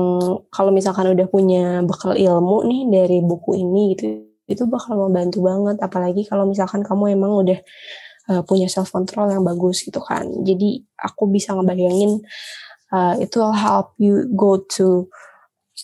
kalau 0.48 0.72
misalkan 0.72 1.12
udah 1.12 1.28
punya 1.28 1.84
bekal 1.84 2.16
ilmu 2.16 2.64
nih 2.64 2.82
dari 2.88 3.20
buku 3.20 3.60
ini 3.60 3.96
gitu 3.96 4.24
itu 4.48 4.64
bakal 4.64 4.96
membantu 4.96 5.44
banget 5.44 5.76
apalagi 5.84 6.24
kalau 6.24 6.48
misalkan 6.48 6.80
kamu 6.80 7.20
emang 7.20 7.44
udah 7.44 7.60
uh, 8.32 8.42
punya 8.48 8.72
self 8.72 8.96
control 8.96 9.28
yang 9.28 9.44
bagus 9.44 9.84
gitu 9.84 10.00
kan. 10.00 10.24
Jadi 10.48 10.84
aku 10.96 11.28
bisa 11.28 11.52
ngebayangin 11.52 12.24
uh, 12.96 13.20
itu 13.20 13.44
will 13.44 13.56
help 13.56 13.92
you 14.00 14.28
go 14.36 14.60
to 14.80 15.12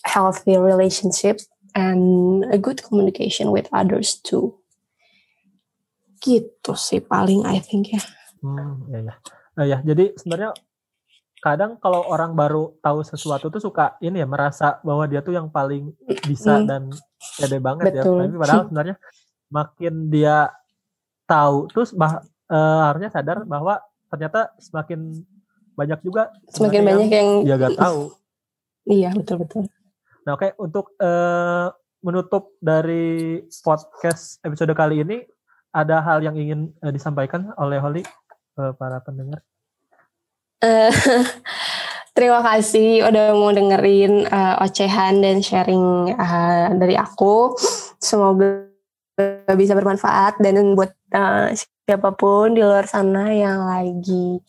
healthy 0.08 0.56
relationship 0.56 1.40
and 1.76 2.44
a 2.48 2.56
good 2.56 2.80
communication 2.80 3.52
with 3.52 3.68
others 3.68 4.16
too. 4.24 4.56
Gitu 6.24 6.72
sih 6.72 7.04
paling 7.04 7.44
I 7.44 7.60
think 7.60 7.92
ya. 7.92 8.00
Hmm, 8.40 8.88
ya 8.88 9.12
ya. 9.12 9.14
Nah, 9.54 9.64
ya, 9.68 9.78
jadi 9.86 10.16
sebenarnya 10.18 10.50
kadang 11.44 11.76
kalau 11.76 12.08
orang 12.08 12.32
baru 12.32 12.72
tahu 12.80 13.04
sesuatu 13.04 13.52
tuh 13.52 13.60
suka 13.60 14.00
ini 14.00 14.16
ya 14.16 14.24
merasa 14.24 14.80
bahwa 14.80 15.04
dia 15.04 15.20
tuh 15.20 15.36
yang 15.36 15.52
paling 15.52 15.92
bisa 16.24 16.56
hmm. 16.56 16.64
dan 16.64 16.82
pede 17.36 17.60
banget 17.60 18.00
ya. 18.00 18.00
Betul. 18.00 18.16
ya. 18.16 18.24
Tapi 18.24 18.36
padahal 18.40 18.62
sebenarnya 18.72 18.96
makin 19.52 19.94
dia 20.08 20.36
tahu 21.28 21.68
terus 21.68 21.92
bah, 21.92 22.24
uh, 22.48 22.80
harusnya 22.88 23.12
sadar 23.12 23.44
bahwa 23.44 23.76
ternyata 24.08 24.56
semakin 24.56 25.20
banyak 25.76 26.00
juga 26.00 26.32
semakin 26.48 26.80
banyak 26.80 27.08
yang, 27.12 27.12
yang 27.12 27.28
dia 27.44 27.56
gak 27.60 27.76
tahu. 27.76 28.00
iya, 28.96 29.10
betul 29.12 29.36
betul. 29.44 29.62
Nah, 30.24 30.40
oke 30.40 30.48
okay, 30.48 30.50
untuk 30.56 30.96
uh, 31.04 31.68
menutup 32.00 32.56
dari 32.56 33.44
podcast 33.60 34.40
episode 34.40 34.72
kali 34.72 35.04
ini 35.04 35.20
ada 35.76 36.00
hal 36.00 36.24
yang 36.24 36.40
ingin 36.40 36.72
uh, 36.80 36.88
disampaikan 36.88 37.52
oleh 37.60 37.76
Holly 37.76 38.00
uh, 38.56 38.72
para 38.72 39.04
pendengar? 39.04 39.44
Uh, 40.64 40.88
terima 42.16 42.40
kasih 42.40 43.04
udah 43.04 43.36
mau 43.36 43.52
dengerin 43.52 44.24
uh, 44.32 44.64
ocehan 44.64 45.20
dan 45.20 45.44
sharing 45.44 46.16
uh, 46.16 46.72
dari 46.72 46.96
aku. 46.96 47.52
Semoga 48.00 48.64
bisa 49.52 49.76
bermanfaat 49.76 50.40
dan 50.40 50.72
buat 50.72 50.96
uh, 51.12 51.52
siapa 51.52 52.16
pun 52.16 52.56
di 52.56 52.64
luar 52.64 52.88
sana 52.88 53.28
yang 53.28 53.60
lagi 53.68 54.40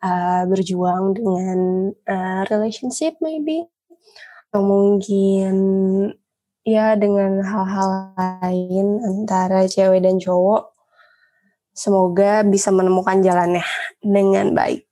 uh, 0.00 0.48
berjuang 0.48 1.20
dengan 1.20 1.60
uh, 1.92 2.42
relationship 2.48 3.20
maybe 3.20 3.68
mungkin 4.56 5.54
ya 6.64 6.96
dengan 6.96 7.44
hal-hal 7.44 8.16
lain 8.16 9.04
antara 9.04 9.68
cewek 9.68 10.00
dan 10.00 10.16
cowok 10.16 10.72
semoga 11.76 12.42
bisa 12.42 12.72
menemukan 12.72 13.20
jalannya 13.20 13.62
dengan 14.00 14.56
baik. 14.56 14.87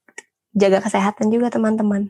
Jaga 0.56 0.80
kesehatan 0.80 1.28
juga 1.28 1.52
teman-teman. 1.52 2.08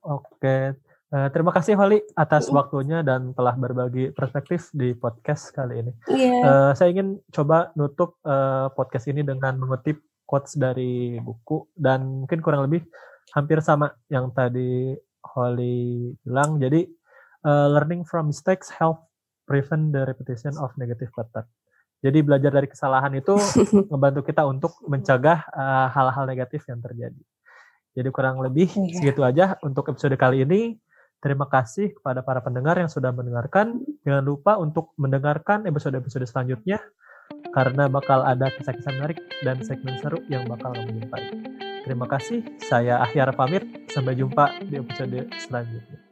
Oke, 0.00 0.72
uh, 1.12 1.28
terima 1.28 1.52
kasih 1.52 1.76
Holly 1.76 2.00
atas 2.16 2.48
waktunya 2.48 3.04
dan 3.04 3.36
telah 3.36 3.52
berbagi 3.60 4.08
perspektif 4.16 4.72
di 4.72 4.96
podcast 4.96 5.52
kali 5.52 5.84
ini. 5.84 5.92
Yeah. 6.08 6.40
Uh, 6.48 6.72
saya 6.72 6.96
ingin 6.96 7.20
coba 7.28 7.76
nutup 7.76 8.16
uh, 8.24 8.72
podcast 8.72 9.04
ini 9.12 9.20
dengan 9.20 9.60
mengutip 9.60 10.00
quotes 10.24 10.56
dari 10.56 11.20
buku 11.20 11.68
dan 11.76 12.24
mungkin 12.24 12.40
kurang 12.40 12.64
lebih 12.64 12.88
hampir 13.36 13.60
sama 13.60 13.92
yang 14.08 14.32
tadi 14.32 14.96
Holly 15.20 16.16
bilang. 16.24 16.56
Jadi 16.56 16.88
uh, 17.44 17.68
learning 17.68 18.08
from 18.08 18.32
mistakes 18.32 18.72
help 18.72 19.12
prevent 19.44 19.92
the 19.92 20.08
repetition 20.08 20.56
of 20.56 20.72
negative 20.80 21.12
pattern. 21.12 21.44
Jadi 22.00 22.20
belajar 22.20 22.48
dari 22.48 22.68
kesalahan 22.68 23.12
itu 23.12 23.36
membantu 23.92 24.24
kita 24.24 24.44
untuk 24.48 24.72
mencegah 24.88 25.48
uh, 25.52 25.88
hal-hal 25.92 26.24
negatif 26.24 26.64
yang 26.68 26.80
terjadi. 26.80 27.20
Jadi 27.94 28.08
kurang 28.10 28.42
lebih 28.42 28.68
yeah. 28.74 28.94
segitu 28.98 29.22
aja 29.22 29.56
untuk 29.62 29.88
episode 29.90 30.14
kali 30.18 30.42
ini. 30.42 30.76
Terima 31.22 31.48
kasih 31.48 31.96
kepada 31.96 32.20
para 32.20 32.44
pendengar 32.44 32.76
yang 32.76 32.92
sudah 32.92 33.08
mendengarkan. 33.08 33.80
Jangan 34.04 34.24
lupa 34.26 34.60
untuk 34.60 34.92
mendengarkan 35.00 35.64
episode-episode 35.64 36.28
selanjutnya 36.28 36.84
karena 37.56 37.88
bakal 37.88 38.20
ada 38.20 38.52
kisah-kisah 38.52 38.92
menarik 38.92 39.18
dan 39.40 39.62
segmen 39.64 39.96
seru 40.04 40.20
yang 40.28 40.44
bakal 40.44 40.76
menjumpai. 40.76 41.24
Terima 41.84 42.04
kasih, 42.08 42.44
saya 42.60 43.00
Ahyar 43.00 43.32
pamit. 43.32 43.64
Sampai 43.88 44.18
jumpa 44.20 44.52
di 44.68 44.80
episode 44.80 45.32
selanjutnya. 45.40 46.03